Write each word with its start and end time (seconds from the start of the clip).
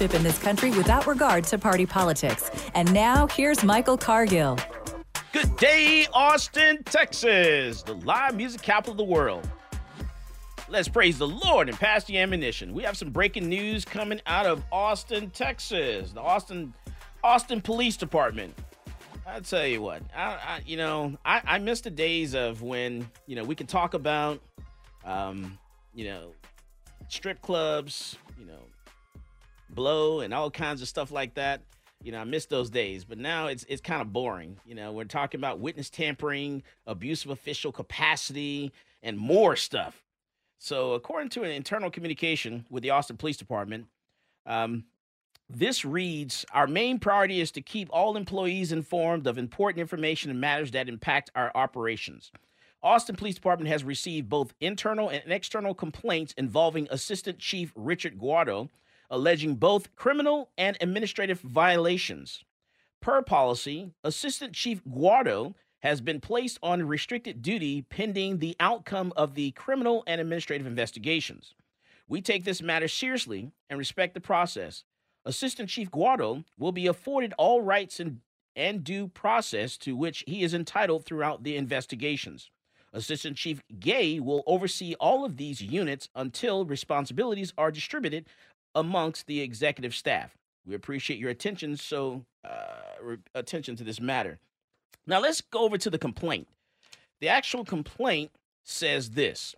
in 0.00 0.22
this 0.22 0.38
country 0.38 0.70
without 0.70 1.06
regard 1.06 1.44
to 1.44 1.58
party 1.58 1.84
politics. 1.86 2.50
And 2.74 2.92
now, 2.94 3.26
here's 3.26 3.62
Michael 3.62 3.98
Cargill. 3.98 4.58
Good 5.32 5.56
day, 5.56 6.06
Austin, 6.12 6.82
Texas, 6.84 7.82
the 7.82 7.94
live 7.94 8.34
music 8.36 8.62
capital 8.62 8.92
of 8.92 8.98
the 8.98 9.04
world. 9.04 9.48
Let's 10.68 10.88
praise 10.88 11.18
the 11.18 11.28
Lord 11.28 11.68
and 11.68 11.78
pass 11.78 12.04
the 12.04 12.18
ammunition. 12.18 12.72
We 12.72 12.82
have 12.84 12.96
some 12.96 13.10
breaking 13.10 13.48
news 13.48 13.84
coming 13.84 14.20
out 14.26 14.46
of 14.46 14.62
Austin, 14.72 15.30
Texas. 15.30 16.12
The 16.12 16.20
Austin 16.20 16.72
Austin 17.22 17.60
Police 17.60 17.96
Department. 17.96 18.54
I 19.26 19.40
tell 19.40 19.66
you 19.66 19.80
what, 19.82 20.02
I, 20.16 20.22
I 20.22 20.60
you 20.66 20.76
know, 20.76 21.16
I, 21.24 21.42
I 21.44 21.58
miss 21.58 21.80
the 21.80 21.90
days 21.90 22.34
of 22.34 22.62
when 22.62 23.08
you 23.26 23.36
know 23.36 23.44
we 23.44 23.54
could 23.54 23.68
talk 23.68 23.94
about, 23.94 24.40
um, 25.04 25.58
you 25.94 26.06
know, 26.06 26.32
strip 27.08 27.40
clubs, 27.40 28.16
blow 29.74 30.20
and 30.20 30.32
all 30.32 30.50
kinds 30.50 30.82
of 30.82 30.88
stuff 30.88 31.10
like 31.10 31.34
that. 31.34 31.62
You 32.02 32.12
know, 32.12 32.18
I 32.18 32.24
miss 32.24 32.46
those 32.46 32.68
days, 32.68 33.04
but 33.04 33.18
now 33.18 33.46
it's 33.46 33.64
it's 33.68 33.80
kind 33.80 34.02
of 34.02 34.12
boring. 34.12 34.58
You 34.66 34.74
know, 34.74 34.92
we're 34.92 35.04
talking 35.04 35.38
about 35.40 35.60
witness 35.60 35.88
tampering, 35.88 36.62
abuse 36.86 37.24
of 37.24 37.30
official 37.30 37.70
capacity, 37.70 38.72
and 39.02 39.16
more 39.16 39.54
stuff. 39.56 40.02
So, 40.58 40.92
according 40.92 41.30
to 41.30 41.42
an 41.42 41.50
internal 41.50 41.90
communication 41.90 42.66
with 42.70 42.82
the 42.82 42.90
Austin 42.90 43.16
Police 43.16 43.36
Department, 43.36 43.86
um, 44.46 44.84
this 45.48 45.84
reads 45.84 46.44
Our 46.52 46.66
main 46.66 46.98
priority 46.98 47.40
is 47.40 47.50
to 47.52 47.60
keep 47.60 47.88
all 47.92 48.16
employees 48.16 48.72
informed 48.72 49.26
of 49.26 49.38
important 49.38 49.80
information 49.80 50.30
and 50.30 50.40
matters 50.40 50.70
that 50.72 50.88
impact 50.88 51.30
our 51.34 51.52
operations. 51.54 52.32
Austin 52.82 53.14
Police 53.14 53.36
Department 53.36 53.68
has 53.68 53.84
received 53.84 54.28
both 54.28 54.54
internal 54.60 55.08
and 55.08 55.22
external 55.26 55.74
complaints 55.74 56.34
involving 56.36 56.88
Assistant 56.90 57.38
Chief 57.38 57.72
Richard 57.76 58.18
Guardo, 58.18 58.70
alleging 59.12 59.54
both 59.56 59.94
criminal 59.94 60.50
and 60.56 60.76
administrative 60.80 61.38
violations. 61.40 62.42
Per 63.00 63.20
policy, 63.22 63.92
Assistant 64.02 64.54
Chief 64.54 64.80
Guardo 64.90 65.54
has 65.82 66.00
been 66.00 66.20
placed 66.20 66.58
on 66.62 66.88
restricted 66.88 67.42
duty 67.42 67.82
pending 67.82 68.38
the 68.38 68.56
outcome 68.58 69.12
of 69.16 69.34
the 69.34 69.50
criminal 69.50 70.02
and 70.06 70.20
administrative 70.20 70.66
investigations. 70.66 71.54
We 72.08 72.22
take 72.22 72.44
this 72.44 72.62
matter 72.62 72.88
seriously 72.88 73.50
and 73.68 73.78
respect 73.78 74.14
the 74.14 74.20
process. 74.20 74.84
Assistant 75.24 75.68
Chief 75.68 75.90
Guardo 75.90 76.44
will 76.58 76.72
be 76.72 76.86
afforded 76.86 77.34
all 77.36 77.60
rights 77.60 78.00
and, 78.00 78.20
and 78.56 78.82
due 78.82 79.08
process 79.08 79.76
to 79.78 79.94
which 79.94 80.24
he 80.26 80.42
is 80.42 80.54
entitled 80.54 81.04
throughout 81.04 81.42
the 81.42 81.56
investigations. 81.56 82.50
Assistant 82.92 83.36
Chief 83.36 83.62
Gay 83.78 84.20
will 84.20 84.42
oversee 84.46 84.94
all 85.00 85.24
of 85.24 85.36
these 85.36 85.62
units 85.62 86.08
until 86.14 86.64
responsibilities 86.64 87.52
are 87.56 87.70
distributed 87.70 88.26
amongst 88.74 89.26
the 89.26 89.40
executive 89.40 89.94
staff. 89.94 90.36
We 90.66 90.74
appreciate 90.74 91.18
your 91.18 91.30
attention 91.30 91.76
so 91.76 92.24
uh, 92.44 93.16
attention 93.34 93.76
to 93.76 93.84
this 93.84 94.00
matter. 94.00 94.38
Now 95.06 95.20
let's 95.20 95.40
go 95.40 95.60
over 95.60 95.78
to 95.78 95.90
the 95.90 95.98
complaint. 95.98 96.48
The 97.20 97.28
actual 97.28 97.64
complaint 97.64 98.30
says 98.62 99.10
this. 99.10 99.54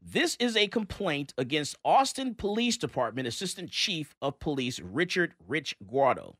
This 0.00 0.36
is 0.40 0.56
a 0.56 0.66
complaint 0.66 1.32
against 1.38 1.76
Austin 1.84 2.34
Police 2.34 2.76
Department 2.76 3.28
Assistant 3.28 3.70
Chief 3.70 4.16
of 4.20 4.40
Police 4.40 4.80
Richard 4.80 5.34
Rich 5.46 5.76
Guardo. 5.88 6.36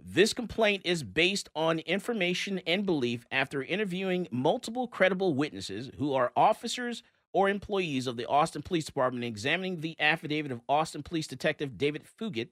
This 0.00 0.32
complaint 0.32 0.82
is 0.84 1.02
based 1.02 1.48
on 1.54 1.80
information 1.80 2.60
and 2.66 2.84
belief 2.84 3.24
after 3.30 3.62
interviewing 3.62 4.26
multiple 4.30 4.88
credible 4.88 5.34
witnesses 5.34 5.90
who 5.98 6.12
are 6.12 6.32
officers 6.36 7.02
or 7.32 7.48
employees 7.48 8.06
of 8.06 8.16
the 8.16 8.26
Austin 8.26 8.62
Police 8.62 8.84
Department 8.84 9.24
examining 9.24 9.80
the 9.80 9.96
affidavit 10.00 10.52
of 10.52 10.60
Austin 10.68 11.02
Police 11.02 11.26
Detective 11.26 11.76
David 11.76 12.04
Fugit. 12.20 12.48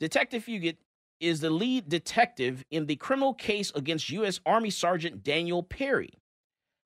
Detective 0.00 0.44
Fugit 0.44 0.76
is 1.20 1.40
the 1.40 1.50
lead 1.50 1.88
detective 1.88 2.64
in 2.70 2.86
the 2.86 2.96
criminal 2.96 3.32
case 3.32 3.72
against 3.74 4.10
U.S. 4.10 4.40
Army 4.44 4.70
Sergeant 4.70 5.22
Daniel 5.22 5.62
Perry. 5.62 6.10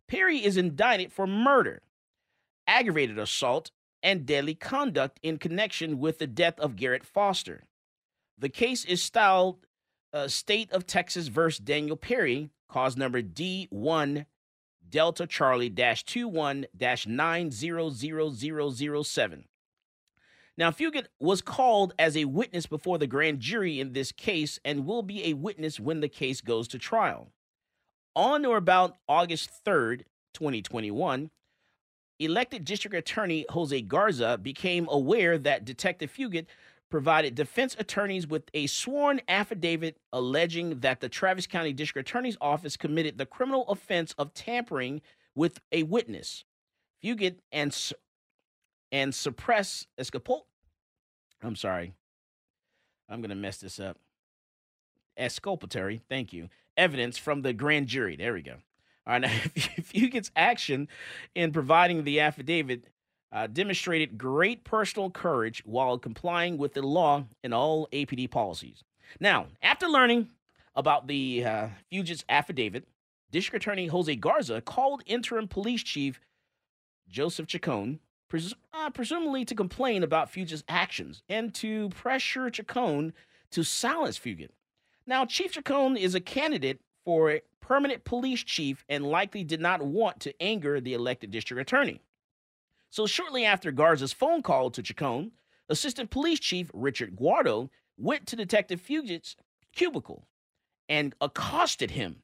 Perry 0.07 0.45
is 0.45 0.57
indicted 0.57 1.13
for 1.13 1.27
murder, 1.27 1.83
aggravated 2.67 3.19
assault, 3.19 3.71
and 4.03 4.27
deadly 4.27 4.55
conduct 4.55 5.21
in 5.23 5.39
connection 5.39 5.99
with 5.99 6.19
the 6.19 6.27
death 6.27 6.59
of 6.59 6.77
Garrett 6.77 7.05
Foster. 7.05 7.65
The 8.39 8.49
case 8.49 8.85
is 8.85 9.03
styled 9.03 9.67
uh, 10.13 10.29
State 10.29 10.73
of 10.73 10.87
Texas 10.87 11.29
versus 11.29 11.61
Daniel 11.61 11.97
Perry, 11.97 12.51
cause 12.69 12.97
number 12.97 13.23
D1 13.23 14.27
Delta 14.91 15.27
Charlie 15.27 15.71
dash 15.71 16.05
21 16.05 16.67
dash 16.77 17.07
900007. 17.07 19.45
Now, 20.57 20.71
Fugit 20.71 21.07
was 21.19 21.41
called 21.41 21.95
as 21.99 22.17
a 22.17 22.27
witness 22.27 22.67
before 22.67 22.99
the 22.99 23.07
grand 23.07 23.41
jury 23.41 23.81
in 23.81 23.95
this 23.95 24.13
case 24.13 24.61
and 24.65 24.85
will 24.85 25.03
be 25.03 25.25
a 25.25 25.35
witness 25.35 25.81
when 25.81 26.01
the 26.01 26.09
case 26.09 26.43
goes 26.43 26.69
to 26.69 26.79
trial. 26.79 27.33
On 28.15 28.45
or 28.45 28.59
about 28.59 28.99
August 29.09 29.51
3rd, 29.65 30.03
2021, 30.35 31.31
elected 32.19 32.65
district 32.65 32.95
attorney 32.95 33.47
Jose 33.51 33.81
Garza 33.83 34.37
became 34.37 34.87
aware 34.91 35.39
that 35.39 35.65
Detective 35.65 36.13
Fugit 36.13 36.47
provided 36.91 37.35
defense 37.35 37.77
attorneys 37.79 38.27
with 38.27 38.45
a 38.53 38.67
sworn 38.67 39.21
affidavit 39.29 39.97
alleging 40.13 40.81
that 40.81 41.01
the 41.01 41.09
Travis 41.09 41.47
County 41.47 41.73
District 41.73 42.09
Attorney's 42.09 42.37
Office 42.41 42.77
committed 42.77 43.17
the 43.17 43.27
criminal 43.27 43.65
offense 43.69 44.15
of 44.19 44.35
tampering 44.35 45.01
with 45.35 45.61
a 45.73 45.85
witness. 45.85 46.45
Fugit 47.03 47.37
and 47.53 47.75
and 48.93 49.15
suppress 49.15 49.87
escapol. 49.99 50.43
I'm 51.43 51.57
sorry. 51.57 51.95
I'm 53.09 53.21
going 53.21 53.31
to 53.31 53.37
mess 53.37 53.59
this 53.59 53.81
up. 53.81 53.97
Exculpatory, 55.17 56.03
thank 56.09 56.33
you. 56.33 56.49
Evidence 56.77 57.19
from 57.19 57.43
the 57.43 57.53
grand 57.53 57.87
jury. 57.87 58.17
There 58.17 58.33
we 58.33 58.43
go. 58.43 58.57
All 59.07 59.15
right, 59.15 59.21
now, 59.23 59.33
if 59.55 59.95
you 59.95 60.11
Fugit's 60.11 60.31
action 60.35 60.89
in 61.35 61.53
providing 61.53 62.05
the 62.05 62.21
affidavit 62.21 62.85
uh, 63.33 63.47
demonstrated 63.47 64.19
great 64.19 64.65
personal 64.65 65.11
courage 65.11 65.63
while 65.65 65.99
complying 65.99 66.59
with 66.59 66.75
the 66.75 66.83
law 66.83 67.25
and 67.45 67.55
all 67.55 67.89
APD 67.93 68.31
policies. 68.31 68.83
Now, 69.19 69.47
after 69.63 69.87
learning 69.87 70.31
about 70.75 71.07
the 71.07 71.45
uh, 71.45 71.69
Fugit's 71.93 72.25
affidavit, 72.29 72.87
District 73.31 73.65
Attorney 73.65 73.87
Jose 73.87 74.15
Garza 74.17 74.61
called 74.61 75.03
interim 75.07 75.47
police 75.47 75.83
chief 75.83 76.21
Joseph 77.09 77.47
Chacon, 77.47 78.01
pres- 78.29 78.55
uh, 78.73 78.91
presumably 78.91 79.45
to 79.45 79.55
complain 79.55 80.03
about 80.03 80.33
Fugit's 80.33 80.65
actions 80.69 81.23
and 81.29 81.55
to 81.55 81.89
pressure 81.91 82.51
Chacon 82.51 83.13
to 83.51 83.63
silence 83.63 84.19
Fugit. 84.19 84.51
Now, 85.07 85.25
Chief 85.25 85.53
Chacon 85.53 85.97
is 85.97 86.15
a 86.15 86.21
candidate 86.21 86.81
for 87.05 87.31
a 87.31 87.43
permanent 87.61 88.05
police 88.05 88.43
chief 88.45 88.85
and 88.89 89.05
likely 89.05 89.45
did 89.45 89.61
not 89.61 89.83
want 89.83 90.21
to 90.21 90.43
anger 90.43 90.81
the 90.81 90.95
elected 90.95 91.31
district 91.31 91.61
attorney. 91.61 92.01
So, 92.91 93.07
shortly 93.07 93.45
after 93.45 93.71
Garza's 93.71 94.13
phone 94.13 94.43
call 94.43 94.71
to 94.71 94.83
Chacon, 94.83 95.31
Assistant 95.69 96.11
Police 96.11 96.41
Chief 96.41 96.71
Richard 96.75 97.17
Guardo 97.17 97.71
went 97.97 98.27
to 98.27 98.37
Detective 98.37 98.83
Fugit's 98.83 99.37
cubicle 99.73 100.27
and 100.89 101.15
accosted 101.21 101.93
him. 101.93 102.17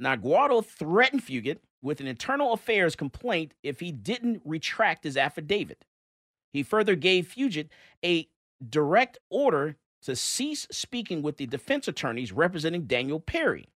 Now, 0.00 0.16
Guardo 0.16 0.62
threatened 0.62 1.22
Fugit 1.24 1.58
with 1.80 2.00
an 2.00 2.08
internal 2.08 2.52
affairs 2.52 2.96
complaint 2.96 3.54
if 3.62 3.78
he 3.78 3.92
didn't 3.92 4.42
retract 4.44 5.04
his 5.04 5.16
affidavit. 5.16 5.84
He 6.52 6.64
further 6.64 6.96
gave 6.96 7.28
Fugit 7.28 7.68
a 8.04 8.28
direct 8.68 9.18
order 9.30 9.76
to 10.02 10.16
cease 10.16 10.66
speaking 10.72 11.22
with 11.22 11.36
the 11.36 11.46
defense 11.46 11.86
attorneys 11.86 12.32
representing 12.32 12.86
Daniel 12.86 13.20
Perry. 13.20 13.68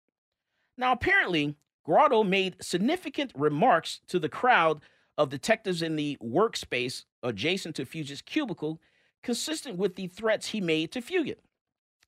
Now, 0.77 0.93
apparently, 0.93 1.55
Guardo 1.85 2.25
made 2.25 2.57
significant 2.61 3.31
remarks 3.37 4.01
to 4.09 4.19
the 4.19 4.29
crowd 4.29 4.83
of 5.19 5.31
detectives 5.31 5.83
in 5.83 5.97
the 5.97 6.19
workspace 6.23 7.05
adjacent 7.23 7.77
to 7.77 7.87
Fugit's 7.87 8.23
cubicle, 8.23 8.81
consistent 9.23 9.79
with 9.79 9.97
the 9.97 10.07
threats 10.07 10.49
he 10.49 10.61
made 10.61 10.93
to 10.93 11.01
Fugit. 11.01 11.39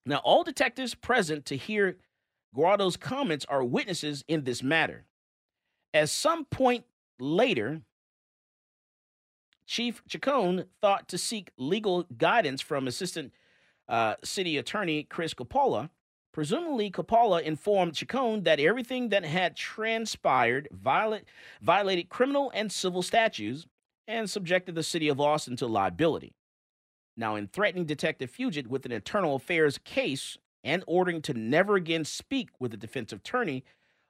Now, 0.04 0.18
all 0.18 0.44
detectives 0.44 0.94
present 0.94 1.44
to 1.46 1.56
hear 1.56 1.98
Guardo's 2.54 2.96
comments 2.96 3.44
are 3.48 3.64
witnesses 3.64 4.24
in 4.28 4.44
this 4.44 4.62
matter. 4.62 5.04
At 5.92 6.08
some 6.08 6.44
point 6.44 6.84
later, 7.18 7.82
Chief 9.66 10.02
Chacon 10.08 10.64
thought 10.80 11.08
to 11.08 11.18
seek 11.18 11.50
legal 11.58 12.04
guidance 12.16 12.60
from 12.62 12.88
Assistant 12.88 13.32
uh, 13.88 14.14
City 14.24 14.56
Attorney 14.56 15.02
Chris 15.02 15.34
Coppola. 15.34 15.90
Presumably, 16.38 16.88
Coppola 16.88 17.42
informed 17.42 17.94
Chacon 17.94 18.44
that 18.44 18.60
everything 18.60 19.08
that 19.08 19.24
had 19.24 19.56
transpired 19.56 20.68
violate, 20.70 21.24
violated 21.60 22.08
criminal 22.10 22.52
and 22.54 22.70
civil 22.70 23.02
statutes 23.02 23.66
and 24.06 24.30
subjected 24.30 24.76
the 24.76 24.84
city 24.84 25.08
of 25.08 25.20
Austin 25.20 25.56
to 25.56 25.66
liability. 25.66 26.36
Now, 27.16 27.34
in 27.34 27.48
threatening 27.48 27.86
Detective 27.86 28.30
Fugit 28.30 28.68
with 28.68 28.86
an 28.86 28.92
internal 28.92 29.34
affairs 29.34 29.78
case 29.78 30.38
and 30.62 30.84
ordering 30.86 31.22
to 31.22 31.34
never 31.34 31.74
again 31.74 32.04
speak 32.04 32.50
with 32.60 32.70
the 32.70 32.76
defense 32.76 33.12
attorney 33.12 33.64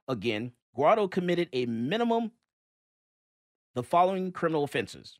again, 0.07 0.51
Guardo 0.75 1.07
committed 1.07 1.49
a 1.51 1.65
minimum 1.65 2.33
the 3.73 3.81
following 3.81 4.31
criminal 4.31 4.63
offenses 4.63 5.17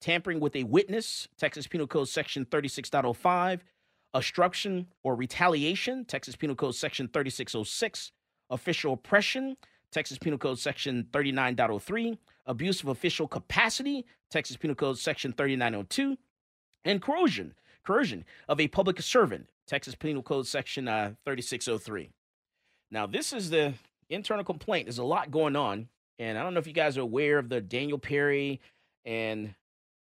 tampering 0.00 0.40
with 0.40 0.56
a 0.56 0.64
witness, 0.64 1.28
Texas 1.38 1.68
Penal 1.68 1.86
Code 1.86 2.08
Section 2.08 2.44
36.05, 2.46 3.60
obstruction 4.14 4.86
or 5.02 5.14
retaliation, 5.14 6.04
Texas 6.04 6.36
Penal 6.36 6.56
Code 6.56 6.74
Section 6.74 7.08
3606, 7.12 8.12
official 8.50 8.94
oppression, 8.94 9.56
Texas 9.92 10.18
Penal 10.18 10.38
Code 10.38 10.58
Section 10.58 11.06
39.03, 11.12 12.18
abuse 12.46 12.82
of 12.82 12.88
official 12.88 13.28
capacity, 13.28 14.04
Texas 14.30 14.56
Penal 14.56 14.76
Code 14.76 14.98
Section 14.98 15.32
3902, 15.32 16.16
and 16.84 17.02
coercion, 17.02 17.54
coercion 17.84 18.24
of 18.48 18.60
a 18.60 18.68
public 18.68 19.00
servant, 19.00 19.48
Texas 19.66 19.94
Penal 19.94 20.22
Code 20.22 20.46
Section 20.46 20.88
uh, 20.88 21.12
3603. 21.24 22.10
Now, 22.90 23.06
this 23.06 23.32
is 23.32 23.50
the 23.50 23.74
internal 24.08 24.44
complaint. 24.44 24.86
There's 24.86 24.98
a 24.98 25.04
lot 25.04 25.30
going 25.30 25.56
on, 25.56 25.88
and 26.18 26.38
I 26.38 26.42
don't 26.42 26.54
know 26.54 26.60
if 26.60 26.66
you 26.66 26.72
guys 26.72 26.96
are 26.96 27.02
aware 27.02 27.38
of 27.38 27.48
the 27.48 27.60
Daniel 27.60 27.98
Perry 27.98 28.60
and 29.04 29.54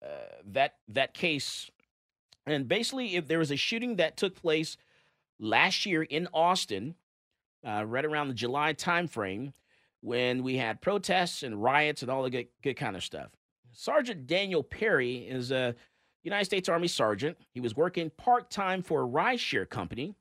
uh, 0.03 0.07
that 0.51 0.75
that 0.89 1.13
case. 1.13 1.69
And 2.45 2.67
basically, 2.67 3.15
if 3.15 3.27
there 3.27 3.39
was 3.39 3.51
a 3.51 3.55
shooting 3.55 3.95
that 3.95 4.17
took 4.17 4.35
place 4.35 4.77
last 5.39 5.85
year 5.85 6.03
in 6.03 6.27
Austin, 6.33 6.95
uh, 7.65 7.83
right 7.85 8.05
around 8.05 8.27
the 8.27 8.33
July 8.33 8.73
timeframe, 8.73 9.53
when 10.01 10.43
we 10.43 10.57
had 10.57 10.81
protests 10.81 11.41
and 11.41 11.61
riots 11.61 12.03
and 12.03 12.11
all 12.11 12.21
the 12.21 12.29
good, 12.29 12.47
good 12.61 12.75
kind 12.75 12.95
of 12.95 13.03
stuff. 13.03 13.31
Sergeant 13.71 14.27
Daniel 14.27 14.61
Perry 14.61 15.17
is 15.27 15.51
a 15.51 15.75
United 16.23 16.45
States 16.45 16.69
Army 16.69 16.87
sergeant. 16.87 17.37
He 17.53 17.59
was 17.59 17.75
working 17.75 18.11
part 18.11 18.51
time 18.51 18.83
for 18.83 19.03
a 19.03 19.07
rideshare 19.07 19.67
company 19.67 20.15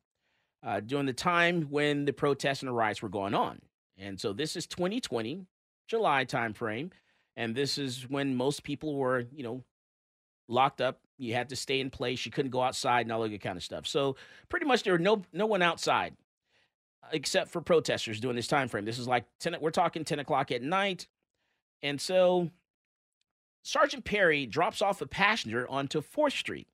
uh, 0.65 0.81
during 0.81 1.07
the 1.07 1.13
time 1.13 1.63
when 1.71 2.07
the 2.07 2.13
protests 2.13 2.63
and 2.63 2.69
the 2.69 2.73
riots 2.73 3.03
were 3.03 3.11
going 3.11 3.35
on. 3.35 3.61
And 3.99 4.19
so 4.19 4.33
this 4.33 4.57
is 4.57 4.67
2020, 4.67 5.45
July 5.87 6.25
timeframe, 6.25 6.91
and 7.37 7.55
this 7.55 7.79
is 7.79 8.09
when 8.09 8.35
most 8.35 8.65
people 8.65 8.97
were, 8.97 9.25
you 9.33 9.43
know, 9.43 9.63
locked 10.49 10.81
up. 10.81 11.01
You 11.19 11.35
had 11.35 11.49
to 11.51 11.57
stay 11.57 11.81
in 11.81 11.91
place. 11.91 12.25
You 12.27 12.33
couldn't 12.33 12.51
go 12.51 12.63
outside 12.63 13.07
and 13.07 13.13
all 13.13 13.23
that 13.23 13.41
kind 13.41 13.57
of 13.57 13.63
stuff. 13.63 13.87
So 13.87 14.17
pretty 14.49 14.67
much 14.67 14.83
there 14.83 14.93
were 14.93 14.99
no 14.99 15.23
no 15.33 15.47
one 15.47 15.63
outside 15.63 16.17
except 17.13 17.51
for 17.51 17.61
protesters 17.61 18.21
during 18.21 18.37
this 18.37 18.47
time 18.47 18.69
frame. 18.69 18.85
This 18.85 18.99
is 18.99 19.09
like 19.09 19.25
10, 19.41 19.57
we're 19.61 19.71
talking 19.71 20.05
10 20.05 20.21
o'clock 20.21 20.51
at 20.51 20.63
night. 20.63 21.07
And 21.83 22.01
so 22.01 22.51
Sergeant 23.63 24.05
Perry 24.05 24.47
drops 24.47 24.83
off 24.83 25.01
a 25.01 25.07
passenger 25.07 25.69
onto 25.69 26.01
4th 26.01 26.39
Street. 26.39 26.69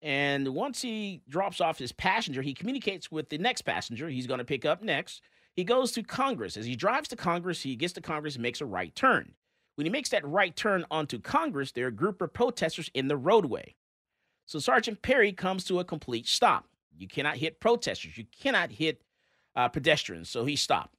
And 0.00 0.48
once 0.54 0.80
he 0.80 1.22
drops 1.28 1.60
off 1.60 1.78
his 1.78 1.92
passenger, 1.92 2.40
he 2.40 2.54
communicates 2.54 3.10
with 3.10 3.30
the 3.30 3.38
next 3.38 3.62
passenger 3.62 4.08
he's 4.08 4.28
going 4.28 4.38
to 4.38 4.44
pick 4.44 4.64
up 4.64 4.82
next. 4.82 5.22
He 5.54 5.64
goes 5.64 5.90
to 5.92 6.04
Congress. 6.04 6.56
As 6.56 6.66
he 6.66 6.76
drives 6.76 7.08
to 7.08 7.16
Congress, 7.16 7.62
he 7.62 7.74
gets 7.74 7.94
to 7.94 8.00
Congress 8.00 8.36
and 8.36 8.42
makes 8.42 8.60
a 8.60 8.66
right 8.66 8.94
turn. 8.94 9.34
When 9.78 9.86
he 9.86 9.92
makes 9.92 10.08
that 10.08 10.26
right 10.26 10.56
turn 10.56 10.84
onto 10.90 11.20
Congress, 11.20 11.70
there 11.70 11.84
are 11.84 11.88
a 11.88 11.92
group 11.92 12.20
of 12.20 12.32
protesters 12.32 12.90
in 12.94 13.06
the 13.06 13.16
roadway. 13.16 13.76
So 14.44 14.58
Sergeant 14.58 15.02
Perry 15.02 15.32
comes 15.32 15.62
to 15.66 15.78
a 15.78 15.84
complete 15.84 16.26
stop. 16.26 16.66
You 16.96 17.06
cannot 17.06 17.36
hit 17.36 17.60
protesters. 17.60 18.18
You 18.18 18.24
cannot 18.40 18.72
hit 18.72 19.00
uh, 19.54 19.68
pedestrians. 19.68 20.30
So 20.30 20.44
he 20.44 20.56
stopped. 20.56 20.96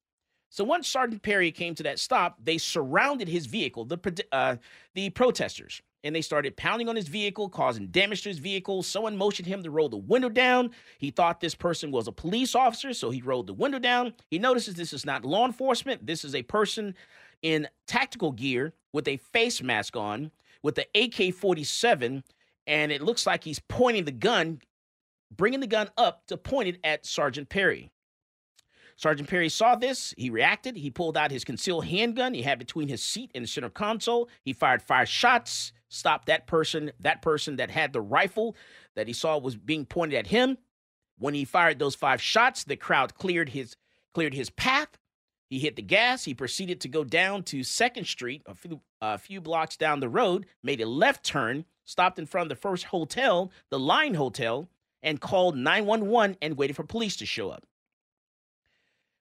So 0.50 0.64
once 0.64 0.88
Sergeant 0.88 1.22
Perry 1.24 1.52
came 1.52 1.76
to 1.76 1.84
that 1.84 2.00
stop, 2.00 2.38
they 2.42 2.58
surrounded 2.58 3.28
his 3.28 3.48
vehicle, 3.48 3.84
the 3.84 4.26
uh, 4.32 4.56
the 4.96 5.10
protesters, 5.10 5.82
and 6.06 6.16
they 6.16 6.22
started 6.22 6.56
pounding 6.56 6.88
on 6.88 6.96
his 6.96 7.10
vehicle, 7.10 7.50
causing 7.50 7.88
damage 7.88 8.22
to 8.22 8.30
his 8.30 8.40
vehicle. 8.40 8.82
Someone 8.82 9.18
motioned 9.18 9.50
him 9.50 9.62
to 9.62 9.72
roll 9.72 9.90
the 9.90 9.98
window 9.98 10.30
down. 10.30 10.72
He 11.00 11.12
thought 11.12 11.42
this 11.42 11.54
person 11.54 11.92
was 11.92 12.08
a 12.08 12.14
police 12.14 12.56
officer, 12.56 12.94
so 12.94 13.10
he 13.10 13.22
rolled 13.22 13.48
the 13.48 13.54
window 13.54 13.78
down. 13.78 14.14
He 14.32 14.40
notices 14.40 14.76
this 14.76 14.94
is 14.94 15.06
not 15.06 15.26
law 15.26 15.46
enforcement. 15.46 16.08
This 16.08 16.24
is 16.24 16.34
a 16.34 16.44
person 16.44 16.96
in 17.42 17.68
tactical 17.88 18.32
gear 18.32 18.74
with 18.94 19.08
a 19.08 19.18
face 19.18 19.62
mask 19.62 19.96
on, 19.96 20.32
with 20.64 20.76
the 20.76 20.88
AK 20.96 21.34
47, 21.34 22.24
and 22.68 22.92
it 22.92 23.02
looks 23.02 23.26
like 23.26 23.44
he's 23.44 23.60
pointing 23.60 24.06
the 24.06 24.12
gun, 24.12 24.62
bringing 25.36 25.60
the 25.60 25.68
gun 25.68 25.90
up 25.98 26.26
to 26.28 26.38
point 26.38 26.70
it 26.70 26.80
at 26.84 27.06
Sergeant 27.06 27.50
Perry. 27.50 27.92
Sergeant 29.00 29.30
Perry 29.30 29.48
saw 29.48 29.76
this. 29.76 30.14
He 30.18 30.30
reacted. 30.30 30.76
He 30.76 30.92
pulled 30.92 31.16
out 31.16 31.32
his 31.32 31.46
concealed 31.46 31.86
handgun 31.86 32.34
he 32.34 32.42
had 32.42 32.60
between 32.60 32.90
his 32.90 33.02
seat 33.02 33.32
and 33.34 33.46
the 33.46 33.48
center 33.48 33.70
console. 33.70 34.28
He 34.44 34.52
fired 34.52 34.82
five 34.82 35.08
shots, 35.08 35.72
stopped 35.88 36.26
that 36.26 36.48
person, 36.48 36.92
that 37.00 37.22
person 37.22 37.56
that 37.56 37.72
had 37.72 37.94
the 37.94 38.02
rifle 38.02 38.58
that 38.96 39.08
he 39.08 39.14
saw 39.14 39.38
was 39.38 39.56
being 39.56 39.86
pointed 39.86 40.18
at 40.18 40.28
him. 40.28 40.58
When 41.18 41.34
he 41.34 41.46
fired 41.46 41.80
those 41.80 41.96
five 41.96 42.22
shots, 42.22 42.66
the 42.66 42.76
crowd 42.76 43.16
cleared 43.16 43.50
his 43.50 43.78
cleared 44.14 44.34
his 44.34 44.50
path. 44.50 44.90
He 45.50 45.60
hit 45.60 45.76
the 45.76 45.82
gas. 45.82 46.26
He 46.26 46.34
proceeded 46.34 46.80
to 46.82 46.88
go 46.88 47.04
down 47.04 47.44
to 47.44 47.64
Second 47.64 48.06
Street, 48.06 48.44
a 48.46 48.54
few, 48.54 48.82
a 49.02 49.18
few 49.18 49.42
blocks 49.42 49.76
down 49.76 50.00
the 50.00 50.10
road, 50.10 50.46
made 50.64 50.80
a 50.80 50.86
left 50.86 51.26
turn, 51.26 51.66
stopped 51.86 52.20
in 52.20 52.28
front 52.28 52.52
of 52.52 52.58
the 52.58 52.62
first 52.62 52.86
hotel, 52.86 53.52
the 53.70 53.80
Line 53.80 54.14
Hotel, 54.14 54.70
and 55.02 55.20
called 55.20 55.58
911 55.58 56.38
and 56.42 56.58
waited 56.58 56.76
for 56.76 56.84
police 56.84 57.16
to 57.18 57.26
show 57.26 57.50
up. 57.50 57.66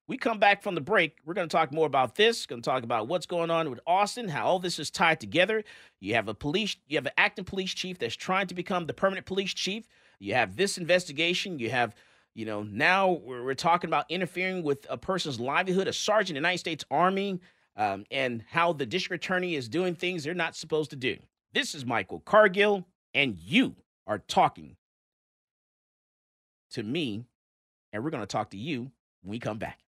We 0.06 0.16
come 0.16 0.38
back 0.38 0.62
from 0.62 0.74
the 0.74 0.80
break. 0.80 1.18
We're 1.24 1.34
going 1.34 1.48
to 1.48 1.54
talk 1.54 1.70
more 1.70 1.86
about 1.86 2.14
this. 2.14 2.46
Going 2.46 2.62
to 2.62 2.68
talk 2.68 2.82
about 2.82 3.08
what's 3.08 3.26
going 3.26 3.50
on 3.50 3.68
with 3.68 3.80
Austin, 3.86 4.28
how 4.28 4.46
all 4.46 4.58
this 4.58 4.78
is 4.78 4.90
tied 4.90 5.20
together. 5.20 5.62
You 6.00 6.14
have 6.14 6.28
a 6.28 6.34
police, 6.34 6.76
you 6.88 6.96
have 6.96 7.06
an 7.06 7.12
acting 7.18 7.44
police 7.44 7.74
chief 7.74 7.98
that's 7.98 8.16
trying 8.16 8.46
to 8.46 8.54
become 8.54 8.86
the 8.86 8.94
permanent 8.94 9.26
police 9.26 9.52
chief. 9.52 9.86
You 10.18 10.34
have 10.34 10.56
this 10.56 10.78
investigation. 10.78 11.58
You 11.58 11.70
have, 11.70 11.94
you 12.38 12.44
know, 12.44 12.62
now 12.62 13.10
we're, 13.24 13.42
we're 13.42 13.54
talking 13.54 13.90
about 13.90 14.04
interfering 14.08 14.62
with 14.62 14.86
a 14.88 14.96
person's 14.96 15.40
livelihood, 15.40 15.88
a 15.88 15.92
sergeant 15.92 16.30
in 16.30 16.34
the 16.34 16.46
United 16.46 16.58
States 16.58 16.84
Army, 16.88 17.40
um, 17.74 18.04
and 18.12 18.44
how 18.48 18.72
the 18.72 18.86
district 18.86 19.24
attorney 19.24 19.56
is 19.56 19.68
doing 19.68 19.96
things 19.96 20.22
they're 20.22 20.34
not 20.34 20.54
supposed 20.54 20.90
to 20.90 20.96
do. 20.96 21.16
This 21.52 21.74
is 21.74 21.84
Michael 21.84 22.20
Cargill, 22.20 22.86
and 23.12 23.36
you 23.36 23.74
are 24.06 24.18
talking 24.18 24.76
to 26.70 26.84
me, 26.84 27.24
and 27.92 28.04
we're 28.04 28.10
going 28.10 28.22
to 28.22 28.26
talk 28.26 28.50
to 28.50 28.56
you 28.56 28.82
when 29.22 29.32
we 29.32 29.40
come 29.40 29.58
back. 29.58 29.80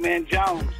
Man 0.00 0.24
Jones. 0.24 0.72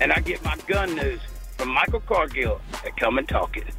And 0.00 0.10
I 0.10 0.20
get 0.20 0.42
my 0.42 0.56
gun 0.66 0.94
news 0.94 1.20
from 1.62 1.74
Michael 1.74 2.00
Cargill 2.00 2.60
at 2.84 2.96
Come 2.96 3.18
and 3.18 3.28
Talk 3.28 3.56
It. 3.56 3.72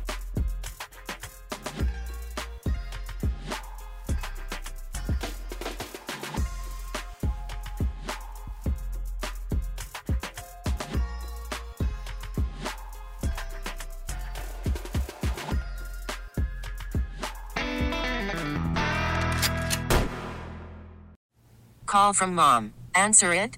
Call 21.86 22.14
from 22.14 22.34
mom. 22.34 22.74
Answer 22.96 23.34
it. 23.34 23.58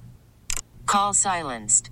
Call 0.88 1.14
silenced. 1.14 1.92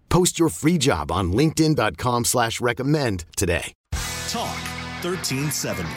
Post 0.11 0.37
your 0.37 0.49
free 0.49 0.77
job 0.77 1.09
on 1.09 1.31
linkedin.com 1.31 2.25
slash 2.25 2.59
recommend 2.59 3.23
today. 3.37 3.71
Talk 4.27 4.57
1370. 5.03 5.89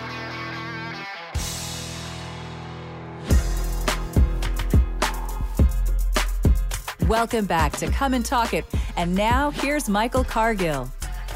Welcome 7.09 7.47
back 7.47 7.73
to 7.79 7.91
Come 7.91 8.15
and 8.15 8.25
Talk 8.25 8.55
It. 8.55 8.65
And 8.97 9.17
now 9.17 9.51
here's 9.51 9.89
Michael 9.89 10.23
Cargill. 10.23 10.89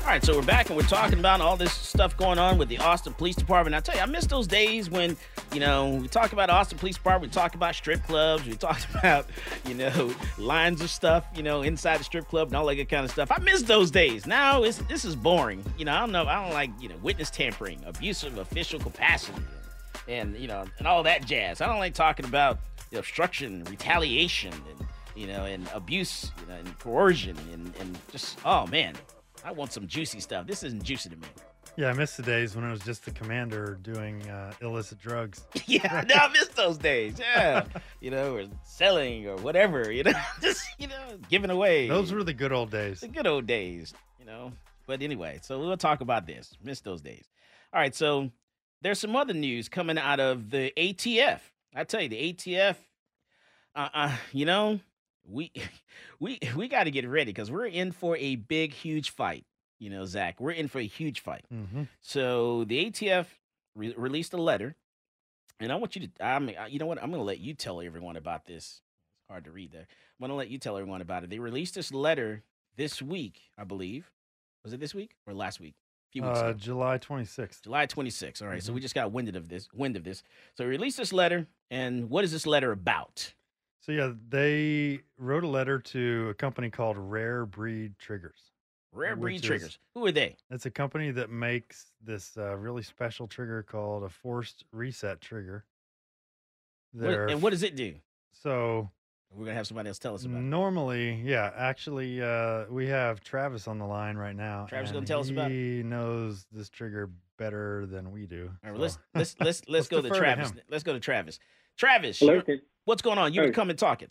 All 0.09 0.15
right, 0.15 0.25
so 0.25 0.35
we're 0.35 0.43
back 0.43 0.69
and 0.69 0.77
we're 0.79 0.85
talking 0.85 1.19
about 1.19 1.43
all 1.43 1.59
this 1.59 1.71
stuff 1.71 2.17
going 2.17 2.39
on 2.39 2.57
with 2.57 2.71
the 2.71 2.79
Austin 2.79 3.13
Police 3.13 3.37
Department. 3.37 3.77
I 3.77 3.81
tell 3.81 3.95
you, 3.95 4.01
I 4.01 4.07
miss 4.07 4.25
those 4.25 4.47
days 4.47 4.89
when, 4.89 5.19
you 5.53 5.61
know, 5.61 5.97
we 5.97 6.09
talk 6.09 6.33
about 6.33 6.49
Austin 6.49 6.79
Police 6.79 6.95
Department, 6.95 7.31
we 7.31 7.35
talk 7.35 7.55
about 7.55 7.75
strip 7.75 8.03
clubs, 8.05 8.47
we 8.47 8.55
talked 8.55 8.87
about, 8.95 9.27
you 9.67 9.75
know, 9.75 10.15
lines 10.39 10.81
of 10.81 10.89
stuff, 10.89 11.27
you 11.37 11.43
know, 11.43 11.61
inside 11.61 12.01
the 12.01 12.05
strip 12.05 12.27
club 12.27 12.49
and 12.49 12.57
all 12.57 12.65
that 12.65 12.77
good 12.77 12.89
kind 12.89 13.05
of 13.05 13.11
stuff. 13.11 13.31
I 13.31 13.39
miss 13.41 13.65
those 13.65 13.91
days. 13.91 14.27
Now 14.27 14.63
it's 14.63 14.79
this 14.79 15.05
is 15.05 15.15
boring. 15.15 15.63
You 15.77 15.85
know, 15.85 15.93
I 15.93 16.01
don't 16.01 16.13
know, 16.13 16.25
I 16.25 16.43
don't 16.43 16.55
like, 16.55 16.71
you 16.81 16.89
know, 16.89 16.97
witness 17.03 17.29
tampering, 17.29 17.79
abusive 17.85 18.39
official 18.39 18.81
capacity, 18.81 19.43
and 20.09 20.35
you 20.39 20.49
know, 20.49 20.65
and 20.79 20.89
all 20.89 21.03
that 21.03 21.27
jazz. 21.27 21.61
I 21.61 21.67
don't 21.67 21.81
like 21.81 21.93
talking 21.93 22.25
about 22.25 22.61
you 22.91 22.97
know, 22.97 23.01
obstruction, 23.01 23.63
retaliation, 23.65 24.55
and 24.55 24.89
you 25.15 25.27
know, 25.27 25.45
and 25.45 25.69
abuse, 25.75 26.33
you 26.41 26.47
know, 26.47 26.59
and 26.59 26.79
coercion, 26.79 27.37
and 27.53 27.75
and 27.79 27.99
just 28.11 28.39
oh 28.47 28.67
man. 28.69 28.95
I 29.45 29.53
want 29.53 29.73
some 29.73 29.87
juicy 29.87 30.21
stuff. 30.21 30.47
This 30.47 30.63
isn't 30.63 30.83
juicy 30.83 31.11
to 31.11 31.17
me. 31.17 31.29
Yeah, 31.77 31.91
I 31.91 31.93
miss 31.93 32.17
the 32.17 32.25
days 32.25 32.57
when 32.57 32.65
it 32.65 32.71
was 32.71 32.81
just 32.81 33.05
the 33.05 33.13
commander 33.13 33.79
doing 33.83 34.29
uh, 34.29 34.53
illicit 34.61 34.99
drugs. 34.99 35.47
yeah, 35.67 36.03
no, 36.09 36.15
I 36.17 36.29
miss 36.33 36.49
those 36.49 36.77
days. 36.77 37.19
Yeah, 37.21 37.65
you 38.01 38.11
know, 38.11 38.35
or 38.35 38.45
selling 38.65 39.29
or 39.29 39.37
whatever. 39.37 39.93
You 39.93 40.03
know, 40.03 40.13
just 40.43 40.67
you 40.79 40.89
know, 40.89 41.19
giving 41.29 41.51
away. 41.51 41.87
Those 41.87 42.13
were 42.13 42.25
the 42.25 42.35
good 42.35 42.53
old 42.53 42.71
days. 42.71 43.01
the 43.01 43.09
good 43.09 43.27
old 43.27 43.47
days. 43.47 43.95
You 44.19 44.27
know. 44.27 44.53
But 44.87 45.03
anyway, 45.03 45.39
so 45.43 45.59
we'll 45.59 45.77
talk 45.77 46.01
about 46.01 46.27
this. 46.27 46.57
Miss 46.65 46.81
those 46.81 47.01
days. 47.01 47.29
All 47.73 47.81
right, 47.81 47.95
so 47.95 48.31
there's 48.83 48.99
some 48.99 49.15
other 49.15 49.35
news 49.35 49.69
coming 49.69 49.99
out 49.99 50.19
of 50.19 50.51
the 50.51 50.73
ATF. 50.77 51.41
I 51.77 51.85
tell 51.85 52.01
you, 52.01 52.09
the 52.09 52.33
ATF. 52.33 52.77
Uh, 53.77 53.89
uh 53.95 54.17
you 54.33 54.47
know, 54.47 54.81
we 55.31 55.53
we 56.21 56.39
we 56.57 56.69
got 56.69 56.85
to 56.85 56.91
get 56.91 57.07
ready 57.09 57.31
because 57.33 57.51
we're 57.51 57.67
in 57.67 57.93
for 57.93 58.17
a 58.17 58.37
big, 58.37 58.73
huge 58.73 59.11
fight. 59.11 59.45
You 59.79 59.91
know, 59.91 60.05
Zach, 60.07 60.41
we're 60.41 60.51
in 60.53 60.67
for 60.69 60.79
a 60.81 60.87
huge 60.87 61.21
fight. 61.21 61.45
hmm 61.51 61.83
So 62.01 62.65
the 62.65 62.87
ATF 62.91 63.27
re- 63.77 63.95
released 63.97 64.33
a 64.33 64.37
letter, 64.39 64.75
and 65.61 65.71
I 65.71 65.77
want 65.77 65.95
you 65.97 66.09
to. 66.09 66.25
I 66.25 66.39
mean, 66.39 66.57
you 66.71 66.79
know 66.79 66.87
what? 66.87 66.99
I'm 67.03 67.11
going 67.11 67.21
to 67.21 67.25
let 67.27 67.39
you 67.41 67.55
tell 67.55 67.81
everyone 67.81 68.17
about 68.17 68.47
this. 68.47 68.81
It's 69.21 69.29
hard 69.31 69.45
to 69.45 69.51
read 69.53 69.71
there. 69.73 69.83
I'm 69.83 70.19
going 70.21 70.31
to 70.31 70.35
let 70.35 70.49
you 70.49 70.59
tell 70.59 70.77
everyone 70.77 71.01
about 71.01 71.23
it. 71.25 71.31
They 71.31 71.39
released 71.39 71.75
this 71.77 71.93
letter 71.93 72.43
this 72.77 73.01
week, 73.03 73.41
I 73.57 73.65
believe. 73.65 74.11
Was 74.65 74.73
it 74.73 74.81
this 74.81 74.95
week 74.95 75.13
or 75.27 75.35
last 75.35 75.61
week? 75.61 75.75
A 75.77 76.13
few 76.13 76.23
weeks 76.23 76.39
Uh. 76.41 76.53
July 76.55 76.99
26th. 76.99 77.63
July 77.63 77.87
26th. 77.87 78.43
All 78.43 78.49
right, 78.49 78.63
so 78.63 78.73
Mhm. 78.73 78.77
we 78.77 78.81
just 78.81 78.95
got 78.95 79.13
winded 79.13 79.37
of 79.37 79.49
this. 79.49 79.69
Wind 79.73 79.95
of 79.97 80.03
this. 80.03 80.23
So 80.57 80.65
we 80.65 80.71
released 80.71 80.97
this 80.97 81.13
letter, 81.13 81.47
and 81.71 82.11
what 82.11 82.25
is 82.25 82.33
this 82.33 82.47
letter 82.47 82.73
about? 82.73 83.35
So 83.81 83.93
yeah, 83.93 84.13
they 84.29 85.01
wrote 85.19 85.45
a 85.45 85.49
letter 85.49 85.79
to 85.79 86.29
a 86.31 86.35
company 86.35 86.71
called 86.71 86.97
Rare 86.99 87.47
Breed 87.47 87.95
Triggers. 87.99 88.41
Rare 88.93 89.17
breed 89.17 89.35
Which 89.35 89.43
is- 89.43 89.47
triggers. 89.47 89.79
Who 89.95 90.07
are 90.07 90.13
they? 90.13 90.37
It's 90.51 90.65
a 90.67 90.71
company 90.71 91.11
that 91.13 91.31
makes 91.31 91.93
this 92.03 92.37
uh, 92.39 92.57
really 92.57 92.83
special 92.83 93.27
trigger 93.29 93.63
called 93.63 94.03
a 94.03 94.09
forced 94.09 94.65
reset 94.73 95.21
trigger. 95.21 95.65
What- 96.93 97.03
They're 97.03 97.27
and 97.29 97.43
what 97.43 97.51
does 97.51 97.63
it 97.63 97.77
do? 97.77 97.95
so 98.33 98.91
We're 99.31 99.45
gonna 99.45 99.57
have 99.57 99.67
somebody 99.67 99.89
else 99.89 99.99
tell 99.99 100.15
us 100.15 100.25
about. 100.25 100.39
it. 100.39 100.43
normally, 100.43 101.21
yeah, 101.23 101.53
actually, 101.55 102.23
uh, 102.23 102.65
we 102.71 102.87
have 102.87 103.21
Travis 103.21 103.69
on 103.69 103.79
the 103.79 103.85
line 103.85 104.17
right 104.17 104.35
now. 104.37 104.65
Travis 104.67 104.91
gonna 104.91 105.05
tell 105.07 105.21
us 105.21 105.29
about 105.31 105.51
it? 105.51 105.55
He 105.55 105.83
knows 105.83 106.47
this 106.51 106.71
trigger 106.71 107.11
better 107.37 107.85
than 107.87 108.11
we 108.11 108.27
do. 108.27 108.51
All 108.65 108.71
right, 108.71 108.79
well, 108.81 108.89
so- 108.89 108.99
let's 109.15 109.37
let's 109.39 109.41
let's 109.69 109.69
let's 109.69 109.89
go 109.89 109.97
to 109.99 110.03
defer 110.03 110.15
to 110.15 110.21
Travis. 110.21 110.53
let's 110.71 110.83
go 110.85 110.93
to 110.95 111.01
Travis. 111.01 111.39
Travis, 111.77 112.19
Hello. 112.19 112.43
What's 112.89 113.03
going 113.03 113.19
on? 113.19 113.35
You 113.35 113.43
Hey. 113.43 113.49
were 113.49 113.53
coming 113.53 113.77
talking. 113.77 114.09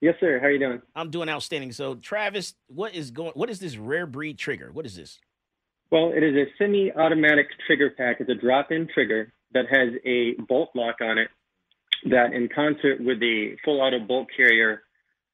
Yes, 0.00 0.16
sir. 0.18 0.38
How 0.40 0.46
are 0.46 0.50
you 0.50 0.58
doing? 0.58 0.82
I'm 0.94 1.10
doing 1.10 1.28
outstanding. 1.28 1.72
So, 1.72 1.94
Travis, 1.94 2.54
what 2.68 2.94
is 2.94 3.10
going? 3.10 3.32
What 3.32 3.50
is 3.50 3.60
this 3.60 3.76
rare 3.76 4.06
breed 4.06 4.38
trigger? 4.38 4.70
What 4.72 4.86
is 4.86 4.96
this? 4.96 5.20
Well, 5.90 6.12
it 6.12 6.22
is 6.22 6.34
a 6.34 6.46
semi-automatic 6.56 7.48
trigger 7.66 7.90
pack. 7.90 8.20
It's 8.20 8.30
a 8.30 8.34
drop-in 8.34 8.88
trigger 8.94 9.32
that 9.52 9.66
has 9.68 9.90
a 10.04 10.34
bolt 10.48 10.70
lock 10.74 10.96
on 11.02 11.18
it 11.18 11.28
that, 12.08 12.32
in 12.32 12.48
concert 12.48 13.00
with 13.00 13.20
the 13.20 13.56
full 13.64 13.80
auto 13.80 13.98
bolt 13.98 14.28
carrier, 14.34 14.82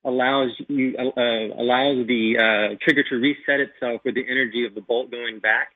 allows 0.04 0.50
you 0.68 0.96
uh, 0.98 1.60
allows 1.62 2.06
the 2.06 2.36
uh, 2.38 2.76
trigger 2.82 3.04
to 3.04 3.16
reset 3.16 3.60
itself 3.60 4.00
with 4.04 4.14
the 4.14 4.24
energy 4.28 4.66
of 4.66 4.74
the 4.74 4.80
bolt 4.80 5.10
going 5.10 5.38
back, 5.38 5.68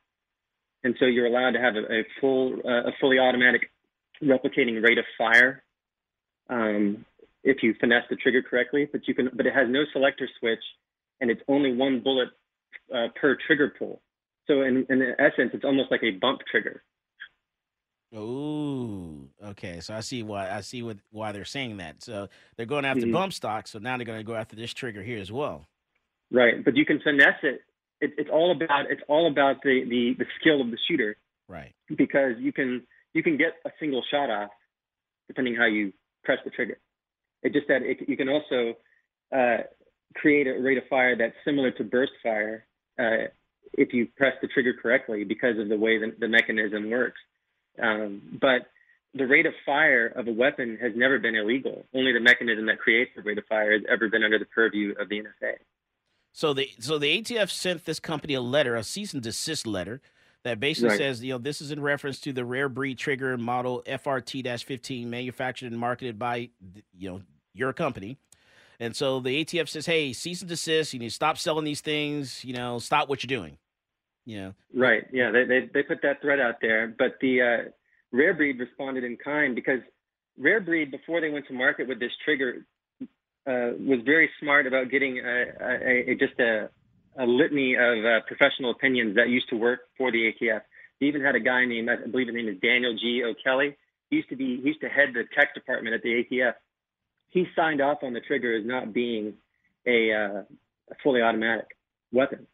and 0.83 0.97
so 0.99 1.05
you're 1.07 1.27
allowed 1.27 1.53
to 1.53 1.61
have 1.61 1.77
a, 1.77 2.01
a 2.01 2.05
full 2.21 2.55
uh, 2.65 2.89
a 2.89 2.93
fully 3.01 3.19
automatic 3.21 3.71
replicating 4.23 4.83
rate 4.83 4.99
of 4.99 5.05
fire. 5.17 5.63
Um, 6.51 7.05
if 7.43 7.63
you 7.63 7.75
finesse 7.81 8.05
the 8.11 8.17
trigger 8.17 8.43
correctly, 8.43 8.87
but 8.91 9.09
you 9.09 9.15
can, 9.15 9.31
but 9.33 9.47
it 9.47 9.55
has 9.55 9.67
no 9.69 9.85
selector 9.93 10.29
switch, 10.39 10.63
and 11.21 11.31
it's 11.31 11.41
only 11.49 11.73
one 11.75 12.01
bullet 12.01 12.29
uh, 12.95 13.09
per 13.19 13.37
trigger 13.47 13.73
pull. 13.79 14.03
So 14.47 14.63
in, 14.63 14.85
in 14.91 15.15
essence, 15.19 15.53
it's 15.55 15.65
almost 15.65 15.91
like 15.91 16.03
a 16.03 16.11
bump 16.11 16.41
trigger. 16.51 16.83
Ooh, 18.15 19.29
okay. 19.45 19.79
So 19.81 19.95
I 19.95 20.01
see 20.01 20.23
why 20.25 20.51
I 20.51 20.61
see 20.63 20.83
what 20.83 20.99
why 21.13 21.31
they're 21.33 21.45
saying 21.45 21.77
that. 21.77 22.03
So 22.03 22.29
they're 22.57 22.67
going 22.67 22.85
after 22.85 23.07
Mhm. 23.07 23.13
bump 23.13 23.33
stock. 23.33 23.69
So 23.69 23.79
now 23.79 23.97
they're 23.97 24.05
going 24.07 24.19
to 24.19 24.25
go 24.25 24.35
after 24.35 24.57
this 24.57 24.75
trigger 24.75 25.03
here 25.03 25.21
as 25.21 25.31
well. 25.31 25.69
Right, 26.33 26.65
but 26.65 26.77
you 26.77 26.85
can 26.85 27.01
finesse 27.01 27.43
it. 27.43 27.63
it 28.01 28.13
it's 28.19 28.31
all 28.31 28.51
about 28.51 28.91
it's 28.91 29.03
all 29.09 29.29
about 29.29 29.63
the, 29.63 29.85
the, 29.85 30.15
the 30.19 30.27
skill 30.41 30.61
of 30.61 30.71
the 30.71 30.79
shooter 30.89 31.17
Right. 31.49 31.73
because 31.97 32.35
you 32.39 32.53
can 32.53 32.87
you 33.15 33.23
can 33.23 33.37
get 33.37 33.55
a 33.65 33.71
single 33.79 34.03
shot 34.11 34.29
off 34.31 34.51
depending 35.29 35.55
how 35.55 35.67
you 35.67 35.93
press 36.25 36.39
the 36.45 36.51
trigger. 36.51 36.79
It 37.43 37.53
just 37.53 37.69
that 37.69 37.83
it, 37.83 38.09
you 38.09 38.17
can 38.17 38.29
also 38.29 38.75
uh, 39.35 39.65
create 40.15 40.47
a 40.47 40.61
rate 40.61 40.79
of 40.79 40.85
fire 40.89 41.17
that's 41.17 41.35
similar 41.45 41.71
to 41.73 41.85
burst 41.85 42.13
fire 42.23 42.67
uh, 42.99 43.29
if 43.75 43.93
you 43.93 44.09
press 44.17 44.35
the 44.43 44.49
trigger 44.49 44.75
correctly 44.81 45.25
because 45.25 45.59
of 45.59 45.69
the 45.69 45.77
way 45.77 45.99
the, 45.99 46.15
the 46.19 46.29
mechanism 46.29 46.91
works. 46.91 47.21
Um, 47.81 48.39
but 48.41 48.67
the 49.15 49.27
rate 49.27 49.47
of 49.47 49.53
fire 49.65 50.09
of 50.09 50.29
a 50.29 50.33
weapon 50.33 50.79
has 50.81 50.93
never 50.95 51.19
been 51.19 51.35
illegal. 51.35 51.85
Only 51.95 52.13
the 52.13 52.21
mechanism 52.21 52.67
that 52.67 52.79
creates 52.79 53.11
the 53.17 53.23
rate 53.23 53.39
of 53.39 53.45
fire 53.49 53.73
has 53.73 53.83
ever 53.91 54.09
been 54.09 54.23
under 54.23 54.39
the 54.39 54.45
purview 54.47 54.95
of 55.01 55.09
the 55.09 55.21
NFA. 55.21 55.55
So 56.33 56.53
the 56.53 56.71
so 56.79 56.97
the 56.97 57.21
ATF 57.21 57.51
sent 57.51 57.85
this 57.85 57.99
company 57.99 58.35
a 58.35 58.41
letter, 58.41 58.77
a 58.77 58.85
cease 58.85 59.13
and 59.13 59.23
desist 59.23 59.67
letter, 59.67 60.01
that 60.45 60.59
basically 60.61 60.91
Right. 60.91 60.99
says, 60.99 61.23
you 61.23 61.33
know, 61.33 61.39
this 61.39 61.61
is 61.61 61.71
in 61.71 61.81
reference 61.81 62.19
to 62.21 62.33
the 62.33 62.45
rare 62.45 62.69
breed 62.69 62.99
trigger 62.99 63.37
model 63.37 63.83
FRT-15 63.87 65.07
manufactured 65.07 65.71
and 65.71 65.79
marketed 65.81 66.19
by, 66.19 66.51
you 66.97 67.11
know, 67.11 67.23
your 67.53 67.73
company. 67.73 68.19
And 68.79 68.97
so 68.97 69.21
the 69.21 69.45
ATF 69.45 69.69
says, 69.69 69.85
hey, 69.87 70.13
cease 70.15 70.41
and 70.41 70.49
desist. 70.49 70.95
You 70.95 71.01
need 71.01 71.09
to 71.11 71.15
stop 71.15 71.37
selling 71.37 71.65
these 71.65 71.83
things. 71.83 72.43
You 72.45 72.55
know, 72.55 72.79
stop 72.79 73.09
what 73.09 73.23
you're 73.23 73.29
doing. 73.29 73.59
You 74.25 74.41
know, 74.41 74.55
Right. 74.75 75.05
Yeah. 75.13 75.31
They 75.31 75.45
they, 75.45 75.69
they 75.73 75.83
put 75.83 76.01
that 76.03 76.23
threat 76.23 76.41
out 76.41 76.57
there, 76.63 76.95
but 76.99 77.17
the 77.21 77.43
uh, 77.43 77.71
Rare 78.13 78.35
Breed 78.35 78.59
responded 78.59 79.05
in 79.05 79.17
kind 79.17 79.55
because 79.55 79.81
Rare 80.39 80.61
Breed, 80.61 80.91
before 80.91 81.21
they 81.21 81.29
went 81.31 81.47
to 81.49 81.53
market 81.53 81.89
with 81.89 82.01
this 82.01 82.13
trigger, 82.25 82.65
uh, 83.47 83.73
was 83.79 84.01
very 84.05 84.31
smart 84.41 84.67
about 84.67 84.91
getting 84.91 85.19
a, 85.19 85.45
a, 85.61 86.11
a 86.13 86.15
just 86.15 86.39
a, 86.39 86.71
a 87.19 87.27
litany 87.27 87.75
of 87.75 88.05
uh, 88.05 88.21
professional 88.27 88.71
opinions 88.71 89.17
that 89.17 89.29
used 89.29 89.49
to 89.51 89.57
work 89.57 89.81
for 89.97 90.11
the 90.11 90.33
ATF. 90.33 90.61
They 91.01 91.07
even 91.07 91.23
had 91.23 91.35
a 91.35 91.41
guy 91.41 91.65
named, 91.65 91.89
I 91.91 92.07
believe 92.07 92.29
his 92.29 92.37
name 92.37 92.49
is 92.49 92.57
Daniel 92.61 92.97
G. 92.97 93.23
O'Kelly. 93.25 93.77
He 94.11 94.17
used 94.17 94.29
to 94.31 94.37
be, 94.37 94.61
he 94.61 94.69
used 94.69 94.81
to 94.81 94.89
head 94.89 95.09
the 95.15 95.25
tech 95.35 95.55
department 95.55 95.95
at 95.95 96.03
the 96.03 96.25
ATF. 96.25 96.55
He 97.31 97.47
signed 97.57 97.81
off 97.81 97.99
on 98.03 98.13
the 98.13 98.21
trigger 98.21 98.57
as 98.57 98.67
not 98.67 98.93
being 98.93 99.35
a, 99.87 100.13
uh, 100.13 100.43
a 100.91 100.95
fully 101.03 101.23
automatic 101.23 101.67
weapon 102.13 102.47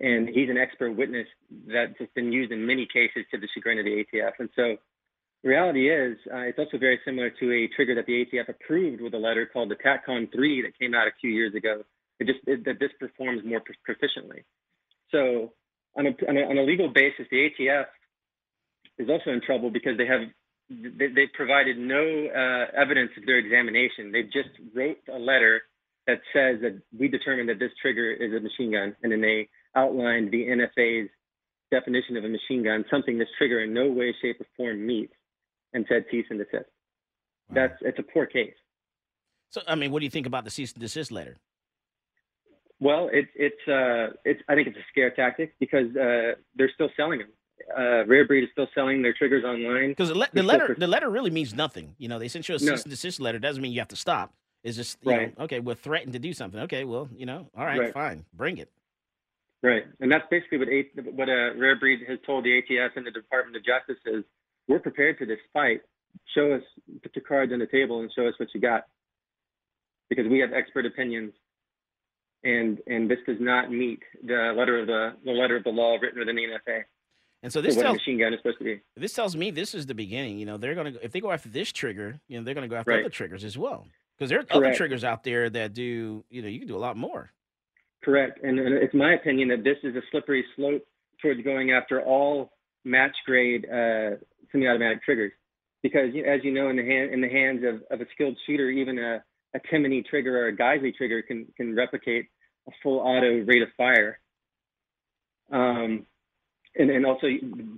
and 0.00 0.28
he's 0.28 0.50
an 0.50 0.58
expert 0.58 0.92
witness 0.92 1.26
that's 1.66 1.94
been 2.14 2.32
used 2.32 2.52
in 2.52 2.66
many 2.66 2.86
cases 2.86 3.24
to 3.30 3.38
the 3.38 3.48
chagrin 3.54 3.78
of 3.78 3.84
the 3.84 4.04
ATF. 4.04 4.32
And 4.38 4.48
so 4.56 4.76
reality 5.42 5.88
is, 5.88 6.16
uh, 6.32 6.38
it's 6.38 6.58
also 6.58 6.78
very 6.78 7.00
similar 7.04 7.30
to 7.30 7.52
a 7.52 7.68
trigger 7.74 7.94
that 7.94 8.06
the 8.06 8.24
ATF 8.24 8.48
approved 8.48 9.00
with 9.00 9.14
a 9.14 9.18
letter 9.18 9.48
called 9.50 9.70
the 9.70 9.76
Tac-Con 9.76 10.28
3 10.34 10.62
that 10.62 10.78
came 10.78 10.94
out 10.94 11.06
a 11.06 11.12
few 11.20 11.30
years 11.30 11.54
ago. 11.54 11.82
It 12.20 12.26
just 12.26 12.40
it, 12.46 12.64
that 12.64 12.78
this 12.78 12.90
performs 12.98 13.42
more 13.44 13.60
pro- 13.60 13.94
proficiently. 13.94 14.44
So 15.10 15.52
on 15.96 16.06
a, 16.06 16.10
on 16.28 16.36
a 16.36 16.40
on 16.40 16.58
a 16.58 16.62
legal 16.62 16.88
basis, 16.92 17.26
the 17.30 17.48
ATF 17.50 17.86
is 18.98 19.08
also 19.08 19.30
in 19.30 19.40
trouble 19.40 19.70
because 19.70 19.96
they 19.98 20.06
have 20.06 20.22
they, 20.70 21.08
they 21.08 21.26
provided 21.34 21.78
no 21.78 22.00
uh, 22.00 22.80
evidence 22.80 23.10
of 23.16 23.26
their 23.26 23.38
examination. 23.38 24.12
They 24.12 24.22
just 24.22 24.50
wrote 24.74 24.98
a 25.12 25.18
letter 25.18 25.62
that 26.06 26.20
says 26.32 26.60
that 26.62 26.80
we 26.98 27.08
determined 27.08 27.48
that 27.48 27.58
this 27.58 27.72
trigger 27.80 28.12
is 28.12 28.32
a 28.32 28.40
machine 28.40 28.72
gun, 28.72 28.94
and 29.02 29.12
then 29.12 29.20
they 29.20 29.48
outlined 29.74 30.30
the 30.30 30.44
NFA's 30.44 31.10
definition 31.70 32.16
of 32.16 32.24
a 32.24 32.28
machine 32.28 32.62
gun, 32.62 32.84
something 32.90 33.18
this 33.18 33.28
trigger 33.38 33.60
in 33.60 33.72
no 33.72 33.90
way, 33.90 34.14
shape, 34.22 34.40
or 34.40 34.46
form 34.56 34.86
meets, 34.86 35.14
and 35.72 35.84
said 35.88 36.04
cease 36.10 36.26
and 36.30 36.38
desist. 36.38 36.70
That's 37.50 37.74
it's 37.82 37.98
a 37.98 38.02
poor 38.02 38.26
case. 38.26 38.54
so 39.50 39.60
I 39.66 39.74
mean, 39.74 39.90
what 39.90 40.00
do 40.00 40.04
you 40.04 40.10
think 40.10 40.26
about 40.26 40.44
the 40.44 40.50
cease 40.50 40.72
and 40.72 40.80
desist 40.80 41.10
letter? 41.10 41.36
Well, 42.84 43.08
it's 43.14 43.30
it's 43.34 43.66
uh 43.66 44.14
it's 44.26 44.42
I 44.46 44.54
think 44.54 44.68
it's 44.68 44.76
a 44.76 44.84
scare 44.90 45.10
tactic 45.10 45.54
because 45.58 45.86
uh 45.96 46.34
they're 46.54 46.70
still 46.74 46.90
selling 46.98 47.20
them. 47.20 47.30
Uh, 47.74 48.04
Rare 48.04 48.26
Breed 48.26 48.44
is 48.44 48.50
still 48.52 48.66
selling 48.74 49.00
their 49.00 49.14
triggers 49.14 49.42
online. 49.42 49.88
Because 49.88 50.10
the, 50.10 50.18
le- 50.18 50.28
the 50.34 50.42
letter 50.42 50.66
per- 50.66 50.74
the 50.74 50.86
letter 50.86 51.08
really 51.08 51.30
means 51.30 51.54
nothing. 51.54 51.94
You 51.96 52.08
know, 52.08 52.18
they 52.18 52.28
sent 52.28 52.46
you 52.46 52.56
a 52.56 52.58
No. 52.58 52.72
cease 52.76 52.82
and 52.82 52.90
desist 52.90 53.20
letter. 53.20 53.38
Doesn't 53.38 53.62
mean 53.62 53.72
you 53.72 53.80
have 53.80 53.88
to 53.88 53.96
stop. 53.96 54.34
It's 54.62 54.76
just 54.76 54.98
you 55.02 55.10
Right. 55.12 55.38
know, 55.38 55.44
okay, 55.44 55.60
we're 55.60 55.74
threatened 55.76 56.12
to 56.12 56.18
do 56.18 56.34
something. 56.34 56.60
Okay, 56.60 56.84
well, 56.84 57.08
you 57.16 57.24
know, 57.24 57.48
all 57.56 57.64
right, 57.64 57.78
Right. 57.80 57.92
fine, 57.94 58.26
bring 58.34 58.58
it. 58.58 58.70
Right, 59.62 59.84
and 60.00 60.12
that's 60.12 60.26
basically 60.30 60.58
what 60.58 60.68
A- 60.68 61.10
what 61.12 61.28
uh, 61.30 61.54
Rare 61.56 61.76
Breed 61.76 62.00
has 62.06 62.18
told 62.26 62.44
the 62.44 62.52
ATF 62.60 62.90
and 62.96 63.06
the 63.06 63.10
Department 63.10 63.56
of 63.56 63.64
Justice 63.64 64.02
is 64.04 64.24
we're 64.68 64.78
prepared 64.80 65.16
for 65.16 65.24
this 65.24 65.40
fight. 65.54 65.80
Show 66.34 66.52
us, 66.52 66.62
put 67.02 67.16
your 67.16 67.24
cards 67.24 67.50
on 67.50 67.60
the 67.60 67.66
table, 67.66 68.00
and 68.00 68.12
show 68.12 68.26
us 68.28 68.34
what 68.38 68.48
you 68.54 68.60
got, 68.60 68.84
because 70.10 70.26
we 70.28 70.38
have 70.40 70.52
expert 70.52 70.84
opinions, 70.84 71.32
and 72.44 72.78
and 72.86 73.10
this 73.10 73.18
does 73.26 73.38
not 73.40 73.70
meet 73.70 74.00
the 74.22 74.54
letter 74.56 74.80
of 74.80 74.86
the 74.86 75.14
the 75.24 75.32
letter 75.32 75.56
of 75.56 75.64
the 75.64 75.70
law 75.70 75.96
written 76.00 76.18
within 76.18 76.36
the 76.36 76.42
NFA. 76.42 76.82
And 77.42 77.52
so 77.52 77.60
this 77.60 77.76
tells 77.76 77.96
machine 77.96 78.18
gun 78.18 78.32
is 78.32 78.40
supposed 78.40 78.58
to 78.58 78.64
be. 78.64 78.80
this 78.96 79.12
tells 79.12 79.36
me 79.36 79.50
this 79.50 79.74
is 79.74 79.84
the 79.86 79.94
beginning. 79.94 80.38
You 80.38 80.46
know, 80.46 80.56
they're 80.56 80.74
gonna 80.74 80.92
if 81.02 81.12
they 81.12 81.20
go 81.20 81.30
after 81.30 81.48
this 81.48 81.72
trigger, 81.72 82.20
you 82.28 82.38
know, 82.38 82.44
they're 82.44 82.54
gonna 82.54 82.68
go 82.68 82.76
after 82.76 82.92
Right. 82.92 83.00
other 83.00 83.10
triggers 83.10 83.44
as 83.44 83.58
well. 83.58 83.86
Because 84.16 84.30
there 84.30 84.38
are 84.38 84.46
other 84.50 84.74
triggers 84.74 85.02
out 85.02 85.24
there 85.24 85.50
that 85.50 85.74
do, 85.74 86.24
you 86.30 86.40
know, 86.40 86.48
you 86.48 86.60
can 86.60 86.68
do 86.68 86.76
a 86.76 86.78
lot 86.78 86.96
more. 86.96 87.32
Correct, 88.04 88.38
and, 88.44 88.58
and 88.60 88.74
it's 88.76 88.94
my 88.94 89.14
opinion 89.14 89.48
that 89.48 89.64
this 89.64 89.78
is 89.82 89.96
a 89.96 90.02
slippery 90.10 90.44
slope 90.54 90.82
towards 91.20 91.42
going 91.42 91.72
after 91.72 92.00
all 92.02 92.52
match 92.84 93.16
grade 93.26 93.66
uh, 93.68 94.16
semi-automatic 94.52 95.02
triggers, 95.02 95.32
because 95.82 96.10
as 96.26 96.40
you 96.44 96.52
know, 96.52 96.68
in 96.68 96.76
the 96.76 96.84
hand 96.84 97.12
in 97.12 97.20
the 97.20 97.28
hands 97.28 97.64
of, 97.64 97.82
of 97.90 98.00
a 98.00 98.08
skilled 98.12 98.38
shooter, 98.46 98.70
even 98.70 98.98
a, 98.98 99.24
a 99.54 99.60
Timney 99.72 100.04
trigger 100.06 100.38
or 100.38 100.48
a 100.48 100.56
Geissele 100.56 100.94
trigger 100.94 101.22
can 101.22 101.46
can 101.56 101.74
replicate 101.74 102.26
a 102.68 102.72
full 102.82 102.98
auto 102.98 103.44
rate 103.44 103.62
of 103.62 103.68
fire. 103.76 104.18
Um, 105.52 106.06
and, 106.76 106.90
and 106.90 107.06
also 107.06 107.26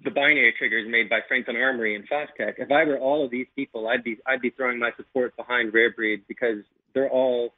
the 0.04 0.10
binary 0.10 0.54
triggers 0.56 0.86
made 0.88 1.10
by 1.10 1.20
Franklin 1.28 1.56
Armory 1.56 1.94
and 1.96 2.08
Fostech. 2.08 2.54
If 2.58 2.70
I 2.70 2.84
were 2.84 2.98
all 2.98 3.24
of 3.24 3.30
these 3.30 3.46
people, 3.54 3.88
I'd 3.88 4.04
be 4.04 4.18
I'd 4.26 4.40
be 4.40 4.50
throwing 4.50 4.78
my 4.78 4.90
support 4.96 5.36
behind 5.36 5.74
Rare 5.74 5.92
Breed 5.92 6.22
because 6.28 6.58
they're 6.94 7.10
all 7.10 7.54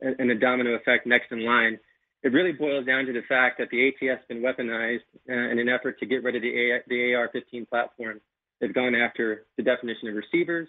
in 0.00 0.30
a 0.30 0.34
domino 0.34 0.74
effect 0.74 1.06
next 1.06 1.30
in 1.30 1.44
line. 1.44 1.78
It 2.22 2.32
really 2.32 2.52
boils 2.52 2.86
down 2.86 3.04
to 3.06 3.12
the 3.12 3.22
fact 3.28 3.58
that 3.58 3.68
the 3.70 3.92
ATF 3.92 4.16
has 4.16 4.26
been 4.28 4.40
weaponized 4.40 5.04
uh, 5.28 5.50
in 5.50 5.58
an 5.58 5.68
effort 5.68 5.98
to 6.00 6.06
get 6.06 6.24
rid 6.24 6.34
of 6.34 6.42
the, 6.42 6.78
the 6.88 7.14
AR-15 7.14 7.68
platform. 7.68 8.20
They've 8.60 8.74
gone 8.74 8.94
after 8.94 9.44
the 9.56 9.62
definition 9.62 10.08
of 10.08 10.14
receivers, 10.14 10.68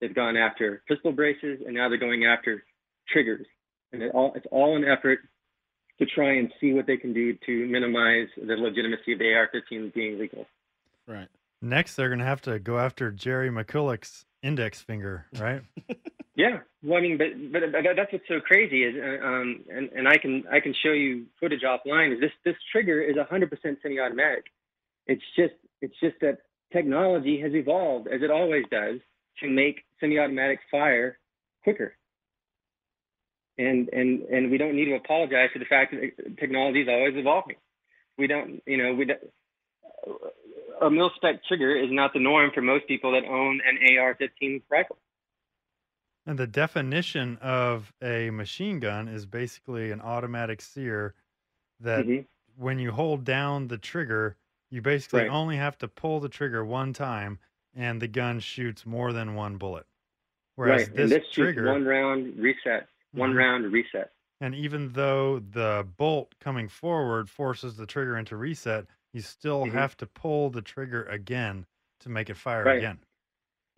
they've 0.00 0.14
gone 0.14 0.36
after 0.36 0.82
pistol 0.86 1.12
braces, 1.12 1.60
and 1.64 1.74
now 1.74 1.88
they're 1.88 1.98
going 1.98 2.24
after 2.24 2.64
triggers. 3.08 3.46
And 3.92 4.02
it 4.02 4.12
all, 4.14 4.32
it's 4.34 4.46
all 4.50 4.76
an 4.76 4.84
effort 4.84 5.20
to 5.98 6.06
try 6.06 6.36
and 6.36 6.52
see 6.60 6.72
what 6.72 6.86
they 6.86 6.96
can 6.96 7.12
do 7.12 7.36
to 7.46 7.66
minimize 7.66 8.28
the 8.36 8.54
legitimacy 8.54 9.12
of 9.12 9.18
the 9.18 9.32
AR-15 9.34 9.92
being 9.92 10.18
legal. 10.18 10.46
Right. 11.06 11.28
Next, 11.60 11.94
they're 11.94 12.08
going 12.08 12.20
to 12.20 12.24
have 12.24 12.40
to 12.42 12.58
go 12.58 12.78
after 12.78 13.10
Jerry 13.10 13.50
Miculek's 13.50 14.24
index 14.42 14.80
finger, 14.80 15.26
right? 15.38 15.62
Yeah, 16.40 16.60
well, 16.82 16.96
I 16.96 17.02
mean, 17.02 17.18
but 17.18 17.52
but 17.52 17.70
but 17.70 17.82
that's 17.96 18.10
what's 18.14 18.26
so 18.26 18.40
crazy 18.40 18.84
is, 18.84 18.94
uh, 18.96 19.26
um, 19.26 19.62
and 19.68 19.90
and 19.90 20.08
I 20.08 20.16
can 20.16 20.44
I 20.50 20.60
can 20.60 20.72
show 20.72 20.92
you 20.92 21.26
footage 21.38 21.60
offline. 21.60 22.14
Is 22.14 22.20
this 22.20 22.30
this 22.46 22.54
trigger 22.72 23.02
is 23.02 23.16
100% 23.16 23.50
semi-automatic? 23.82 24.44
It's 25.06 25.22
just 25.36 25.52
it's 25.82 25.94
just 26.00 26.16
that 26.22 26.38
technology 26.72 27.38
has 27.42 27.52
evolved 27.52 28.08
as 28.08 28.22
it 28.22 28.30
always 28.30 28.64
does 28.70 29.00
to 29.40 29.50
make 29.50 29.84
semi-automatic 30.00 30.60
fire 30.70 31.18
quicker. 31.62 31.94
And 33.60 33.90
and 33.92 34.22
and 34.22 34.50
we 34.50 34.56
don't 34.56 34.74
need 34.74 34.86
to 34.86 34.94
apologize 34.94 35.50
for 35.52 35.58
the 35.58 35.66
fact 35.66 35.92
that 35.92 36.38
technology 36.38 36.80
is 36.82 36.88
always 36.88 37.14
evolving. 37.16 37.56
We 38.16 38.26
don't, 38.26 38.62
you 38.66 38.78
know, 38.82 38.94
we 38.94 39.04
don't, 39.04 39.20
a 40.80 40.90
mil 40.90 41.10
spec 41.16 41.44
trigger 41.44 41.76
is 41.76 41.90
not 41.90 42.12
the 42.14 42.20
norm 42.20 42.50
for 42.54 42.62
most 42.62 42.86
people 42.88 43.12
that 43.12 43.24
own 43.24 43.60
an 43.66 43.98
AR-15 43.98 44.62
rifle. 44.70 44.96
And 46.26 46.38
the 46.38 46.46
definition 46.46 47.38
of 47.42 47.92
a 48.02 48.30
machine 48.30 48.80
gun 48.80 49.08
is 49.08 49.26
basically 49.26 49.90
an 49.90 50.00
automatic 50.00 50.60
sear 50.62 51.14
that 51.80 52.06
Mhm. 52.06 52.26
when 52.56 52.78
you 52.78 52.92
hold 52.92 53.24
down 53.24 53.68
the 53.68 53.78
trigger, 53.78 54.36
you 54.70 54.80
basically 54.82 55.22
Right. 55.22 55.30
only 55.30 55.56
have 55.56 55.76
to 55.78 55.88
pull 55.88 56.20
the 56.20 56.28
trigger 56.28 56.64
one 56.64 56.92
time 56.92 57.38
and 57.74 58.00
the 58.00 58.08
gun 58.08 58.40
shoots 58.40 58.86
more 58.86 59.12
than 59.12 59.34
one 59.34 59.56
bullet. 59.56 59.86
Whereas 60.56 60.88
right, 60.88 60.96
this, 60.96 61.10
this 61.10 61.22
trigger, 61.32 61.66
one 61.72 61.84
round 61.86 62.38
reset, 62.38 62.88
one 63.12 63.32
Mhm. 63.32 63.36
round 63.38 63.72
reset. 63.72 64.12
and 64.42 64.54
even 64.54 64.88
though 64.94 65.38
the 65.38 65.86
bolt 65.98 66.34
coming 66.40 66.66
forward 66.66 67.28
forces 67.28 67.76
the 67.76 67.84
trigger 67.86 68.16
into 68.16 68.36
reset, 68.38 68.86
you 69.12 69.20
still 69.20 69.66
Mhm. 69.66 69.72
have 69.72 69.94
to 69.98 70.06
pull 70.06 70.48
the 70.48 70.62
trigger 70.62 71.04
again 71.04 71.66
to 71.98 72.08
make 72.08 72.30
it 72.30 72.36
fire 72.38 72.64
Right. 72.64 72.78
again. 72.78 73.00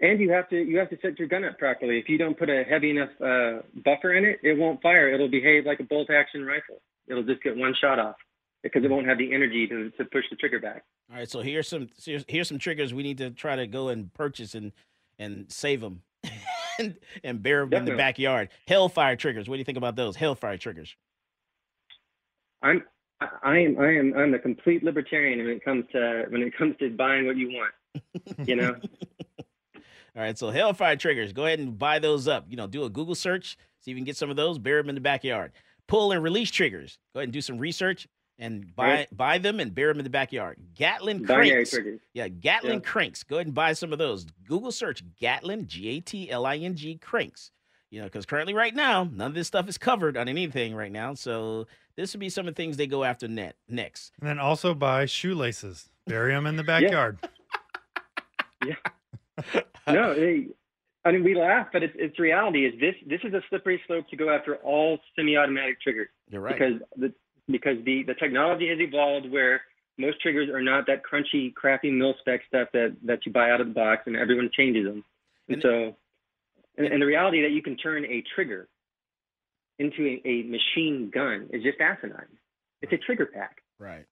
And 0.00 0.20
you 0.20 0.30
have 0.30 0.48
to 0.50 0.56
you 0.62 0.78
have 0.78 0.88
to 0.90 0.98
set 1.00 1.18
your 1.18 1.26
gun 1.28 1.44
up 1.44 1.58
properly. 1.58 1.98
If 1.98 2.08
you 2.08 2.16
don't 2.18 2.36
put 2.38 2.48
a 2.48 2.62
heavy 2.64 2.90
enough 2.90 3.10
uh, 3.20 3.62
buffer 3.84 4.12
in 4.14 4.24
it, 4.24 4.38
it 4.42 4.56
won't 4.56 4.80
fire. 4.82 5.08
It'll 5.12 5.28
behave 5.28 5.66
like 5.66 5.80
a 5.80 5.84
bolt 5.84 6.10
action 6.10 6.44
rifle. 6.44 6.80
It'll 7.08 7.22
just 7.24 7.42
get 7.42 7.56
one 7.56 7.74
shot 7.74 7.98
off 7.98 8.16
because 8.62 8.84
it 8.84 8.90
won't 8.90 9.06
have 9.08 9.18
the 9.18 9.32
energy 9.34 9.66
to, 9.66 9.90
to 9.90 10.04
push 10.04 10.24
the 10.30 10.36
trigger 10.36 10.60
back. 10.60 10.84
All 11.10 11.16
right, 11.16 11.28
so 11.28 11.40
here's 11.40 11.66
some 11.68 11.88
here's, 12.04 12.24
here's 12.28 12.46
some 12.48 12.58
triggers 12.60 12.94
we 12.94 13.02
need 13.02 13.18
to 13.18 13.30
try 13.30 13.56
to 13.56 13.66
go 13.66 13.88
and 13.88 14.12
purchase 14.14 14.54
and 14.54 14.72
and 15.18 15.50
save 15.50 15.80
them 15.80 16.02
and, 16.78 16.96
and 17.24 17.42
bear 17.42 17.66
them 17.66 17.80
in 17.80 17.84
the 17.84 17.96
backyard. 17.96 18.48
Hellfire 18.66 19.16
triggers. 19.16 19.48
What 19.48 19.56
do 19.56 19.58
you 19.58 19.64
think 19.64 19.78
about 19.78 19.96
those? 19.96 20.16
Hellfire 20.16 20.58
triggers. 20.58 20.96
I'm 22.62 22.84
I 23.20 23.28
I 23.42 23.58
am 23.58 23.78
I 23.78 23.92
am 23.94 24.14
I'm 24.16 24.34
a 24.34 24.38
complete 24.38 24.82
libertarian 24.82 25.38
when 25.40 25.48
it 25.48 25.64
comes 25.64 25.84
to 25.92 26.26
when 26.28 26.42
it 26.42 26.56
comes 26.56 26.76
to 26.78 26.90
buying 26.90 27.26
what 27.26 27.36
you 27.36 27.48
want. 27.48 28.48
You 28.48 28.56
know, 28.56 28.76
All 30.14 30.22
right, 30.22 30.36
so 30.36 30.50
Hellfire 30.50 30.96
triggers. 30.96 31.32
Go 31.32 31.46
ahead 31.46 31.58
and 31.58 31.78
buy 31.78 31.98
those 31.98 32.28
up. 32.28 32.46
You 32.48 32.56
know, 32.56 32.66
do 32.66 32.84
a 32.84 32.90
Google 32.90 33.14
search, 33.14 33.56
see 33.80 33.90
if 33.90 33.94
you 33.94 33.96
can 33.96 34.04
get 34.04 34.16
some 34.16 34.30
of 34.30 34.36
those. 34.36 34.58
Bury 34.58 34.82
them 34.82 34.90
in 34.90 34.94
the 34.94 35.00
backyard. 35.00 35.52
Pull 35.88 36.12
and 36.12 36.22
release 36.22 36.50
triggers. 36.50 36.98
Go 37.14 37.20
ahead 37.20 37.28
and 37.28 37.32
do 37.32 37.40
some 37.40 37.58
research 37.58 38.06
and 38.38 38.74
buy 38.74 38.88
Right. 38.88 39.16
buy 39.16 39.38
them 39.38 39.60
and 39.60 39.74
bury 39.74 39.92
them 39.92 40.00
in 40.00 40.04
the 40.04 40.10
backyard. 40.10 40.58
Gatling 40.74 41.22
binary 41.24 41.50
cranks. 41.50 41.70
triggers. 41.70 42.00
Yeah, 42.14 42.28
Gatling 42.28 42.80
Yeah. 42.80 42.90
cranks. 42.90 43.22
Go 43.22 43.36
ahead 43.36 43.46
and 43.46 43.54
buy 43.54 43.72
some 43.74 43.92
of 43.92 43.98
those. 43.98 44.24
Google 44.46 44.72
search 44.72 45.02
Gatling, 45.16 45.66
G 45.66 45.88
A 45.90 46.00
T 46.00 46.30
L 46.30 46.46
I 46.46 46.56
N 46.56 46.74
G 46.76 46.96
cranks. 46.98 47.50
You 47.90 48.00
know, 48.00 48.06
because 48.06 48.24
currently, 48.24 48.54
right 48.54 48.74
now, 48.74 49.04
none 49.04 49.28
of 49.32 49.34
this 49.34 49.48
stuff 49.48 49.68
is 49.68 49.76
covered 49.76 50.16
on 50.16 50.26
anything 50.26 50.74
right 50.74 50.90
now. 50.90 51.12
So 51.12 51.66
this 51.94 52.14
would 52.14 52.20
be 52.20 52.30
some 52.30 52.48
of 52.48 52.54
the 52.54 52.62
things 52.62 52.78
they 52.78 52.86
go 52.86 53.04
after 53.04 53.28
net 53.28 53.56
next. 53.68 54.12
And 54.20 54.28
then 54.30 54.38
also 54.38 54.72
buy 54.74 55.04
shoelaces, 55.04 55.90
bury 56.06 56.32
them 56.32 56.46
in 56.46 56.56
the 56.56 56.64
backyard. 56.64 57.18
Yeah. 58.64 58.74
No, 59.88 60.14
they, 60.14 60.46
I 61.04 61.10
mean 61.10 61.24
we 61.24 61.34
laugh, 61.34 61.66
but 61.72 61.82
it's 61.82 61.94
it's 61.98 62.16
reality. 62.20 62.64
Is 62.64 62.78
this 62.78 62.94
this 63.06 63.20
is 63.24 63.34
a 63.34 63.42
slippery 63.48 63.82
slope 63.88 64.08
to 64.10 64.16
go 64.16 64.30
after 64.30 64.56
all 64.56 65.00
semi-automatic 65.16 65.80
triggers? 65.80 66.08
You're 66.30 66.42
right. 66.42 66.54
Because 66.56 66.80
the 66.96 67.12
because 67.52 67.76
the 67.84 68.02
the 68.04 68.14
technology 68.14 68.68
has 68.68 68.78
evolved 68.80 69.30
where 69.30 69.60
most 69.98 70.20
triggers 70.20 70.48
are 70.48 70.62
not 70.62 70.86
that 70.86 71.02
crunchy, 71.04 71.52
crappy 71.54 71.90
mil 71.90 72.14
spec 72.20 72.40
stuff 72.48 72.68
that 72.72 72.96
that 73.04 73.24
you 73.26 73.32
buy 73.32 73.50
out 73.50 73.60
of 73.60 73.68
the 73.68 73.74
box, 73.74 74.02
and 74.06 74.16
everyone 74.16 74.50
changes 74.56 74.84
them. 74.86 75.04
And, 75.48 75.54
And- 75.56 75.62
so, 75.62 75.96
and, 76.78 76.86
and 76.86 77.02
the 77.02 77.06
reality 77.06 77.42
that 77.42 77.50
you 77.50 77.62
can 77.62 77.76
turn 77.76 78.04
a 78.06 78.22
trigger 78.34 78.68
into 79.78 80.04
a, 80.06 80.28
a 80.28 80.42
machine 80.44 81.10
gun 81.12 81.48
is 81.52 81.62
just 81.62 81.78
asinine. 81.80 82.26
It's 82.80 82.92
a 82.92 82.98
trigger 82.98 83.26
pack. 83.26 83.62
Right. 83.78 84.06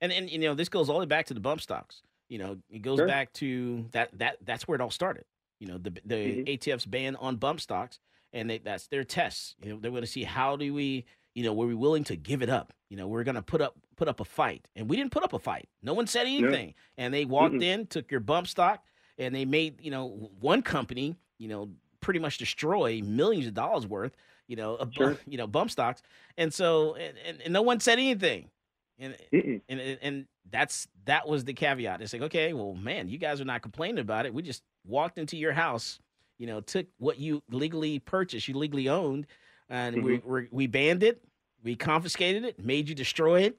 And 0.00 0.12
and 0.12 0.28
you 0.30 0.38
know, 0.38 0.54
this 0.54 0.68
goes 0.68 0.88
all 0.88 0.96
the 0.96 1.00
way 1.00 1.06
back 1.06 1.26
to 1.26 1.34
the 1.34 1.40
bump 1.40 1.60
stocks. 1.60 2.02
You 2.28 2.38
know, 2.38 2.56
it 2.70 2.82
goes 2.82 2.98
Sure. 2.98 3.06
back 3.06 3.32
to 3.34 3.86
that 3.92 4.10
that 4.18 4.38
that's 4.44 4.66
where 4.66 4.74
it 4.76 4.80
all 4.80 4.90
started. 4.90 5.24
You 5.60 5.68
know, 5.68 5.78
the 5.78 5.90
the 6.04 6.14
Mhm. 6.44 6.48
ATF's 6.48 6.84
ban 6.86 7.16
on 7.16 7.36
bump 7.36 7.60
stocks 7.60 7.98
and 8.32 8.50
they, 8.50 8.58
that's 8.58 8.88
their 8.88 9.04
tests. 9.04 9.54
You 9.62 9.70
know, 9.74 9.78
they're 9.80 9.90
going 9.90 10.02
to 10.02 10.06
see 10.06 10.24
how 10.24 10.56
do 10.56 10.74
we, 10.74 11.06
you 11.36 11.42
know, 11.44 11.52
were 11.52 11.66
we 11.66 11.74
willing 11.74 12.02
to 12.04 12.16
give 12.16 12.40
it 12.40 12.48
up? 12.48 12.72
You 12.88 12.96
know, 12.96 13.06
we're 13.08 13.22
going 13.22 13.34
to 13.34 13.42
put 13.42 13.60
up 13.60 13.74
put 13.96 14.08
up 14.08 14.20
a 14.20 14.24
fight. 14.24 14.66
And 14.74 14.88
we 14.88 14.96
didn't 14.96 15.12
put 15.12 15.22
up 15.22 15.32
a 15.34 15.38
fight. 15.38 15.68
No 15.82 15.92
one 15.94 16.06
said 16.06 16.26
anything. 16.26 16.74
And 16.98 17.12
they 17.14 17.24
walked 17.26 17.54
Mm-mm. 17.56 17.62
in, 17.62 17.86
took 17.86 18.10
your 18.10 18.20
bump 18.20 18.46
stock 18.48 18.82
and 19.18 19.34
they 19.34 19.44
made, 19.44 19.80
you 19.82 19.90
know, 19.90 20.30
one 20.40 20.62
company, 20.62 21.14
you 21.38 21.48
know, 21.48 21.70
pretty 22.00 22.20
much 22.20 22.38
destroy 22.38 23.00
millions 23.04 23.46
of 23.46 23.54
dollars 23.54 23.86
worth, 23.86 24.16
you 24.48 24.56
know, 24.56 24.76
of, 24.76 24.92
Sure. 24.94 25.16
you 25.26 25.36
know, 25.38 25.46
bump 25.46 25.70
stocks. 25.70 26.02
And 26.38 26.52
so 26.52 26.94
and, 26.94 27.16
and, 27.26 27.40
and 27.42 27.52
no 27.52 27.62
one 27.62 27.80
said 27.80 27.98
anything. 27.98 28.50
And 28.98 29.14
and 29.32 29.60
and- 29.68 29.98
and 30.00 30.26
that's 30.50 30.88
that 31.04 31.28
was 31.28 31.44
the 31.44 31.52
caveat. 31.52 32.00
It's 32.00 32.12
like, 32.14 32.22
okay, 32.22 32.52
well, 32.54 32.74
man, 32.74 33.08
you 33.08 33.18
guys 33.18 33.40
are 33.42 33.44
not 33.44 33.60
complaining 33.62 33.98
about 33.98 34.24
it. 34.26 34.32
We 34.32 34.42
just 34.42 34.62
walked 34.86 35.18
into 35.18 35.36
your 35.36 35.52
house, 35.52 35.98
you 36.38 36.46
know, 36.46 36.60
took 36.60 36.86
what 36.98 37.18
you 37.18 37.42
legally 37.50 37.98
purchased, 37.98 38.46
you 38.48 38.54
legally 38.56 38.88
owned, 38.88 39.26
and 39.68 40.02
we 40.02 40.18
we 40.18 40.48
we 40.50 40.66
banned 40.66 41.02
it, 41.02 41.22
we 41.62 41.76
confiscated 41.76 42.44
it, 42.44 42.58
made 42.64 42.88
you 42.88 42.94
destroy 42.94 43.42
it, 43.42 43.58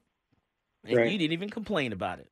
and 0.84 0.98
Right. 0.98 1.12
you 1.12 1.17
didn't 1.17 1.34
even 1.34 1.50
complain 1.50 1.93
about 1.93 2.20
it. 2.20 2.30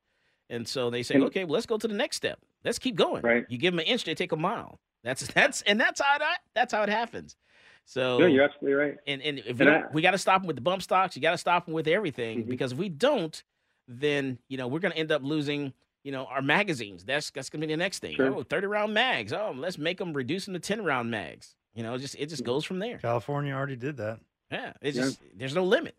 And 0.48 0.66
so 0.66 0.90
they 0.90 1.02
say, 1.02 1.16
And- 1.16 1.24
okay, 1.24 1.44
well, 1.44 1.54
let's 1.54 1.66
go 1.66 1.76
to 1.76 1.88
the 1.88 1.94
next 1.94 2.16
step. 2.16 2.38
Let's 2.64 2.78
keep 2.78 2.94
going. 2.96 3.22
Right. 3.22 3.44
You 3.48 3.58
give 3.58 3.72
them 3.72 3.80
an 3.80 3.86
inch, 3.86 4.04
they 4.04 4.14
take 4.14 4.32
a 4.32 4.36
mile. 4.36 4.80
That's 5.04 5.26
that's 5.34 5.62
and 5.62 5.80
that's 5.80 6.00
how 6.00 6.16
it 6.16 6.22
that's 6.54 6.72
how 6.72 6.82
it 6.82 6.88
happens. 6.88 7.36
So 7.84 8.18
No, 8.18 8.26
you're 8.26 8.44
absolutely 8.44 8.74
right. 8.74 8.96
and 9.06 9.20
and 9.22 9.38
if 9.40 9.60
And 9.60 9.70
we, 9.70 9.76
I- 9.76 9.84
we 9.92 10.02
got 10.02 10.12
to 10.12 10.18
stop 10.18 10.40
them 10.42 10.46
with 10.46 10.56
the 10.56 10.62
bump 10.62 10.82
stocks. 10.82 11.14
You 11.16 11.22
got 11.22 11.32
to 11.32 11.38
stop 11.38 11.66
them 11.66 11.74
with 11.74 11.86
everything 11.88 12.44
Mhm. 12.44 12.48
because 12.48 12.72
if 12.72 12.78
we 12.78 12.88
don't, 12.88 13.42
then 13.88 14.38
you 14.48 14.56
know 14.56 14.66
we're 14.68 14.80
going 14.80 14.92
to 14.92 14.98
end 14.98 15.12
up 15.12 15.22
losing 15.22 15.72
you 16.04 16.12
know 16.12 16.26
our 16.26 16.42
magazines. 16.42 17.04
That's 17.04 17.30
that's 17.32 17.50
going 17.50 17.60
to 17.60 17.66
be 17.66 17.72
the 17.72 17.76
next 17.76 17.98
thing. 17.98 18.14
Sure. 18.14 18.32
Oh, 18.34 18.42
30 18.44 18.68
round 18.68 18.94
mags. 18.94 19.32
Oh, 19.32 19.52
let's 19.56 19.78
make 19.78 19.98
them 19.98 20.12
reduce 20.12 20.44
them 20.46 20.54
to 20.54 20.60
10 20.60 20.84
round 20.84 21.10
mags. 21.10 21.55
You 21.76 21.82
know, 21.82 21.94
it 21.94 21.98
just 21.98 22.16
it 22.16 22.26
just 22.30 22.42
goes 22.42 22.64
from 22.64 22.78
there. 22.78 22.96
California 22.98 23.54
already 23.54 23.76
did 23.76 23.98
that. 23.98 24.18
Yeah, 24.50 24.72
it's 24.80 24.96
Yeah. 24.96 25.04
just 25.04 25.20
there's 25.36 25.54
no 25.54 25.62
limit. 25.62 25.94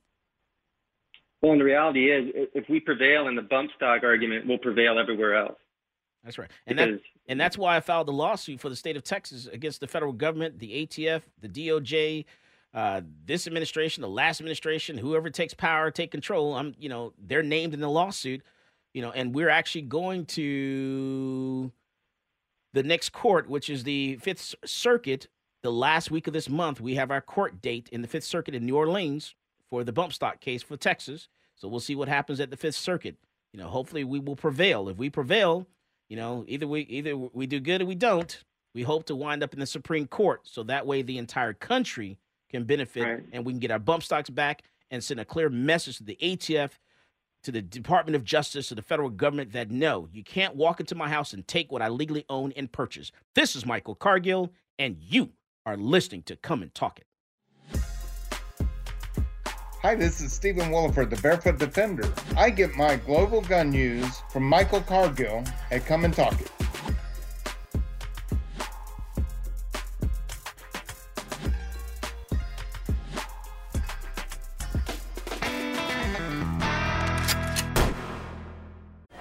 Well, 1.41 1.51
and 1.51 1.61
the 1.61 1.65
reality 1.65 2.11
is, 2.11 2.31
if 2.55 2.67
we 2.67 2.79
prevail 2.79 3.27
in 3.27 3.35
the 3.35 3.43
bump 3.43 3.69
stock 3.75 4.03
argument, 4.03 4.47
we'll 4.47 4.57
prevail 4.57 4.97
everywhere 4.97 5.35
else. 5.35 5.59
That's 6.23 6.39
right. 6.39 6.49
And 6.65 6.79
that 6.79 6.99
and 7.27 7.39
that's 7.39 7.59
why 7.59 7.77
I 7.77 7.79
filed 7.79 8.07
the 8.07 8.11
lawsuit 8.13 8.59
for 8.59 8.69
the 8.69 8.75
state 8.75 8.97
of 8.97 9.03
Texas 9.03 9.45
against 9.45 9.79
the 9.79 9.87
federal 9.87 10.13
government, 10.13 10.57
the 10.57 10.83
ATF, 10.87 11.21
the 11.41 11.47
DOJ, 11.47 12.25
uh, 12.73 13.01
this 13.25 13.45
administration, 13.45 14.01
the 14.01 14.09
last 14.09 14.41
administration, 14.41 14.97
whoever 14.97 15.29
takes 15.29 15.53
power, 15.53 15.91
take 15.91 16.09
control. 16.09 16.55
I'm, 16.55 16.73
you 16.79 16.89
know, 16.89 17.13
they're 17.19 17.43
named 17.43 17.75
in 17.75 17.81
the 17.81 17.89
lawsuit, 17.89 18.41
you 18.93 19.03
know, 19.03 19.11
and 19.11 19.35
we're 19.35 19.49
actually 19.49 19.83
going 19.83 20.25
to 20.25 21.71
the 22.73 22.81
next 22.81 23.09
court, 23.11 23.47
which 23.47 23.69
is 23.69 23.83
the 23.83 24.15
Fifth 24.15 24.55
Circuit. 24.65 25.27
The 25.63 25.71
last 25.71 26.11
week 26.11 26.27
of 26.27 26.33
this 26.33 26.49
month, 26.49 26.79
we 26.79 26.95
have 26.95 27.11
our 27.11 27.21
court 27.21 27.61
date 27.61 27.89
in 27.91 28.01
the 28.01 28.07
Fifth 28.07 28.23
Circuit 28.23 28.55
in 28.55 28.65
New 28.65 28.75
Orleans 28.77 29.35
for 29.69 29.83
the 29.83 29.91
bump 29.91 30.13
stock 30.13 30.39
case 30.39 30.63
for 30.63 30.77
Texas. 30.77 31.27
So 31.55 31.67
we'll 31.67 31.79
see 31.79 31.95
what 31.95 32.07
happens 32.07 32.39
at 32.39 32.51
the 32.51 32.57
Fifth 32.57 32.75
Circuit. 32.75 33.15
You 33.53 33.59
know, 33.59 33.67
hopefully 33.67 34.03
we 34.03 34.19
will 34.19 34.35
prevail. 34.35 34.87
If 34.87 34.97
we 34.97 35.09
prevail, 35.09 35.67
you 36.09 36.15
know, 36.15 36.45
either 36.47 36.67
we 36.67 36.81
either 36.81 37.17
we 37.17 37.47
do 37.47 37.59
good 37.59 37.81
or 37.81 37.85
we 37.85 37.95
don't. 37.95 38.43
We 38.75 38.83
hope 38.83 39.05
to 39.07 39.15
wind 39.15 39.41
up 39.41 39.53
in 39.53 39.59
the 39.59 39.65
Supreme 39.65 40.05
Court, 40.05 40.41
so 40.43 40.61
that 40.63 40.85
way 40.85 41.01
the 41.01 41.17
entire 41.17 41.53
country 41.53 42.19
can 42.51 42.63
benefit, 42.65 43.03
Right. 43.03 43.23
and 43.31 43.43
we 43.43 43.51
can 43.53 43.59
get 43.59 43.71
our 43.71 43.79
bump 43.79 44.03
stocks 44.03 44.29
back 44.29 44.63
and 44.91 45.03
send 45.03 45.19
a 45.19 45.25
clear 45.25 45.49
message 45.49 45.97
to 45.97 46.03
the 46.03 46.17
ATF, 46.21 46.77
to 47.43 47.51
the 47.51 47.61
Department 47.61 48.15
of 48.15 48.23
Justice, 48.23 48.67
to 48.67 48.75
the 48.75 48.83
federal 48.83 49.09
government 49.09 49.51
that 49.53 49.71
no, 49.71 50.07
you 50.13 50.23
can't 50.23 50.55
walk 50.55 50.79
into 50.79 50.93
my 50.93 51.09
house 51.09 51.33
and 51.33 51.47
take 51.47 51.71
what 51.71 51.81
I 51.81 51.89
legally 51.89 52.25
own 52.29 52.51
and 52.55 52.71
purchase. 52.71 53.11
This 53.33 53.55
is 53.55 53.65
Michael 53.65 53.95
Cargill, 53.95 54.53
and 54.77 54.97
you 54.99 55.31
are 55.67 55.75
listening 55.75 56.23
to 56.23 56.37
Come 56.37 56.61
and 56.61 56.73
Talk 56.73 56.97
It. 56.99 57.81
Hi, 59.81 59.95
this 59.95 60.21
is 60.21 60.31
Stephen 60.31 60.69
Willeford, 60.71 61.09
the 61.09 61.17
Barefoot 61.17 61.59
Defender. 61.59 62.09
I 62.37 62.51
get 62.51 62.73
my 62.75 62.95
global 62.95 63.41
gun 63.41 63.71
news 63.71 64.07
from 64.31 64.43
Michael 64.43 64.79
Cargill 64.79 65.43
at 65.69 65.85
Come 65.85 66.05
and 66.05 66.13
Talk 66.13 66.39
It. 66.39 66.49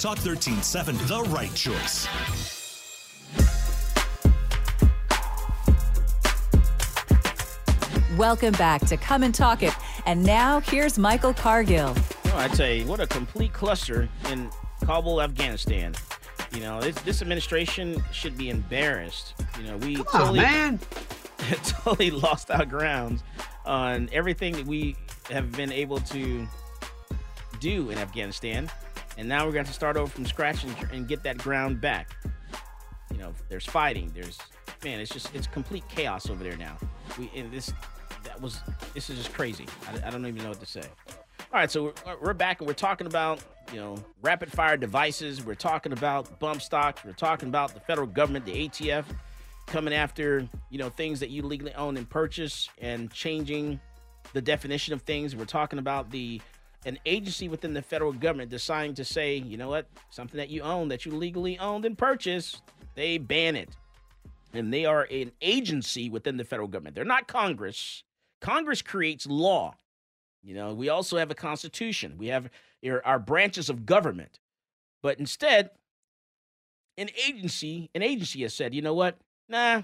Talk 0.00 0.16
1370, 0.24 1.04
the 1.04 1.22
right 1.24 1.54
choice. 1.54 2.08
Welcome 8.16 8.52
back 8.52 8.80
to 8.86 8.96
Come 8.96 9.24
and 9.24 9.34
Talk 9.34 9.62
It. 9.62 9.74
And 10.06 10.24
now 10.24 10.60
here's 10.60 10.98
Michael 10.98 11.34
Cargill. 11.34 11.94
Oh, 11.94 12.32
I 12.34 12.48
tell 12.48 12.70
you, 12.70 12.86
what 12.86 13.00
a 13.00 13.06
complete 13.06 13.52
cluster 13.52 14.08
in 14.30 14.48
Kabul, 14.86 15.20
Afghanistan. 15.20 15.94
You 16.54 16.60
know, 16.60 16.80
this, 16.80 16.98
this 17.02 17.20
administration 17.20 18.02
should 18.10 18.38
be 18.38 18.48
embarrassed. 18.48 19.34
You 19.58 19.66
know, 19.66 19.76
we 19.76 19.96
on, 19.98 20.04
totally, 20.06 20.40
man. 20.40 20.80
totally 21.62 22.10
lost 22.10 22.50
our 22.50 22.64
grounds. 22.64 23.22
on 23.66 24.08
everything 24.14 24.54
that 24.54 24.64
we 24.64 24.96
have 25.28 25.52
been 25.52 25.70
able 25.70 25.98
to 25.98 26.48
do 27.60 27.90
in 27.90 27.98
Afghanistan, 27.98 28.70
and 29.20 29.28
now 29.28 29.44
we're 29.44 29.52
going 29.52 29.66
to 29.66 29.72
start 29.72 29.98
over 29.98 30.10
from 30.10 30.24
scratch 30.24 30.64
and, 30.64 30.74
and 30.92 31.06
get 31.06 31.22
that 31.22 31.36
ground 31.36 31.78
back. 31.78 32.16
You 33.12 33.18
know, 33.18 33.34
there's 33.50 33.66
fighting. 33.66 34.10
There's 34.14 34.38
man, 34.82 34.98
it's 34.98 35.12
just 35.12 35.32
it's 35.34 35.46
complete 35.46 35.84
chaos 35.90 36.30
over 36.30 36.42
there 36.42 36.56
now. 36.56 36.78
We 37.18 37.30
and 37.36 37.52
this 37.52 37.70
that 38.24 38.40
was 38.40 38.60
this 38.94 39.10
is 39.10 39.18
just 39.18 39.34
crazy. 39.34 39.66
I, 39.86 40.08
I 40.08 40.10
don't 40.10 40.26
even 40.26 40.42
know 40.42 40.48
what 40.48 40.60
to 40.60 40.66
say. 40.66 40.80
All 41.52 41.60
right, 41.60 41.70
so 41.70 41.92
we're, 42.06 42.16
we're 42.22 42.32
back 42.32 42.60
and 42.60 42.66
we're 42.66 42.72
talking 42.72 43.06
about 43.06 43.42
you 43.70 43.78
know 43.78 44.02
rapid 44.22 44.50
fire 44.50 44.78
devices. 44.78 45.44
We're 45.44 45.54
talking 45.54 45.92
about 45.92 46.38
bump 46.38 46.62
stocks. 46.62 47.04
We're 47.04 47.12
talking 47.12 47.50
about 47.50 47.74
the 47.74 47.80
federal 47.80 48.06
government, 48.06 48.46
the 48.46 48.68
ATF, 48.68 49.04
coming 49.66 49.92
after 49.92 50.48
you 50.70 50.78
know 50.78 50.88
things 50.88 51.20
that 51.20 51.28
you 51.28 51.42
legally 51.42 51.74
own 51.74 51.98
and 51.98 52.08
purchase 52.08 52.70
and 52.78 53.12
changing 53.12 53.80
the 54.32 54.40
definition 54.40 54.94
of 54.94 55.02
things. 55.02 55.36
We're 55.36 55.44
talking 55.44 55.78
about 55.78 56.10
the 56.10 56.40
an 56.86 56.98
agency 57.04 57.48
within 57.48 57.74
the 57.74 57.82
federal 57.82 58.12
government 58.12 58.50
deciding 58.50 58.94
to 58.94 59.04
say, 59.04 59.36
you 59.36 59.56
know 59.56 59.68
what, 59.68 59.86
something 60.10 60.38
that 60.38 60.48
you 60.48 60.62
own 60.62 60.88
that 60.88 61.04
you 61.04 61.12
legally 61.12 61.58
owned 61.58 61.84
and 61.84 61.96
purchased, 61.96 62.62
they 62.94 63.18
ban 63.18 63.56
it. 63.56 63.68
And 64.52 64.72
they 64.72 64.84
are 64.84 65.06
an 65.10 65.32
agency 65.40 66.10
within 66.10 66.36
the 66.36 66.44
federal 66.44 66.68
government. 66.68 66.96
They're 66.96 67.04
not 67.04 67.28
Congress. 67.28 68.02
Congress 68.40 68.82
creates 68.82 69.26
law. 69.26 69.74
You 70.42 70.54
know, 70.54 70.72
we 70.72 70.88
also 70.88 71.18
have 71.18 71.30
a 71.30 71.34
constitution. 71.34 72.14
We 72.18 72.28
have 72.28 72.50
our 73.04 73.18
branches 73.18 73.68
of 73.68 73.84
government. 73.86 74.40
But 75.02 75.18
instead, 75.20 75.70
an 76.96 77.10
agency, 77.26 77.90
an 77.94 78.02
agency 78.02 78.42
has 78.42 78.54
said, 78.54 78.74
you 78.74 78.82
know 78.82 78.94
what? 78.94 79.18
Nah, 79.48 79.82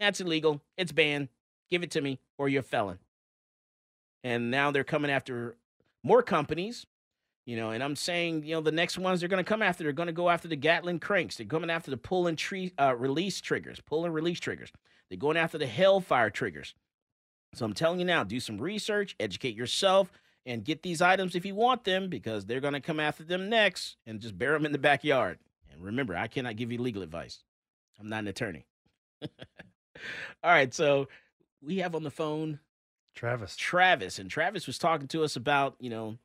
that's 0.00 0.20
illegal. 0.20 0.60
It's 0.76 0.92
banned. 0.92 1.28
Give 1.70 1.82
it 1.82 1.90
to 1.92 2.00
me, 2.00 2.18
or 2.38 2.48
you're 2.48 2.60
a 2.60 2.64
felon. 2.64 2.98
And 4.24 4.50
now 4.50 4.70
they're 4.70 4.84
coming 4.84 5.10
after 5.10 5.54
more 6.02 6.22
companies, 6.22 6.86
you 7.46 7.56
know, 7.56 7.70
and 7.70 7.82
I'm 7.82 7.96
saying, 7.96 8.44
you 8.44 8.54
know, 8.54 8.60
the 8.60 8.72
next 8.72 8.98
ones 8.98 9.20
they're 9.20 9.28
going 9.28 9.42
to 9.42 9.48
come 9.48 9.62
after, 9.62 9.82
they're 9.82 9.92
going 9.92 10.08
to 10.08 10.12
go 10.12 10.28
after 10.28 10.48
the 10.48 10.56
Gatling 10.56 10.98
cranks. 10.98 11.36
They're 11.36 11.46
coming 11.46 11.70
after 11.70 11.90
the 11.90 11.96
pull 11.96 12.26
and 12.26 12.36
tree, 12.36 12.72
uh, 12.78 12.94
release 12.94 13.40
triggers, 13.40 13.80
pull 13.80 14.04
and 14.04 14.14
release 14.14 14.38
triggers. 14.38 14.70
They're 15.08 15.18
going 15.18 15.36
after 15.36 15.58
the 15.58 15.66
Hellfire 15.66 16.30
triggers. 16.30 16.74
So 17.54 17.64
I'm 17.64 17.72
telling 17.72 18.00
you 18.00 18.04
now, 18.04 18.24
do 18.24 18.40
some 18.40 18.58
research, 18.58 19.16
educate 19.18 19.56
yourself, 19.56 20.12
and 20.44 20.64
get 20.64 20.82
these 20.82 21.00
items 21.00 21.34
if 21.34 21.46
you 21.46 21.54
want 21.54 21.84
them 21.84 22.08
because 22.08 22.44
they're 22.44 22.60
going 22.60 22.74
to 22.74 22.80
come 22.80 23.00
after 23.00 23.24
them 23.24 23.48
next 23.48 23.96
and 24.06 24.20
just 24.20 24.38
bury 24.38 24.54
them 24.54 24.66
in 24.66 24.72
the 24.72 24.78
backyard. 24.78 25.38
And 25.72 25.82
remember, 25.82 26.16
I 26.16 26.26
cannot 26.26 26.56
give 26.56 26.70
you 26.70 26.78
legal 26.78 27.02
advice. 27.02 27.42
I'm 27.98 28.08
not 28.08 28.20
an 28.20 28.28
attorney. 28.28 28.66
All 29.22 29.28
right, 30.50 30.72
so 30.72 31.08
we 31.62 31.78
have 31.78 31.94
on 31.94 32.02
the 32.02 32.10
phone 32.10 32.60
Travis. 33.18 33.56
Travis, 33.56 34.20
and 34.20 34.30
Travis 34.30 34.68
was 34.68 34.78
talking 34.78 35.08
to 35.08 35.24
us 35.24 35.34
about 35.34 35.74
you 35.80 35.90
know 35.90 36.18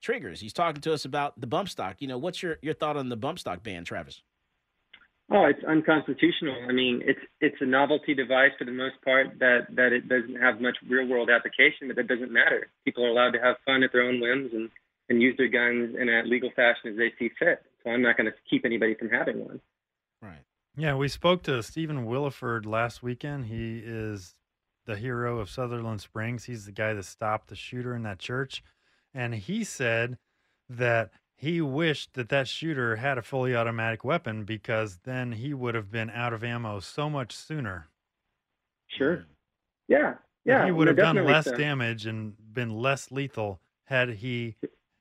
triggers. 0.00 0.40
He's 0.40 0.54
talking 0.54 0.80
to 0.80 0.94
us 0.94 1.04
about 1.04 1.38
the 1.38 1.46
bump 1.46 1.68
stock. 1.68 1.96
You 1.98 2.08
know, 2.08 2.16
what's 2.16 2.42
your 2.42 2.56
your 2.62 2.72
thought 2.72 2.96
on 2.96 3.10
the 3.10 3.16
bump 3.16 3.38
stock 3.38 3.62
ban, 3.62 3.84
Travis? 3.84 4.22
Oh, 5.30 5.44
it's 5.44 5.62
unconstitutional. 5.64 6.56
I 6.66 6.72
mean, 6.72 7.02
it's 7.04 7.20
it's 7.42 7.58
a 7.60 7.66
novelty 7.66 8.14
device 8.14 8.52
for 8.58 8.64
the 8.64 8.72
most 8.72 8.94
part 9.04 9.38
that 9.40 9.66
that 9.76 9.92
it 9.92 10.08
doesn't 10.08 10.36
have 10.40 10.58
much 10.62 10.78
real 10.88 11.06
world 11.06 11.28
application, 11.28 11.86
but 11.86 11.96
that 11.96 12.08
doesn't 12.08 12.32
matter. 12.32 12.68
People 12.82 13.04
are 13.04 13.10
allowed 13.10 13.32
to 13.32 13.40
have 13.40 13.56
fun 13.66 13.82
at 13.82 13.92
their 13.92 14.02
own 14.02 14.18
whims 14.18 14.50
and 14.54 14.70
and 15.10 15.20
use 15.20 15.36
their 15.36 15.48
guns 15.48 15.96
in 16.00 16.08
a 16.08 16.22
legal 16.22 16.50
fashion 16.56 16.92
as 16.92 16.96
they 16.96 17.12
see 17.18 17.30
fit. 17.38 17.62
So 17.84 17.90
I'm 17.90 18.00
not 18.00 18.16
going 18.16 18.30
to 18.30 18.36
keep 18.48 18.64
anybody 18.64 18.94
from 18.94 19.10
having 19.10 19.44
one. 19.44 19.60
Right. 20.22 20.44
Yeah, 20.76 20.94
we 20.94 21.08
spoke 21.08 21.42
to 21.42 21.62
Stephen 21.62 22.06
Willeford 22.06 22.64
last 22.64 23.02
weekend. 23.02 23.46
He 23.46 23.82
is 23.84 24.34
the 24.88 24.96
hero 24.96 25.38
of 25.38 25.50
Sutherland 25.50 26.00
Springs. 26.00 26.44
He's 26.44 26.64
the 26.64 26.72
guy 26.72 26.94
that 26.94 27.04
stopped 27.04 27.48
the 27.48 27.54
shooter 27.54 27.94
in 27.94 28.02
that 28.04 28.18
church. 28.18 28.64
And 29.12 29.34
he 29.34 29.62
said 29.62 30.16
that 30.70 31.10
he 31.36 31.60
wished 31.60 32.14
that 32.14 32.30
that 32.30 32.48
shooter 32.48 32.96
had 32.96 33.18
a 33.18 33.22
fully 33.22 33.54
automatic 33.54 34.02
weapon 34.02 34.44
because 34.44 35.00
then 35.04 35.32
he 35.32 35.52
would 35.52 35.74
have 35.74 35.90
been 35.90 36.08
out 36.08 36.32
of 36.32 36.42
ammo 36.42 36.80
so 36.80 37.10
much 37.10 37.36
sooner. 37.36 37.88
Sure. 38.86 39.26
Yeah. 39.88 40.14
Yeah. 40.46 40.64
He 40.64 40.72
would 40.72 40.88
have 40.88 40.96
done 40.96 41.22
less 41.22 41.44
so. 41.44 41.54
damage 41.54 42.06
and 42.06 42.32
been 42.54 42.70
less 42.70 43.12
lethal 43.12 43.60
had 43.84 44.08
he 44.08 44.56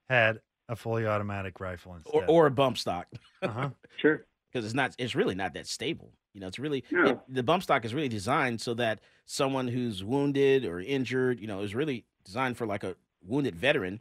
had 0.09 0.41
a 0.67 0.75
fully 0.75 1.07
automatic 1.07 1.61
rifle 1.61 1.95
instead. 1.95 2.25
Or, 2.27 2.43
or 2.43 2.45
a 2.47 2.51
bump 2.51 2.77
stock. 2.77 3.07
uh-huh. 3.41 3.69
Sure. 3.95 4.25
Because 4.57 4.65
it's 4.65 4.75
not, 4.75 4.95
it's 4.97 5.15
really 5.15 5.35
not 5.35 5.53
that 5.53 5.67
stable. 5.67 6.11
You 6.33 6.41
know, 6.41 6.47
it's 6.47 6.59
really 6.59 6.83
No. 6.91 7.05
it, 7.05 7.19
the 7.29 7.43
bump 7.43 7.63
stock 7.63 7.85
is 7.85 7.93
really 7.93 8.09
designed 8.09 8.61
so 8.61 8.73
that 8.75 8.99
someone 9.25 9.67
who's 9.67 10.03
wounded 10.03 10.65
or 10.65 10.79
injured, 10.79 11.39
you 11.39 11.47
know, 11.47 11.61
is 11.61 11.73
really 11.75 12.05
designed 12.25 12.57
for 12.57 12.65
like 12.65 12.83
a 12.83 12.95
wounded 13.25 13.55
veteran 13.55 13.99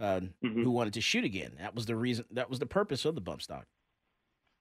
uh, 0.00 0.20
Mm-hmm. 0.44 0.62
who 0.64 0.70
wanted 0.70 0.94
to 0.94 1.00
shoot 1.00 1.24
again. 1.24 1.52
That 1.60 1.74
was 1.74 1.86
the 1.86 1.94
reason. 1.96 2.24
That 2.32 2.50
was 2.50 2.58
the 2.58 2.66
purpose 2.66 3.04
of 3.04 3.14
the 3.14 3.20
bump 3.20 3.42
stock. 3.42 3.66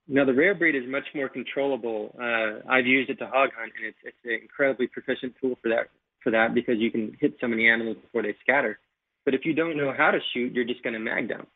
Now 0.08 0.26
the 0.26 0.34
rare 0.34 0.54
breed 0.56 0.76
is 0.76 0.84
much 0.88 1.06
more 1.16 1.30
controllable. 1.30 2.16
Uh, 2.22 2.60
I've 2.70 2.86
used 2.86 3.10
it 3.10 3.18
to 3.20 3.28
hog 3.28 3.50
hunt, 3.58 3.72
and 3.78 3.86
it's 3.88 3.98
it's 4.04 4.18
an 4.26 4.40
incredibly 4.42 4.88
proficient 4.88 5.36
tool 5.42 5.58
for 5.62 5.70
that 5.70 5.90
for 6.22 6.32
that 6.32 6.54
because 6.54 6.78
you 6.80 6.92
can 6.92 7.16
hit 7.20 7.36
so 7.40 7.48
many 7.48 7.68
animals 7.70 7.98
before 8.02 8.24
they 8.24 8.36
scatter. 8.42 8.80
But 9.26 9.34
if 9.36 9.46
you 9.46 9.54
don't 9.54 9.78
know 9.78 9.94
how 9.96 10.12
to 10.12 10.20
shoot, 10.34 10.54
you're 10.54 10.66
just 10.66 10.84
going 10.84 10.94
to 10.94 11.00
mag 11.00 11.28
them. 11.30 11.48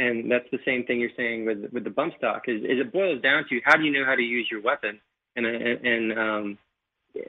And 0.00 0.30
that's 0.32 0.50
the 0.50 0.58
same 0.64 0.84
thing 0.84 0.98
you're 0.98 1.10
saying 1.16 1.44
with 1.44 1.70
with 1.72 1.84
the 1.84 1.90
bump 1.90 2.14
stock. 2.16 2.44
Is, 2.48 2.62
is 2.62 2.80
it 2.80 2.92
boils 2.92 3.20
down 3.22 3.44
to 3.50 3.60
how 3.64 3.76
do 3.76 3.84
you 3.84 3.92
know 3.92 4.04
how 4.06 4.14
to 4.14 4.22
use 4.22 4.48
your 4.50 4.62
weapon? 4.62 4.98
And 5.36 5.44
and, 5.46 5.86
and 5.86 6.18
um, 6.18 6.58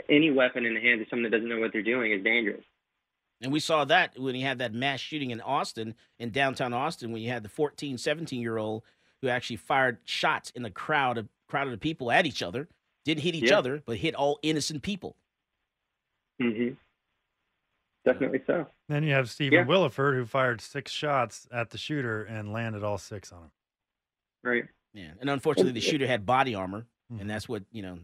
any 0.10 0.32
weapon 0.32 0.66
in 0.66 0.74
the 0.74 0.80
hands 0.82 1.02
of 1.02 1.08
someone 1.10 1.24
that 1.30 1.38
doesn't 1.38 1.50
know 1.50 1.60
what 1.60 1.74
they're 1.74 1.84
doing 1.84 2.12
is 2.14 2.24
dangerous. 2.24 2.64
And 3.42 3.52
we 3.52 3.60
saw 3.60 3.86
that 3.86 4.18
when 4.18 4.36
he 4.36 4.42
had 4.42 4.60
that 4.60 4.74
mass 4.74 5.00
shooting 5.00 5.32
in 5.32 5.42
Austin, 5.42 5.96
in 6.20 6.30
downtown 6.30 6.74
Austin, 6.74 7.12
when 7.12 7.22
you 7.24 7.30
had 7.30 7.44
the 7.44 7.50
14, 7.50 7.98
17 7.98 8.40
year 8.40 8.58
old 8.58 8.84
who 9.22 9.28
actually 9.28 9.56
fired 9.58 9.98
shots 10.06 10.52
in 10.52 10.64
the 10.64 10.70
crowd 10.70 11.18
of 11.18 11.28
crowd 11.48 11.68
of 11.68 11.80
people 11.80 12.12
at 12.12 12.26
each 12.26 12.42
other, 12.42 12.70
didn't 13.04 13.24
hit 13.24 13.36
each 13.36 13.50
Yeah. 13.50 13.58
other, 13.58 13.84
but 13.86 13.98
hit 13.98 14.16
all 14.16 14.40
innocent 14.44 14.82
people. 14.84 15.16
hmm 16.40 16.70
Definitely 18.06 18.42
so. 18.48 18.66
Then 18.90 19.04
you 19.04 19.14
have 19.14 19.30
Stephen 19.30 19.60
Yeah. 19.60 19.66
Willeford 19.66 20.16
who 20.16 20.26
fired 20.26 20.60
six 20.62 20.92
shots 20.92 21.48
at 21.52 21.70
the 21.70 21.78
shooter 21.78 22.24
and 22.24 22.52
landed 22.52 22.84
all 22.84 22.98
six 22.98 23.32
on 23.32 23.44
him. 23.44 23.52
Right. 24.44 24.64
Yeah, 24.94 25.12
and 25.22 25.30
unfortunately, 25.30 25.72
the 25.74 25.82
shooter 25.82 26.08
had 26.08 26.26
body 26.26 26.54
armor, 26.56 26.86
and 27.20 27.30
that's 27.30 27.48
what 27.48 27.64
you 27.72 27.82
know. 27.82 28.00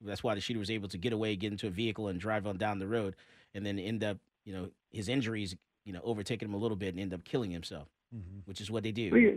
That's 0.00 0.22
why 0.22 0.34
the 0.34 0.40
shooter 0.40 0.58
was 0.60 0.70
able 0.70 0.88
to 0.88 0.98
get 0.98 1.12
away, 1.12 1.36
get 1.36 1.52
into 1.52 1.66
a 1.66 1.70
vehicle, 1.70 2.08
and 2.08 2.20
drive 2.20 2.46
on 2.46 2.56
down 2.56 2.78
the 2.78 2.86
road, 2.86 3.16
and 3.54 3.64
then 3.66 3.78
end 3.78 4.04
up, 4.04 4.18
you 4.44 4.52
know, 4.54 4.68
his 4.90 5.08
injuries, 5.08 5.56
you 5.84 5.92
know, 5.92 6.00
overtaking 6.04 6.48
him 6.48 6.54
a 6.54 6.58
little 6.58 6.76
bit, 6.76 6.90
and 6.94 7.00
end 7.00 7.12
up 7.14 7.24
killing 7.24 7.50
himself, 7.50 7.88
Mm-hmm. 8.14 8.40
which 8.44 8.60
is 8.60 8.70
what 8.70 8.82
they 8.84 8.92
do. 8.92 9.10
Well, 9.10 9.36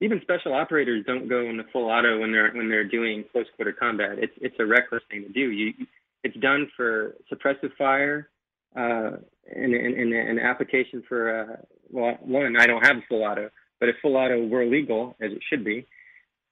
even 0.00 0.20
special 0.22 0.54
operators 0.54 1.04
don't 1.06 1.28
go 1.28 1.40
into 1.40 1.64
full 1.72 1.86
auto 1.90 2.20
when 2.20 2.30
they're 2.32 2.50
when 2.52 2.68
they're 2.70 2.84
doing 2.88 3.24
close 3.32 3.46
quarter 3.56 3.72
combat. 3.72 4.18
It's 4.18 4.32
it's 4.40 4.56
a 4.58 4.64
reckless 4.66 5.02
thing 5.10 5.22
to 5.24 5.28
do. 5.30 5.50
You 5.50 5.74
it's 6.22 6.36
done 6.36 6.70
for 6.76 7.16
suppressive 7.32 7.74
fire, 7.76 8.28
uh, 8.74 9.16
and, 9.54 9.74
and, 9.74 9.94
and 9.94 10.12
an 10.12 10.38
application 10.38 11.02
for 11.08 11.38
uh, 11.40 11.56
well, 11.90 12.16
one 12.20 12.56
I 12.56 12.66
don't 12.66 12.84
have 12.84 12.96
a 12.96 13.02
full 13.08 13.22
auto, 13.22 13.50
but 13.80 13.88
if 13.88 13.96
full 14.02 14.16
auto 14.16 14.44
were 14.46 14.64
legal 14.66 15.14
as 15.20 15.32
it 15.32 15.40
should 15.48 15.64
be, 15.64 15.86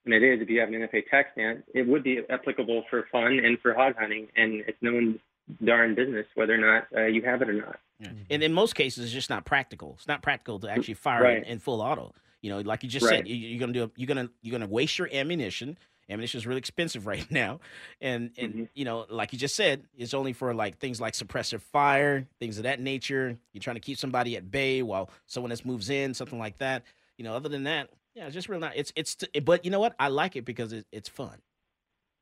and 0.04 0.14
it 0.14 0.22
is 0.22 0.40
if 0.40 0.48
you 0.48 0.60
have 0.60 0.68
an 0.68 0.74
NFA 0.74 1.08
tax 1.10 1.30
stamp, 1.32 1.64
it 1.74 1.86
would 1.88 2.02
be 2.04 2.20
applicable 2.30 2.84
for 2.90 3.06
fun 3.10 3.40
and 3.44 3.58
for 3.60 3.74
hog 3.74 3.94
hunting, 3.98 4.28
and 4.36 4.62
it's 4.68 4.78
no 4.80 4.92
one's 4.94 5.18
darn 5.64 5.94
business 5.94 6.26
whether 6.36 6.54
or 6.54 6.58
not 6.58 6.86
uh, 6.96 7.06
you 7.06 7.22
have 7.22 7.42
it 7.42 7.48
or 7.48 7.54
not. 7.54 7.78
Yeah. 8.00 8.08
And 8.30 8.42
in 8.42 8.52
most 8.52 8.74
cases, 8.74 9.04
it's 9.04 9.12
just 9.12 9.30
not 9.30 9.44
practical. 9.44 9.94
It's 9.96 10.08
not 10.08 10.22
practical 10.22 10.58
to 10.60 10.70
actually 10.70 10.94
fire 10.94 11.22
Right. 11.22 11.36
in, 11.38 11.44
in 11.44 11.58
full 11.58 11.80
auto. 11.80 12.12
You 12.40 12.50
know, 12.50 12.60
like 12.60 12.82
you 12.82 12.88
just 12.88 13.06
Right. 13.06 13.18
said, 13.18 13.28
you, 13.28 13.34
you're 13.36 13.60
gonna 13.60 13.72
do. 13.72 13.90
You're 13.96 14.06
gonna 14.06 14.28
you're 14.42 14.52
gonna 14.52 14.70
waste 14.70 14.98
your 14.98 15.08
ammunition. 15.12 15.78
Ammunition 16.10 16.38
is 16.38 16.46
really 16.46 16.58
expensive 16.58 17.06
right 17.12 17.28
now, 17.30 17.60
and 18.00 18.30
and 18.38 18.54
Mm-hmm. 18.54 18.64
you 18.74 18.84
know, 18.84 19.06
like 19.08 19.32
you 19.32 19.38
just 19.38 19.54
said, 19.54 19.84
it's 19.96 20.14
only 20.14 20.32
for 20.32 20.54
like 20.54 20.78
things 20.78 21.00
like 21.00 21.14
suppressive 21.14 21.60
fire, 21.60 22.26
things 22.40 22.58
of 22.58 22.64
that 22.64 22.80
nature. 22.80 23.36
You're 23.52 23.62
trying 23.62 23.76
to 23.76 23.80
keep 23.80 23.98
somebody 23.98 24.36
at 24.36 24.50
bay 24.50 24.82
while 24.82 25.10
someone 25.26 25.50
else 25.50 25.64
moves 25.64 25.90
in, 25.90 26.14
something 26.14 26.38
like 26.38 26.58
that. 26.58 26.82
You 27.16 27.24
know, 27.24 27.34
other 27.34 27.48
than 27.48 27.64
that, 27.64 27.90
yeah, 28.14 28.26
it's 28.26 28.34
just 28.34 28.48
real 28.48 28.60
not. 28.60 28.72
It's 28.76 28.92
it's. 28.96 29.16
But 29.44 29.64
you 29.64 29.70
know 29.70 29.80
what? 29.80 29.94
I 29.98 30.08
like 30.08 30.36
it 30.36 30.44
because 30.44 30.72
it, 30.72 30.86
it's 30.92 31.08
fun. 31.08 31.38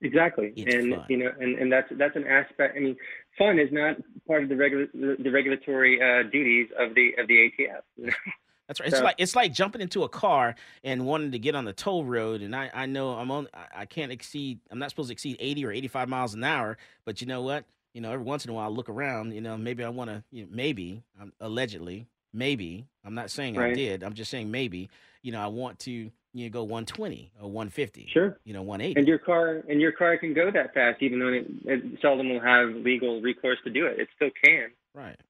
Exactly, 0.04 0.52
It's 0.56 0.74
and 0.74 0.94
fun. 0.94 1.04
you 1.08 1.16
know, 1.18 1.30
and, 1.38 1.56
and 1.58 1.72
that's 1.72 1.86
that's 1.96 2.16
an 2.16 2.26
aspect. 2.26 2.74
I 2.76 2.80
mean, 2.80 2.96
fun 3.38 3.58
is 3.60 3.68
not 3.70 3.96
part 4.26 4.42
of 4.42 4.48
the 4.48 4.56
regular 4.56 4.86
the, 4.92 5.16
the 5.22 5.30
regulatory 5.30 6.00
uh, 6.02 6.24
duties 6.28 6.68
of 6.76 6.94
the 6.96 7.12
of 7.18 7.28
the 7.28 7.50
ATF. 7.50 8.12
That's 8.68 8.80
right. 8.80 8.88
It's 8.88 8.98
So- 8.98 9.04
like 9.04 9.16
it's 9.18 9.36
like 9.36 9.52
jumping 9.52 9.80
into 9.80 10.04
a 10.04 10.08
car 10.08 10.54
and 10.84 11.04
wanting 11.06 11.32
to 11.32 11.38
get 11.38 11.54
on 11.54 11.64
the 11.64 11.72
toll 11.72 12.04
road, 12.04 12.42
and 12.42 12.54
I, 12.54 12.70
I 12.72 12.86
know 12.86 13.10
I'm 13.10 13.30
on 13.30 13.48
I- 13.74 13.86
can't 13.86 14.12
exceed 14.12 14.60
I'm 14.70 14.78
not 14.78 14.90
supposed 14.90 15.08
to 15.08 15.12
exceed 15.12 15.36
80 15.40 15.64
or 15.66 15.72
85 15.72 16.08
miles 16.08 16.34
an 16.34 16.44
hour, 16.44 16.78
but 17.04 17.20
you 17.20 17.26
know 17.26 17.42
what? 17.42 17.64
You 17.92 18.00
know, 18.00 18.10
every 18.12 18.24
once 18.24 18.44
in 18.44 18.50
a 18.50 18.54
while 18.54 18.66
I 18.66 18.72
look 18.72 18.88
around. 18.88 19.32
You 19.34 19.40
know, 19.42 19.56
maybe 19.56 19.84
I 19.84 19.88
want 19.90 20.10
to. 20.10 20.22
You 20.30 20.44
know, 20.44 20.48
maybe 20.50 21.02
um, 21.20 21.32
allegedly, 21.40 22.06
maybe 22.32 22.86
I'm 23.04 23.14
not 23.14 23.30
saying 23.30 23.58
I 23.58 23.72
did. 23.74 24.02
I'm 24.02 24.14
just 24.14 24.30
saying 24.30 24.50
maybe. 24.50 24.88
You 25.22 25.32
know, 25.32 25.40
I 25.40 25.48
want 25.48 25.78
to 25.80 25.90
you 25.90 26.10
know 26.44 26.48
go 26.48 26.62
120 26.62 27.32
or 27.40 27.50
150. 27.50 28.08
Sure. 28.10 28.38
You 28.44 28.54
know, 28.54 28.62
180. 28.62 28.98
And 28.98 29.06
your 29.06 29.18
car 29.18 29.62
and 29.68 29.80
your 29.80 29.92
car 29.92 30.16
can 30.16 30.32
go 30.32 30.50
that 30.50 30.72
fast, 30.72 31.02
even 31.02 31.18
though 31.18 31.28
it, 31.28 31.46
it 31.66 32.00
seldom 32.00 32.30
will 32.30 32.40
have 32.40 32.70
legal 32.76 33.20
recourse 33.20 33.58
to 33.64 33.70
do 33.70 33.86
it. 33.86 33.98
It 33.98 34.08
still 34.16 34.30
can. 34.42 34.70
Right. 34.94 35.20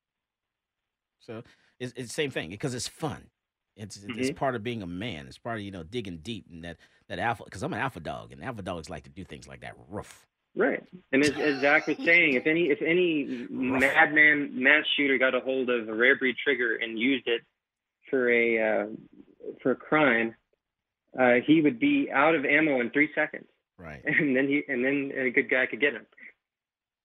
So 1.20 1.42
it's, 1.82 1.92
it's 1.96 2.08
the 2.08 2.14
same 2.14 2.30
thing 2.30 2.50
because 2.50 2.74
it's 2.74 2.88
fun. 2.88 3.24
It's 3.76 3.96
it's 3.96 4.30
Mhm. 4.30 4.36
part 4.36 4.54
of 4.54 4.62
being 4.62 4.82
a 4.82 4.86
man. 4.86 5.26
It's 5.26 5.38
part 5.38 5.56
of 5.58 5.62
you 5.64 5.70
know 5.70 5.82
digging 5.82 6.18
deep 6.18 6.46
and 6.50 6.62
that 6.64 6.76
that 7.08 7.18
alpha. 7.18 7.44
Because 7.44 7.62
I'm 7.62 7.72
an 7.72 7.80
alpha 7.80 8.00
dog, 8.00 8.32
and 8.32 8.42
alpha 8.44 8.62
dogs 8.62 8.90
like 8.90 9.04
to 9.04 9.10
do 9.10 9.24
things 9.24 9.48
like 9.48 9.60
that. 9.60 9.74
Rough. 9.88 10.26
Right. 10.54 10.82
And 11.12 11.22
as, 11.24 11.30
as 11.30 11.60
Zach 11.62 11.86
was 11.86 11.96
saying, 12.04 12.34
if 12.34 12.46
any 12.46 12.64
if 12.70 12.82
any 12.82 13.46
madman 13.50 14.62
mass 14.62 14.84
shooter 14.96 15.16
got 15.18 15.34
a 15.34 15.40
hold 15.40 15.70
of 15.70 15.88
a 15.88 15.94
rare 15.94 16.16
breed 16.16 16.36
trigger 16.44 16.76
and 16.76 16.98
used 16.98 17.26
it 17.26 17.40
for 18.10 18.30
a 18.30 18.58
uh, 18.58 18.86
for 19.62 19.70
a 19.72 19.76
crime, 19.76 20.34
uh, 21.18 21.36
he 21.46 21.62
would 21.62 21.78
be 21.78 22.10
out 22.12 22.34
of 22.34 22.44
ammo 22.44 22.80
in 22.80 22.90
three 22.90 23.08
seconds, 23.14 23.46
Right. 23.78 24.02
and 24.04 24.36
then 24.36 24.46
he 24.48 24.62
and 24.68 24.84
then 24.84 25.12
a 25.16 25.30
good 25.30 25.48
guy 25.48 25.64
could 25.66 25.80
get 25.80 25.94
him. 25.94 26.06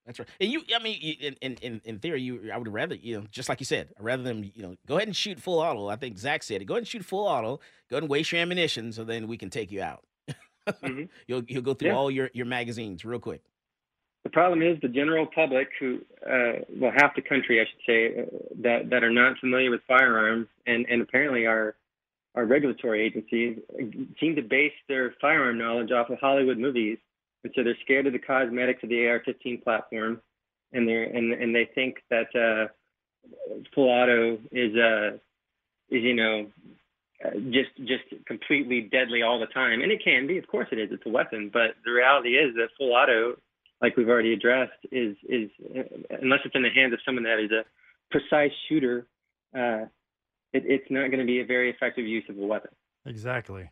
That's 0.07 0.17
right. 0.19 0.27
And 0.41 0.49
you, 0.51 0.61
I 0.75 0.81
mean, 0.81 0.97
you- 1.01 1.35
in, 1.41 1.55
in 1.61 1.81
in 1.83 1.99
theory, 1.99 2.21
you, 2.21 2.49
I 2.51 2.57
would 2.57 2.67
rather, 2.71 2.95
you 2.95 3.19
know, 3.19 3.27
just 3.29 3.49
like 3.49 3.59
you 3.59 3.65
said, 3.65 3.89
rather 3.99 4.23
than 4.23 4.43
you 4.55 4.63
know, 4.63 4.75
go 4.87 4.95
ahead 4.95 5.07
and 5.09 5.15
shoot 5.15 5.39
full 5.39 5.59
auto. 5.59 5.87
I 5.89 5.97
think 5.97 6.17
Zach 6.17 6.41
said 6.43 6.61
it. 6.61 6.65
Go 6.65 6.73
ahead 6.75 6.81
and 6.81 6.87
shoot 6.87 7.05
full 7.05 7.27
auto. 7.27 7.57
Go 7.89 7.97
ahead 7.97 8.03
and 8.03 8.09
waste 8.09 8.31
your 8.31 8.41
ammunition, 8.41 8.91
so 8.93 9.03
then 9.03 9.27
we 9.27 9.37
can 9.37 9.49
take 9.51 9.71
you 9.71 9.81
out. 9.83 10.03
You'll 11.27 11.43
you'll 11.47 11.61
go 11.61 11.73
through 11.73 11.89
Yeah. 11.89 11.95
all 11.95 12.09
your 12.09 12.29
your 12.33 12.45
magazines 12.45 13.05
real 13.05 13.19
quick. 13.19 13.41
The 14.23 14.29
problem 14.31 14.61
is 14.61 14.77
the 14.81 14.89
general 14.89 15.25
public, 15.25 15.69
who 15.79 15.99
uh, 16.25 16.63
well 16.75 16.91
half 16.95 17.15
the 17.15 17.21
country, 17.21 17.61
I 17.61 17.65
should 17.65 17.85
say, 17.85 18.19
uh, 18.21 18.25
that 18.63 18.89
that 18.89 19.03
are 19.03 19.11
not 19.11 19.37
familiar 19.39 19.71
with 19.71 19.81
firearms, 19.87 20.47
and 20.65 20.85
and 20.89 21.01
apparently 21.01 21.45
our 21.45 21.75
our 22.35 22.45
regulatory 22.45 23.01
agencies 23.05 23.57
uh, 23.79 23.83
seem 24.19 24.35
to 24.35 24.41
base 24.41 24.73
their 24.89 25.15
firearm 25.21 25.57
knowledge 25.57 25.91
off 25.91 26.09
of 26.09 26.19
Hollywood 26.19 26.57
movies, 26.57 26.97
and 27.43 27.53
so 27.55 27.63
they're 27.63 27.77
scared 27.83 28.07
of 28.07 28.13
the 28.13 28.19
cosmetics 28.19 28.83
of 28.83 28.89
the 28.89 29.07
AR-15 29.07 29.63
platform, 29.63 30.21
and 30.73 30.87
they're 30.87 31.03
and 31.03 31.33
and 31.33 31.55
they 31.55 31.69
think 31.73 31.97
that 32.09 32.27
uh, 32.35 32.67
full 33.73 33.89
auto 33.89 34.37
is 34.51 34.75
uh 34.75 35.17
is 35.89 36.03
you 36.03 36.15
know 36.15 36.47
uh, 37.25 37.31
just 37.49 37.75
just 37.77 38.25
completely 38.25 38.81
deadly 38.91 39.21
all 39.23 39.39
the 39.39 39.47
time, 39.47 39.81
and 39.81 39.91
it 39.91 40.03
can 40.03 40.27
be. 40.27 40.37
Of 40.37 40.47
course, 40.47 40.67
it 40.71 40.79
is. 40.79 40.89
It's 40.91 41.05
a 41.05 41.09
weapon, 41.09 41.49
but 41.51 41.75
the 41.85 41.91
reality 41.91 42.35
is 42.37 42.53
that 42.55 42.69
full 42.77 42.93
auto, 42.93 43.37
like 43.81 43.97
we've 43.97 44.09
already 44.09 44.33
addressed, 44.33 44.77
is 44.91 45.15
is 45.27 45.49
uh, 45.75 45.83
unless 46.21 46.41
it's 46.45 46.55
in 46.55 46.63
the 46.63 46.69
hands 46.69 46.93
of 46.93 46.99
someone 47.05 47.23
that 47.23 47.39
is 47.39 47.51
a 47.51 47.63
precise 48.11 48.51
shooter, 48.69 49.07
uh, 49.55 49.85
it, 50.53 50.63
it's 50.65 50.85
not 50.89 51.07
going 51.07 51.19
to 51.19 51.25
be 51.25 51.39
a 51.39 51.45
very 51.45 51.69
effective 51.69 52.05
use 52.05 52.23
of 52.29 52.37
a 52.37 52.45
weapon. 52.45 52.71
Exactly. 53.05 53.71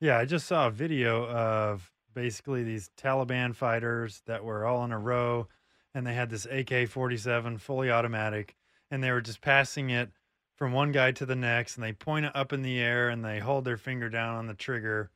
Yeah, 0.00 0.16
I 0.16 0.24
just 0.24 0.46
saw 0.46 0.68
a 0.68 0.70
video 0.70 1.26
of 1.26 1.92
basically 2.14 2.62
these 2.62 2.90
Taliban 2.96 3.54
fighters 3.54 4.22
that 4.26 4.44
were 4.44 4.64
all 4.64 4.84
in 4.84 4.92
a 4.92 4.98
row 4.98 5.48
and 5.94 6.06
they 6.06 6.14
had 6.14 6.30
this 6.30 6.46
AK 6.46 6.88
47 6.88 7.58
fully 7.58 7.90
automatic 7.90 8.56
and 8.90 9.02
they 9.02 9.10
were 9.10 9.20
just 9.20 9.40
passing 9.40 9.90
it 9.90 10.10
from 10.56 10.72
one 10.72 10.92
guy 10.92 11.12
to 11.12 11.26
the 11.26 11.36
next 11.36 11.76
and 11.76 11.84
they 11.84 11.92
point 11.92 12.26
it 12.26 12.36
up 12.36 12.52
in 12.52 12.62
the 12.62 12.78
air 12.78 13.08
and 13.08 13.24
they 13.24 13.38
hold 13.38 13.64
their 13.64 13.76
finger 13.76 14.08
down 14.08 14.36
on 14.36 14.46
the 14.46 14.54
trigger 14.54 15.10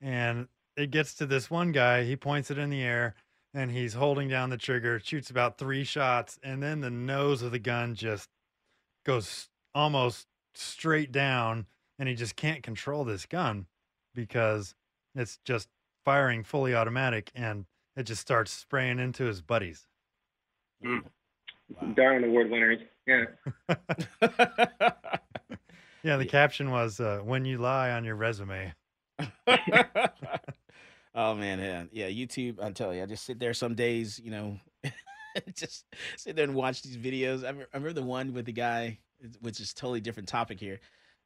and 0.00 0.48
it 0.76 0.90
gets 0.90 1.14
to 1.14 1.26
this 1.26 1.50
one 1.50 1.72
guy 1.72 2.04
he 2.04 2.16
points 2.16 2.50
it 2.50 2.58
in 2.58 2.70
the 2.70 2.82
air 2.82 3.14
and 3.54 3.70
he's 3.70 3.94
holding 3.94 4.28
down 4.28 4.50
the 4.50 4.56
trigger 4.56 4.98
shoots 4.98 5.30
about 5.30 5.58
three 5.58 5.84
shots 5.84 6.38
and 6.42 6.62
then 6.62 6.80
the 6.80 6.90
nose 6.90 7.42
of 7.42 7.52
the 7.52 7.58
gun 7.58 7.94
just 7.94 8.28
goes 9.04 9.48
almost 9.74 10.26
straight 10.54 11.12
down 11.12 11.66
and 11.98 12.08
he 12.08 12.14
just 12.14 12.36
can't 12.36 12.62
control 12.62 13.04
this 13.04 13.26
gun 13.26 13.66
because 14.14 14.74
it's 15.14 15.38
just 15.44 15.68
firing 16.04 16.42
fully 16.44 16.74
automatic 16.74 17.30
and 17.34 17.66
it 17.96 18.04
just 18.04 18.20
starts 18.20 18.50
spraying 18.52 18.98
into 18.98 19.24
his 19.24 19.42
buddies 19.42 19.86
Darwin 21.94 22.24
Award 22.24 22.50
winners, 22.50 22.78
yeah. 23.06 23.24
yeah 26.02 26.16
the 26.16 26.26
caption 26.26 26.70
was 26.70 27.00
uh, 27.00 27.20
when 27.24 27.44
you 27.44 27.58
lie 27.58 27.90
on 27.90 28.04
your 28.04 28.16
resume 28.16 28.74
Oh 31.14 31.34
man, 31.34 31.58
yeah, 31.58 32.08
yeah. 32.08 32.08
YouTube, 32.08 32.62
I 32.62 32.70
tell 32.70 32.94
you, 32.94 33.02
I 33.02 33.06
just 33.06 33.24
sit 33.24 33.38
there 33.38 33.52
some 33.52 33.74
days, 33.74 34.18
you 34.18 34.30
know, 34.30 34.58
just 35.54 35.84
sit 36.16 36.36
there 36.36 36.44
and 36.44 36.54
watch 36.54 36.82
these 36.82 36.96
videos. 36.96 37.44
I 37.44 37.48
remember, 37.48 37.68
I 37.72 37.76
remember 37.76 38.00
the 38.00 38.06
one 38.06 38.32
with 38.32 38.46
the 38.46 38.52
guy, 38.52 38.98
which 39.40 39.60
is 39.60 39.74
totally 39.74 40.00
different 40.00 40.28
topic 40.28 40.58
here. 40.58 40.80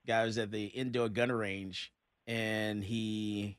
Guy 0.06 0.24
was 0.24 0.38
at 0.38 0.50
the 0.50 0.66
indoor 0.66 1.08
gun 1.08 1.30
range, 1.30 1.92
and 2.26 2.82
he 2.82 3.58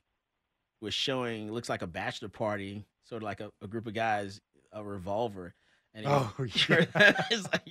was 0.81 0.93
showing 0.93 1.51
looks 1.51 1.69
like 1.69 1.81
a 1.81 1.87
bachelor 1.87 2.29
party, 2.29 2.85
sort 3.03 3.21
of 3.23 3.25
like 3.25 3.39
a, 3.41 3.51
a 3.61 3.67
group 3.67 3.87
of 3.87 3.93
guys, 3.93 4.39
a 4.71 4.83
revolver. 4.83 5.53
And 5.93 6.05
Oh, 6.07 6.31
it's 6.39 7.47
like, 7.51 7.63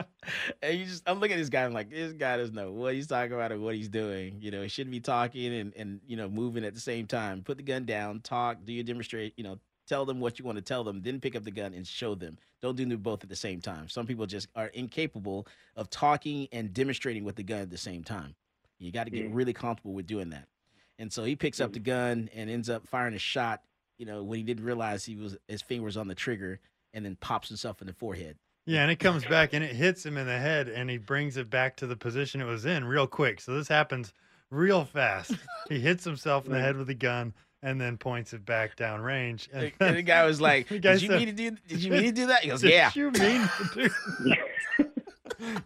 and 0.60 0.78
you 0.78 0.84
just, 0.86 1.08
I'm 1.08 1.20
looking 1.20 1.34
at 1.36 1.38
this 1.38 1.48
guy. 1.48 1.64
I'm 1.64 1.72
like, 1.72 1.90
this 1.90 2.12
guy 2.12 2.36
doesn't 2.36 2.54
know 2.54 2.72
what 2.72 2.94
he's 2.94 3.06
talking 3.06 3.32
about 3.32 3.52
or 3.52 3.58
what 3.60 3.76
he's 3.76 3.88
doing. 3.88 4.38
You 4.40 4.50
know, 4.50 4.62
he 4.62 4.68
shouldn't 4.68 4.90
be 4.92 5.00
talking 5.00 5.54
and, 5.54 5.72
and 5.76 6.00
you 6.06 6.16
know 6.16 6.28
moving 6.28 6.64
at 6.64 6.74
the 6.74 6.80
same 6.80 7.06
time. 7.06 7.42
Put 7.42 7.56
the 7.58 7.62
gun 7.62 7.84
down, 7.84 8.20
talk, 8.20 8.64
do 8.64 8.72
your 8.72 8.82
demonstrate. 8.82 9.34
You 9.36 9.44
know, 9.44 9.58
tell 9.86 10.04
them 10.04 10.18
what 10.18 10.38
you 10.38 10.44
want 10.44 10.56
to 10.56 10.62
tell 10.62 10.82
them, 10.82 11.02
then 11.02 11.20
pick 11.20 11.36
up 11.36 11.44
the 11.44 11.50
gun 11.50 11.72
and 11.74 11.86
show 11.86 12.14
them. 12.14 12.38
Don't 12.62 12.76
do 12.76 12.96
both 12.96 13.22
at 13.22 13.28
the 13.28 13.36
same 13.36 13.60
time. 13.60 13.88
Some 13.88 14.06
people 14.06 14.26
just 14.26 14.48
are 14.56 14.68
incapable 14.68 15.46
of 15.76 15.88
talking 15.90 16.48
and 16.50 16.72
demonstrating 16.72 17.22
with 17.22 17.36
the 17.36 17.44
gun 17.44 17.60
at 17.60 17.70
the 17.70 17.78
same 17.78 18.02
time. 18.02 18.34
You 18.78 18.90
got 18.90 19.04
to 19.04 19.10
get 19.10 19.30
Mm. 19.30 19.34
really 19.34 19.52
comfortable 19.52 19.94
with 19.94 20.06
doing 20.06 20.30
that. 20.30 20.48
And 20.98 21.12
so 21.12 21.24
he 21.24 21.36
picks 21.36 21.60
up 21.60 21.72
the 21.72 21.78
mm-hmm. 21.80 21.90
gun 21.90 22.30
and 22.34 22.48
ends 22.50 22.70
up 22.70 22.86
firing 22.86 23.14
a 23.14 23.18
shot. 23.18 23.62
You 23.98 24.06
know, 24.06 24.22
when 24.22 24.38
he 24.38 24.44
didn't 24.44 24.64
realize 24.64 25.04
he 25.04 25.16
was 25.16 25.36
his 25.48 25.62
finger 25.62 25.84
was 25.84 25.96
on 25.96 26.08
the 26.08 26.14
trigger, 26.14 26.60
and 26.92 27.04
then 27.04 27.16
pops 27.16 27.48
himself 27.48 27.80
in 27.80 27.86
the 27.86 27.92
forehead. 27.92 28.36
yeah 28.66 28.82
and 28.82 28.90
it 28.90 28.96
comes 28.96 29.24
back 29.24 29.52
and 29.52 29.62
it 29.62 29.74
hits 29.76 30.04
him 30.04 30.16
in 30.16 30.26
the 30.26 30.38
head 30.38 30.68
and 30.68 30.90
he 30.90 30.98
brings 30.98 31.36
it 31.36 31.48
back 31.50 31.76
to 31.76 31.86
the 31.86 31.94
position 31.96 32.40
it 32.40 32.44
was 32.44 32.64
in 32.66 32.84
real 32.84 33.06
quick 33.06 33.40
so 33.40 33.54
this 33.54 33.68
happens 33.68 34.12
real 34.50 34.84
fast 34.84 35.32
he 35.68 35.78
hits 35.78 36.04
himself 36.04 36.46
in 36.46 36.52
the 36.52 36.60
head 36.60 36.76
with 36.76 36.86
the 36.88 36.94
gun 36.94 37.32
and 37.62 37.80
then 37.80 37.96
points 37.96 38.32
it 38.32 38.44
back 38.44 38.74
down 38.76 39.00
range 39.00 39.48
and, 39.52 39.72
And 39.80 39.96
the 39.96 40.02
guy 40.02 40.24
was 40.24 40.40
like, 40.40 40.68
guy 40.68 40.78
"Did 40.78 41.02
you 41.02 41.08
said- 41.08 41.18
mean 41.18 41.26
to 41.26 41.32
do? 41.32 41.50
Did 41.68 41.82
you 41.82 41.90
mean 41.92 42.02
to 42.04 42.12
do 42.12 42.26
that?" 42.26 42.40
He 42.42 42.48
goes, 42.48 42.60
Did 42.62 42.70
"Yeah." 42.72 42.90
you 42.94 43.10
mean 43.10 43.48
to 43.72 43.88
do 44.28 44.34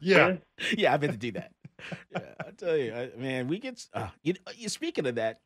yeah 0.01 0.37
yeah, 0.77 0.93
I 0.93 0.99
meant 0.99 1.13
to 1.13 1.19
do 1.19 1.33
that. 1.33 1.53
Yeah, 2.13 2.21
I 2.41 2.51
tell 2.51 2.77
you, 2.77 2.93
I, 2.95 3.11
man, 3.17 3.49
we 3.49 3.59
get. 3.59 3.85
Uh, 3.93 4.09
you, 4.23 4.35
you 4.57 4.69
speaking 4.69 5.07
of 5.07 5.15
that, 5.17 5.41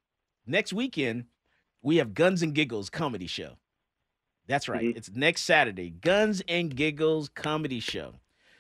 next 0.47 0.73
weekend 0.73 1.25
we 1.83 1.97
have 1.97 2.15
Guns 2.15 2.43
and 2.43 2.55
Giggles 2.55 2.91
comedy 2.91 3.27
show. 3.27 3.57
That's 4.47 4.69
right. 4.69 4.95
It's 4.97 5.11
next 5.11 5.43
Saturday, 5.43 5.91
Guns 5.91 6.43
and 6.49 6.75
Giggles 6.75 7.29
comedy 7.29 7.81
show. 7.81 8.15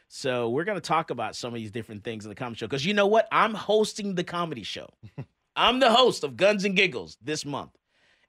So 0.09 0.49
we're 0.49 0.65
gonna 0.65 0.81
talk 0.81 1.11
about 1.11 1.37
some 1.37 1.53
of 1.53 1.61
these 1.61 1.71
different 1.71 2.05
things 2.05 2.25
in 2.25 2.29
the 2.29 2.35
comedy 2.35 2.59
show 2.59 2.67
because 2.67 2.87
you 2.87 2.95
know 2.95 3.07
what? 3.07 3.29
I'm 3.33 3.55
hosting 3.55 4.15
the 4.15 4.25
comedy 4.25 4.63
show. 4.63 4.89
I'm 5.57 5.79
the 5.81 5.91
host 5.93 6.25
of 6.25 6.37
Guns 6.37 6.65
and 6.65 6.75
Giggles 6.75 7.17
this 7.23 7.45
month. 7.45 7.71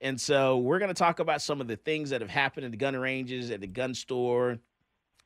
And 0.02 0.20
so 0.20 0.58
we're 0.58 0.80
going 0.80 0.90
to 0.90 0.94
talk 0.94 1.20
about 1.20 1.42
some 1.42 1.62
of 1.62 1.68
the 1.68 1.78
things 1.78 2.12
that 2.12 2.22
have 2.22 2.30
happened 2.30 2.66
in 2.66 2.72
the 2.72 2.78
gun 2.78 2.96
ranges, 2.96 3.50
at 3.50 3.62
the 3.62 3.68
gun 3.68 3.94
store, 3.94 4.60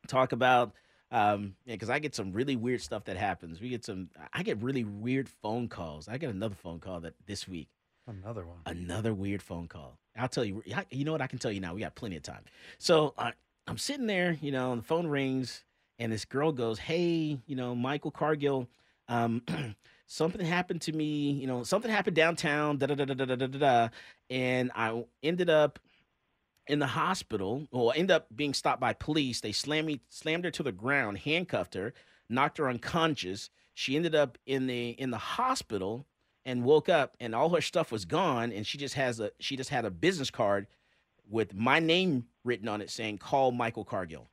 talk 0.08 0.32
about 0.32 0.74
um, 1.12 1.56
yeah, 1.66 1.76
because 1.76 1.90
I 1.90 2.00
get 2.00 2.14
some 2.16 2.32
really 2.32 2.56
weird 2.56 2.82
stuff 2.82 3.06
that 3.06 3.18
happens. 3.18 3.60
We 3.60 3.70
get 3.70 3.84
some. 3.84 4.10
I 4.32 4.44
get 4.44 4.62
really 4.62 4.84
weird 4.84 5.28
phone 5.28 5.68
calls. 5.68 6.08
I 6.08 6.18
get 6.18 6.30
another 6.30 6.56
phone 6.56 6.80
call 6.80 7.00
that 7.02 7.14
this 7.26 7.48
week. 7.48 7.70
Another 8.08 8.46
one. 8.46 8.60
Another 8.66 9.14
weird 9.14 9.42
phone 9.42 9.68
call. 9.68 9.98
I'll 10.18 10.28
tell 10.28 10.46
you. 10.46 10.64
You 10.92 11.06
know 11.06 11.12
what? 11.12 11.22
I 11.22 11.28
can 11.28 11.40
tell 11.40 11.52
you 11.52 11.62
now. 11.62 11.74
We 11.74 11.82
got 11.82 11.96
plenty 11.96 12.16
of 12.16 12.24
time. 12.24 12.44
So 12.78 13.14
I, 13.18 13.34
I'm 13.68 13.78
sitting 13.78 14.08
there. 14.08 14.38
You 14.42 14.52
know, 14.52 14.72
and 14.72 14.82
the 14.82 14.86
phone 14.86 15.08
rings, 15.08 15.64
and 15.98 16.12
this 16.12 16.26
girl 16.26 16.52
goes, 16.52 16.78
"Hey, 16.78 17.40
you 17.46 17.56
know, 17.56 17.76
Michael 17.76 18.12
Cargill." 18.12 18.68
Um, 19.08 19.42
something 20.06 20.44
happened 20.46 20.82
to 20.82 20.92
me, 20.92 21.32
you 21.32 21.48
know, 21.48 21.64
something 21.64 21.90
happened 21.90 22.16
downtown, 22.16 22.78
da 22.78 22.88
da 22.88 22.96
da 22.96 23.06
da 23.06 23.26
da 23.26 23.36
da 23.36 23.48
da, 23.48 23.90
and 24.30 24.72
I 24.76 25.04
ended 25.24 25.50
up 25.50 25.80
in 26.70 26.80
the 26.80 26.88
hospital, 26.88 27.68
or 27.72 27.94
end 27.96 28.12
up 28.12 28.28
being 28.34 28.54
stopped 28.54 28.80
by 28.80 28.94
police. 28.94 29.42
They 29.42 29.52
slammed 29.52 29.88
me, 29.88 30.02
slammed 30.08 30.46
her 30.46 30.52
to 30.52 30.64
the 30.64 30.72
ground, 30.72 31.18
handcuffed 31.18 31.74
her, 31.74 31.94
knocked 32.30 32.60
her 32.60 32.70
unconscious. 32.70 33.50
She 33.74 33.96
ended 33.96 34.14
up 34.14 34.38
in 34.46 34.68
the 34.68 34.92
in 34.92 35.10
the 35.10 35.18
hospital 35.18 36.06
and 36.46 36.64
woke 36.64 36.88
up, 36.88 37.18
and 37.20 37.34
all 37.36 37.50
her 37.50 37.62
stuff 37.62 37.92
was 37.92 38.06
gone, 38.06 38.52
and 38.52 38.66
she 38.66 38.78
just 38.78 38.96
has 38.96 39.20
a 39.20 39.32
she 39.40 39.58
just 39.58 39.72
had 39.72 39.84
a 39.84 39.92
business 39.92 40.30
card 40.30 40.68
with 41.28 41.54
my 41.54 41.80
name 41.80 42.26
written 42.44 42.68
on 42.68 42.82
it 42.82 42.92
saying 42.92 43.18
"Call 43.18 43.52
Michael 43.52 43.84
Cargill." 43.84 44.30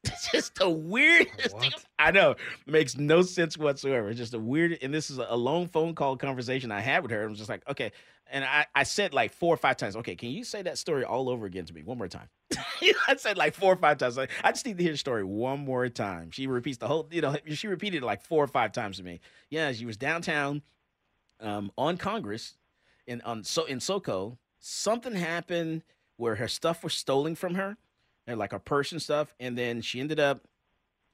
It's 0.04 0.30
just 0.30 0.54
the 0.56 0.68
weirdest 0.68 1.58
thing. 1.58 1.72
I 1.98 2.10
know. 2.10 2.32
It 2.32 2.38
Makes 2.66 2.96
no 2.96 3.22
sense 3.22 3.56
whatsoever. 3.58 4.08
It's 4.10 4.18
just 4.18 4.34
a 4.34 4.38
weird, 4.38 4.78
and 4.82 4.92
this 4.92 5.10
is 5.10 5.18
a 5.18 5.36
long 5.36 5.68
phone 5.68 5.94
call 5.94 6.16
conversation 6.16 6.70
I 6.70 6.80
had 6.80 7.02
with 7.02 7.10
her. 7.10 7.22
I 7.22 7.26
was 7.26 7.38
just 7.38 7.50
like, 7.50 7.68
okay. 7.68 7.92
And 8.30 8.44
I, 8.44 8.66
I 8.74 8.82
said 8.82 9.14
like 9.14 9.32
four 9.32 9.54
or 9.54 9.56
five 9.56 9.76
times, 9.76 9.96
okay, 9.96 10.14
can 10.14 10.30
you 10.30 10.44
say 10.44 10.62
that 10.62 10.78
story 10.78 11.04
all 11.04 11.28
over 11.28 11.46
again 11.46 11.64
to 11.64 11.74
me 11.74 11.82
one 11.82 11.98
more 11.98 12.08
time? 12.08 12.28
I 13.08 13.16
said 13.16 13.38
like 13.38 13.54
four 13.54 13.72
or 13.72 13.76
five 13.76 13.98
times. 13.98 14.16
Like, 14.16 14.30
I 14.44 14.52
just 14.52 14.66
need 14.66 14.76
to 14.76 14.82
hear 14.82 14.92
the 14.92 14.98
story 14.98 15.24
one 15.24 15.60
more 15.60 15.88
time. 15.88 16.30
She 16.30 16.46
repeats 16.46 16.78
the 16.78 16.86
whole, 16.86 17.08
you 17.10 17.22
know, 17.22 17.36
she 17.48 17.66
repeated 17.68 18.02
it 18.02 18.06
like 18.06 18.22
four 18.22 18.44
or 18.44 18.48
five 18.48 18.72
times 18.72 18.98
to 18.98 19.02
me. 19.02 19.20
Yeah, 19.50 19.72
she 19.72 19.86
was 19.86 19.96
downtown 19.96 20.62
um, 21.40 21.72
on 21.78 21.96
Congress 21.96 22.56
in 23.06 23.20
on 23.22 23.44
so 23.44 23.64
in 23.64 23.78
SoCo. 23.78 24.36
Something 24.60 25.14
happened 25.14 25.82
where 26.16 26.34
her 26.34 26.48
stuff 26.48 26.84
was 26.84 26.94
stolen 26.94 27.34
from 27.34 27.54
her 27.54 27.76
and 28.28 28.38
like 28.38 28.52
her 28.52 28.60
purse 28.60 28.92
and 28.92 29.02
stuff. 29.02 29.34
And 29.40 29.58
then 29.58 29.80
she 29.80 29.98
ended 29.98 30.20
up 30.20 30.46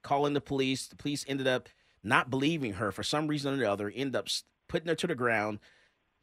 calling 0.03 0.33
the 0.33 0.41
police. 0.41 0.87
The 0.87 0.95
police 0.95 1.25
ended 1.27 1.47
up 1.47 1.69
not 2.03 2.29
believing 2.29 2.73
her 2.73 2.91
for 2.91 3.01
some 3.01 3.27
reason 3.27 3.53
or 3.53 3.57
the 3.57 3.71
other. 3.71 3.91
Ended 3.95 4.15
up 4.15 4.27
putting 4.67 4.89
her 4.89 4.95
to 4.95 5.07
the 5.07 5.15
ground. 5.15 5.59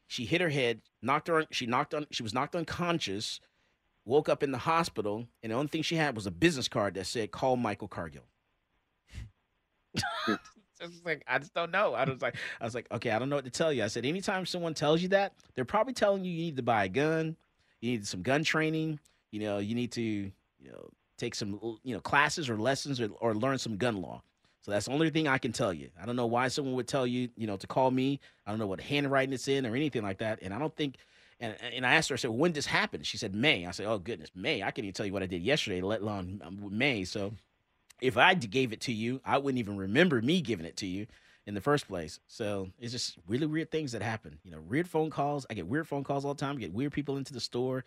She 0.07 0.25
hit 0.25 0.39
her 0.39 0.49
head, 0.49 0.81
knocked 1.01 1.27
her. 1.27 1.45
She 1.51 1.65
knocked 1.65 1.93
on. 1.93 2.07
She 2.11 2.23
was 2.23 2.33
knocked 2.33 2.55
unconscious. 2.55 3.41
Woke 4.05 4.29
up 4.29 4.43
in 4.43 4.51
the 4.51 4.57
hospital, 4.57 5.27
and 5.41 5.51
the 5.51 5.55
only 5.55 5.69
thing 5.69 5.81
she 5.81 5.95
had 5.95 6.15
was 6.15 6.27
a 6.27 6.31
business 6.31 6.67
card 6.67 6.93
that 6.95 7.07
said 7.07 7.31
"Call 7.31 7.55
Michael 7.57 7.87
Cargill." 7.87 8.25
just 10.91 11.05
like 11.05 11.23
I 11.27 11.39
just 11.39 11.53
don't 11.53 11.71
know. 11.71 11.93
I 11.93 12.07
was 12.07 12.21
like, 12.21 12.35
I 12.59 12.65
was 12.65 12.75
like, 12.75 12.91
okay, 12.91 13.11
I 13.11 13.19
don't 13.19 13.29
know 13.29 13.37
what 13.37 13.45
to 13.45 13.51
tell 13.51 13.71
you. 13.71 13.83
I 13.83 13.87
said, 13.87 14.05
anytime 14.05 14.45
someone 14.45 14.73
tells 14.73 15.01
you 15.01 15.09
that, 15.09 15.33
they're 15.55 15.65
probably 15.65 15.93
telling 15.93 16.25
you 16.25 16.31
you 16.31 16.43
need 16.43 16.57
to 16.57 16.63
buy 16.63 16.85
a 16.85 16.89
gun, 16.89 17.37
you 17.81 17.91
need 17.91 18.07
some 18.07 18.21
gun 18.21 18.43
training, 18.43 18.99
you 19.31 19.39
know, 19.39 19.59
you 19.59 19.75
need 19.75 19.91
to, 19.93 20.31
you 20.63 20.71
know, 20.71 20.89
take 21.17 21.35
some, 21.35 21.59
you 21.83 21.93
know, 21.93 21.99
classes 21.99 22.49
or 22.49 22.57
lessons 22.57 22.99
or, 22.99 23.09
or 23.19 23.35
learn 23.35 23.57
some 23.57 23.77
gun 23.77 24.01
law. 24.01 24.21
So 24.61 24.71
that's 24.71 24.85
the 24.85 24.93
only 24.93 25.09
thing 25.09 25.27
I 25.27 25.37
can 25.37 25.51
tell 25.51 25.73
you. 25.73 25.89
I 26.01 26.05
don't 26.05 26.15
know 26.15 26.25
why 26.25 26.47
someone 26.47 26.73
would 26.75 26.87
tell 26.87 27.05
you, 27.05 27.29
you 27.35 27.47
know, 27.47 27.57
to 27.57 27.67
call 27.67 27.91
me. 27.91 28.19
I 28.45 28.51
don't 28.51 28.59
know 28.59 28.67
what 28.67 28.79
handwriting 28.79 29.33
it's 29.33 29.49
in 29.49 29.65
or 29.65 29.75
anything 29.75 30.03
like 30.03 30.19
that. 30.19 30.39
And 30.41 30.53
I 30.53 30.59
don't 30.59 30.75
think. 30.75 30.95
And, 31.39 31.55
and 31.61 31.85
I 31.85 31.95
asked 31.95 32.09
her, 32.09 32.13
I 32.13 32.17
said, 32.17 32.31
when 32.31 32.51
did 32.51 32.59
this 32.59 32.65
happen? 32.65 33.03
She 33.03 33.17
said, 33.17 33.35
May. 33.35 33.65
I 33.65 33.71
said, 33.71 33.87
oh, 33.87 33.97
goodness, 33.97 34.29
May. 34.33 34.63
I 34.63 34.71
can't 34.71 34.85
even 34.85 34.93
tell 34.93 35.05
you 35.05 35.11
what 35.11 35.23
I 35.23 35.25
did 35.25 35.41
yesterday, 35.41 35.81
let 35.81 36.01
alone 36.01 36.41
um, 36.45 36.69
May. 36.71 37.03
So 37.03 37.33
if 37.99 38.15
I 38.15 38.33
gave 38.35 38.71
it 38.71 38.81
to 38.81 38.93
you, 38.93 39.19
I 39.25 39.37
wouldn't 39.37 39.59
even 39.59 39.75
remember 39.75 40.21
me 40.21 40.39
giving 40.39 40.65
it 40.65 40.77
to 40.77 40.85
you 40.85 41.07
in 41.45 41.53
the 41.53 41.61
first 41.61 41.87
place. 41.89 42.19
So 42.27 42.69
it's 42.79 42.93
just 42.93 43.17
really 43.27 43.47
weird 43.47 43.71
things 43.71 43.91
that 43.91 44.01
happen. 44.01 44.39
You 44.43 44.51
know, 44.51 44.61
weird 44.61 44.87
phone 44.87 45.09
calls. 45.09 45.45
I 45.49 45.53
get 45.55 45.67
weird 45.67 45.87
phone 45.87 46.05
calls 46.05 46.23
all 46.23 46.33
the 46.33 46.39
time. 46.39 46.55
I 46.55 46.59
get 46.59 46.73
weird 46.73 46.93
people 46.93 47.17
into 47.17 47.33
the 47.33 47.41
store. 47.41 47.83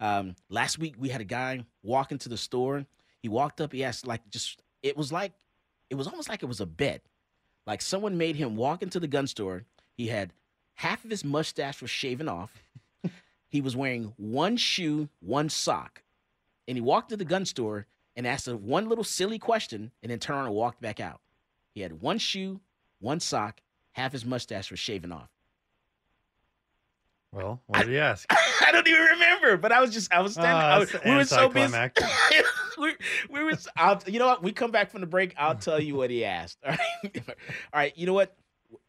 Um, 0.00 0.34
last 0.48 0.78
week 0.78 0.94
we 0.98 1.10
had 1.10 1.20
a 1.20 1.24
guy 1.24 1.64
walk 1.82 2.10
into 2.10 2.28
the 2.28 2.36
store. 2.36 2.86
He 3.22 3.28
walked 3.28 3.60
up. 3.60 3.72
He 3.72 3.84
asked 3.84 4.06
like 4.06 4.28
just 4.30 4.62
it 4.82 4.96
was 4.96 5.12
like 5.12 5.32
it 5.90 5.94
was 5.94 6.06
almost 6.06 6.28
like 6.28 6.42
it 6.42 6.46
was 6.46 6.60
a 6.60 6.66
bet. 6.66 7.02
Like 7.66 7.82
someone 7.82 8.16
made 8.16 8.36
him 8.36 8.56
walk 8.56 8.82
into 8.82 8.98
the 8.98 9.06
gun 9.06 9.26
store. 9.26 9.64
He 9.96 10.08
had 10.08 10.32
half 10.74 11.04
of 11.04 11.10
his 11.10 11.24
mustache 11.24 11.82
was 11.82 11.90
shaven 11.90 12.28
off. 12.28 12.50
he 13.48 13.60
was 13.60 13.76
wearing 13.76 14.14
one 14.16 14.56
shoe, 14.56 15.08
one 15.20 15.50
sock, 15.50 16.02
and 16.66 16.76
he 16.76 16.80
walked 16.80 17.10
to 17.10 17.16
the 17.16 17.24
gun 17.24 17.44
store 17.44 17.86
and 18.16 18.26
asked 18.26 18.48
a 18.48 18.56
one 18.56 18.88
little 18.88 19.04
silly 19.04 19.38
question 19.38 19.90
and 20.02 20.10
then 20.10 20.18
turned 20.18 20.38
around 20.38 20.46
and 20.46 20.54
walked 20.54 20.80
back 20.80 21.00
out. 21.00 21.20
He 21.74 21.82
had 21.82 22.00
one 22.00 22.18
shoe, 22.18 22.60
one 22.98 23.20
sock, 23.20 23.60
half 23.92 24.12
his 24.12 24.24
mustache 24.24 24.70
was 24.70 24.80
shaven 24.80 25.12
off. 25.12 25.28
Well, 27.32 27.60
what 27.66 27.80
did 27.80 27.88
he 27.90 27.98
ask? 27.98 28.26
I 28.66 28.72
don't 28.72 28.86
even 28.88 29.00
remember, 29.02 29.56
but 29.56 29.70
I 29.72 29.80
was 29.80 29.92
just 29.92 30.12
I 30.12 30.20
was 30.20 30.32
standing. 30.32 30.52
I 30.52 30.76
Ah, 30.76 30.78
was, 30.80 30.90
that's 30.90 31.04
we 31.04 31.14
were 31.14 31.24
so 31.24 31.48
busy. 31.48 31.76
we, 32.78 32.94
we 33.30 33.44
were. 33.44 33.52
I'll, 33.76 34.02
you 34.06 34.18
know 34.18 34.26
what? 34.26 34.42
We 34.42 34.52
come 34.52 34.70
back 34.70 34.90
from 34.90 35.00
the 35.00 35.06
break. 35.06 35.34
I'll 35.38 35.54
tell 35.54 35.80
you 35.80 35.94
what 35.94 36.10
he 36.10 36.24
asked. 36.24 36.58
All 36.66 36.72
right. 36.72 37.22
All 37.28 37.34
right. 37.74 37.96
You 37.96 38.06
know 38.06 38.14
what? 38.14 38.36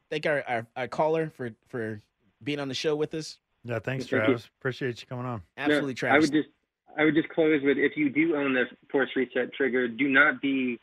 Thank 0.10 0.26
our, 0.26 0.44
our 0.48 0.68
our 0.76 0.88
caller 0.88 1.30
for 1.30 1.52
for 1.68 2.02
being 2.44 2.60
on 2.60 2.68
the 2.68 2.74
show 2.74 2.96
with 2.96 3.14
us. 3.14 3.38
Yeah, 3.64 3.78
thanks, 3.80 4.06
Thank 4.06 4.12
you. 4.12 4.18
Travis. 4.26 4.50
Appreciate 4.60 5.02
you 5.02 5.08
coming 5.08 5.26
on. 5.26 5.44
Absolutely, 5.56 5.96
No, 6.02 6.16
I 6.16 6.20
would 6.20 6.32
just 6.32 6.50
I 6.98 7.06
would 7.06 7.14
just 7.14 7.30
close 7.30 7.62
with 7.64 7.78
if 7.78 7.96
you 7.96 8.10
do 8.10 8.36
own 8.36 8.54
the 8.54 8.66
force 8.92 9.10
reset 9.16 9.54
trigger, 9.54 9.88
do 9.88 10.10
not 10.10 10.42
be 10.42 10.80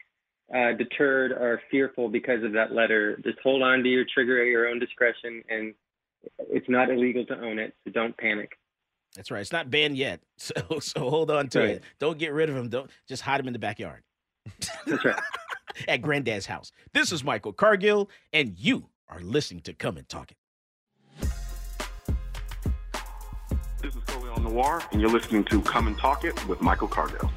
uh, 0.55 0.73
deterred 0.73 1.33
or 1.33 1.61
fearful 1.73 2.09
because 2.09 2.45
of 2.45 2.53
that 2.53 2.73
letter. 2.73 3.17
Just 3.25 3.39
hold 3.43 3.63
on 3.63 3.83
to 3.83 3.89
your 3.89 4.05
trigger 4.15 4.41
at 4.41 4.47
your 4.47 4.69
own 4.69 4.79
discretion, 4.79 5.43
and 5.49 5.75
it's 6.39 6.69
not 6.69 6.91
illegal 6.91 7.25
to 7.27 7.41
own 7.41 7.59
it, 7.59 7.75
so 7.85 7.91
don't 7.93 8.17
panic. 8.17 8.53
That's 9.17 9.31
right. 9.31 9.41
It's 9.41 9.53
not 9.53 9.71
banned 9.71 9.97
yet, 9.97 10.21
so 10.37 10.55
so 10.81 11.09
hold 11.11 11.31
on 11.31 11.49
to 11.51 11.59
Right. 11.61 11.69
it. 11.71 11.83
Don't 11.99 12.19
get 12.19 12.33
rid 12.33 12.49
of 12.49 12.55
them. 12.57 12.69
Don't 12.69 12.91
just 13.09 13.23
hide 13.23 13.39
them 13.41 13.47
in 13.47 13.53
the 13.53 13.59
backyard. 13.59 14.03
That's 14.87 15.05
right. 15.05 15.19
At 15.89 16.03
Granddad's 16.03 16.47
house. 16.47 16.73
This 16.93 17.13
is 17.13 17.23
Michael 17.23 17.53
Cargill, 17.53 18.11
and 18.33 18.55
you 18.59 18.89
are 19.09 19.21
listening 19.21 19.61
to 19.63 19.73
Come 19.75 19.97
and 19.97 20.09
Talk 20.09 20.31
It. 20.33 20.37
This 23.81 23.95
is 23.95 24.03
Chloe 24.07 24.29
on 24.31 24.43
Noir, 24.43 24.83
and 24.93 25.01
you're 25.01 25.11
listening 25.11 25.45
to 25.45 25.61
Come 25.63 25.87
and 25.87 25.97
Talk 25.99 26.25
It 26.25 26.47
with 26.49 26.61
Michael 26.61 26.89
Cargill. 26.89 27.31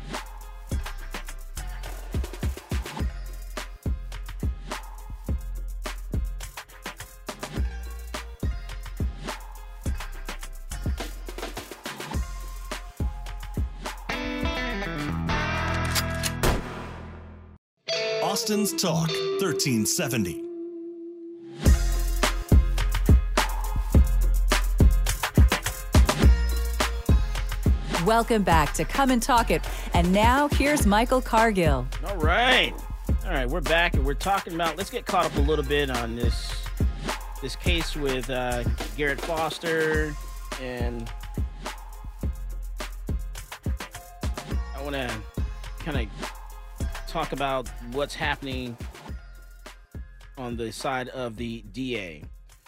Austin's 18.31 18.71
Talk 18.71 19.09
1370. 19.41 20.41
Welcome 28.05 28.43
back 28.43 28.71
to 28.75 28.85
Come 28.85 29.11
and 29.11 29.21
Talk 29.21 29.51
It. 29.51 29.61
And 29.93 30.13
now 30.13 30.47
here's 30.47 30.87
Michael 30.87 31.21
Cargill. 31.21 31.85
All 32.05 32.15
right. 32.15 32.73
All 33.25 33.31
right, 33.31 33.49
we're 33.49 33.59
back 33.59 33.95
and 33.95 34.05
we're 34.05 34.13
talking 34.13 34.53
about 34.53 34.77
let's 34.77 34.89
get 34.89 35.05
caught 35.05 35.25
up 35.25 35.35
a 35.35 35.41
little 35.41 35.65
bit 35.65 35.89
on 35.89 36.15
this 36.15 36.55
this 37.41 37.57
case 37.57 37.97
with 37.97 38.29
uh, 38.29 38.63
Garrett 38.95 39.19
Foster 39.19 40.15
and 40.61 41.11
I 44.73 44.81
want 44.81 44.95
to 44.95 45.11
kind 45.79 46.09
of 46.09 46.40
talk 47.11 47.33
about 47.33 47.67
what's 47.91 48.15
happening 48.15 48.77
on 50.37 50.55
the 50.55 50.71
side 50.71 51.09
of 51.09 51.35
the 51.35 51.61
DA. 51.73 52.23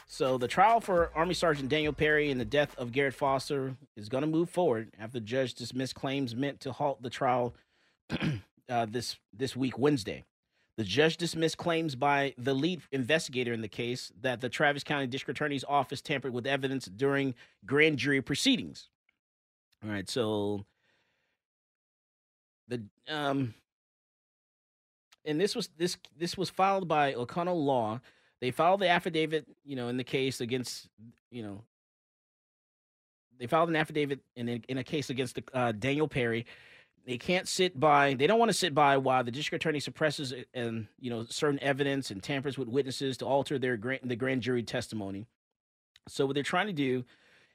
So 0.05 0.37
the 0.37 0.49
trial 0.49 0.81
for 0.81 1.11
Army 1.15 1.33
Sergeant 1.33 1.69
Daniel 1.69 1.93
Perry 1.93 2.29
and 2.29 2.41
the 2.41 2.45
death 2.45 2.77
of 2.77 2.91
Garrett 2.91 3.13
Foster 3.13 3.77
is 3.95 4.09
going 4.09 4.21
to 4.21 4.27
move 4.27 4.49
forward 4.49 4.91
after 4.99 5.13
the 5.13 5.25
judge 5.25 5.53
dismissed 5.53 5.95
claims 5.95 6.35
meant 6.35 6.59
to 6.59 6.73
halt 6.73 7.01
the 7.01 7.09
trial 7.09 7.53
uh, 8.69 8.85
this 8.85 9.15
this 9.31 9.55
week 9.55 9.79
Wednesday. 9.79 10.25
The 10.75 10.83
judge 10.83 11.15
dismissed 11.15 11.57
claims 11.57 11.95
by 11.95 12.33
the 12.37 12.53
lead 12.53 12.81
investigator 12.91 13.53
in 13.53 13.61
the 13.61 13.69
case 13.69 14.11
that 14.19 14.41
the 14.41 14.49
Travis 14.49 14.83
County 14.83 15.07
District 15.07 15.37
Attorney's 15.37 15.63
office 15.63 16.01
tampered 16.01 16.33
with 16.33 16.45
evidence 16.45 16.85
during 16.85 17.33
grand 17.65 17.97
jury 17.97 18.21
proceedings. 18.21 18.89
All 19.85 19.89
right, 19.89 20.09
so 20.09 20.65
the 22.67 22.83
um 23.07 23.53
and 25.25 25.39
this 25.39 25.55
was 25.55 25.69
this 25.77 25.97
this 26.17 26.37
was 26.37 26.49
filed 26.49 26.87
by 26.87 27.13
O'Connell 27.13 27.63
Law. 27.63 28.01
They 28.41 28.51
filed 28.51 28.81
the 28.81 28.89
affidavit, 28.89 29.47
you 29.63 29.75
know, 29.75 29.87
in 29.87 29.95
the 29.95 30.03
case 30.03 30.41
against, 30.41 30.89
you 31.31 31.43
know, 31.43 31.61
they 33.39 33.47
filed 33.47 33.69
an 33.69 33.75
affidavit 33.75 34.19
in 34.35 34.49
a, 34.49 34.61
in 34.67 34.77
a 34.77 34.83
case 34.83 35.09
against 35.09 35.35
the, 35.35 35.43
uh, 35.53 35.71
Daniel 35.71 36.07
Perry. 36.07 36.45
They 37.05 37.17
can't 37.17 37.47
sit 37.47 37.79
by. 37.79 38.13
They 38.13 38.27
don't 38.27 38.39
want 38.39 38.49
to 38.49 38.57
sit 38.57 38.73
by 38.73 38.97
while 38.97 39.23
the 39.23 39.31
district 39.31 39.63
attorney 39.63 39.79
suppresses 39.79 40.33
uh, 40.33 40.43
and 40.53 40.87
you 40.99 41.09
know 41.09 41.25
certain 41.29 41.61
evidence 41.61 42.11
and 42.11 42.21
tampers 42.21 42.57
with 42.57 42.67
witnesses 42.67 43.17
to 43.17 43.25
alter 43.25 43.59
their 43.59 43.77
grand, 43.77 44.01
the 44.03 44.15
grand 44.15 44.41
jury 44.41 44.63
testimony. 44.63 45.25
So 46.07 46.25
what 46.25 46.35
they're 46.35 46.43
trying 46.43 46.67
to 46.67 46.73
do 46.73 47.03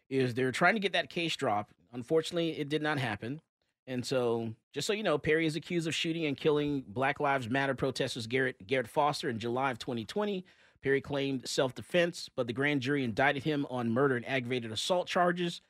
is 0.08 0.34
they're 0.34 0.52
trying 0.52 0.74
to 0.74 0.80
get 0.80 0.92
that 0.92 1.10
case 1.10 1.36
dropped. 1.36 1.72
Unfortunately, 1.92 2.58
it 2.58 2.68
did 2.68 2.82
not 2.82 2.98
happen. 2.98 3.40
And 3.88 4.04
so, 4.04 4.52
just 4.74 4.86
so 4.86 4.92
you 4.92 5.02
know, 5.02 5.16
Perry 5.16 5.46
is 5.46 5.56
accused 5.56 5.88
of 5.88 5.94
shooting 5.94 6.26
and 6.26 6.36
killing 6.36 6.84
Black 6.86 7.20
Lives 7.20 7.48
Matter 7.48 7.74
protesters 7.74 8.26
Garrett 8.26 8.66
Garrett 8.66 8.86
Foster 8.86 9.30
in 9.30 9.38
July 9.38 9.70
of 9.70 9.78
2020. 9.78 10.44
Perry 10.82 11.00
claimed 11.00 11.48
self-defense, 11.48 12.28
but 12.36 12.46
the 12.46 12.52
grand 12.52 12.82
jury 12.82 13.02
indicted 13.02 13.44
him 13.44 13.66
on 13.70 13.90
murder 13.90 14.14
and 14.14 14.28
aggravated 14.28 14.70
assault 14.70 15.08
charges. 15.08 15.62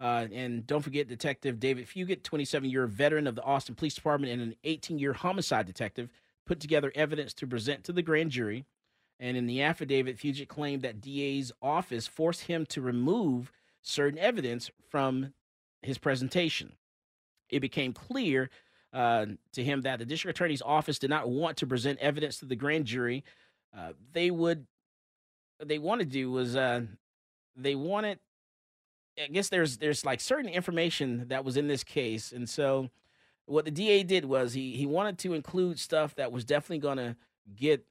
Uh, 0.00 0.26
and 0.32 0.66
don't 0.66 0.80
forget, 0.80 1.06
Detective 1.06 1.60
David 1.60 1.86
Fugit, 1.86 2.22
27-year 2.22 2.86
veteran 2.86 3.26
of 3.26 3.34
the 3.34 3.44
Austin 3.44 3.74
Police 3.74 3.94
Department 3.94 4.32
and 4.32 4.42
an 4.42 4.56
18-year 4.64 5.12
homicide 5.12 5.66
detective, 5.66 6.08
put 6.46 6.60
together 6.60 6.90
evidence 6.94 7.34
to 7.34 7.46
present 7.46 7.84
to 7.84 7.92
the 7.92 8.02
grand 8.02 8.30
jury. 8.30 8.64
And 9.20 9.36
in 9.36 9.46
the 9.46 9.62
affidavit, 9.62 10.16
Fugit 10.16 10.48
claimed 10.48 10.82
that 10.82 11.02
DA's 11.02 11.52
office 11.60 12.06
forced 12.06 12.42
him 12.42 12.64
to 12.66 12.80
remove 12.80 13.52
certain 13.82 14.18
evidence 14.18 14.70
from 14.88 15.34
his 15.82 15.98
presentation. 15.98 16.72
It 17.50 17.60
became 17.60 17.92
clear 17.92 18.50
uh, 18.92 19.26
to 19.52 19.64
him 19.64 19.82
that 19.82 19.98
the 19.98 20.04
district 20.04 20.38
attorney's 20.38 20.62
office 20.62 20.98
did 20.98 21.10
not 21.10 21.28
want 21.28 21.58
to 21.58 21.66
present 21.66 21.98
evidence 22.00 22.38
to 22.38 22.46
the 22.46 22.56
grand 22.56 22.86
jury. 22.86 23.24
Uh, 23.76 23.92
they 24.12 24.30
would, 24.30 24.66
what 25.58 25.68
they 25.68 25.78
want 25.78 26.00
to 26.00 26.06
do 26.06 26.30
was, 26.30 26.56
uh, 26.56 26.82
they 27.56 27.74
wanted. 27.74 28.18
I 29.18 29.28
guess 29.28 29.48
there's 29.48 29.78
there's 29.78 30.04
like 30.04 30.20
certain 30.20 30.50
information 30.50 31.28
that 31.28 31.42
was 31.42 31.56
in 31.56 31.68
this 31.68 31.82
case, 31.82 32.32
and 32.32 32.46
so 32.46 32.90
what 33.46 33.64
the 33.64 33.70
DA 33.70 34.02
did 34.02 34.26
was 34.26 34.52
he 34.52 34.76
he 34.76 34.84
wanted 34.84 35.16
to 35.20 35.32
include 35.32 35.78
stuff 35.78 36.14
that 36.16 36.32
was 36.32 36.44
definitely 36.44 36.80
going 36.80 36.98
to 36.98 37.16
get 37.54 37.86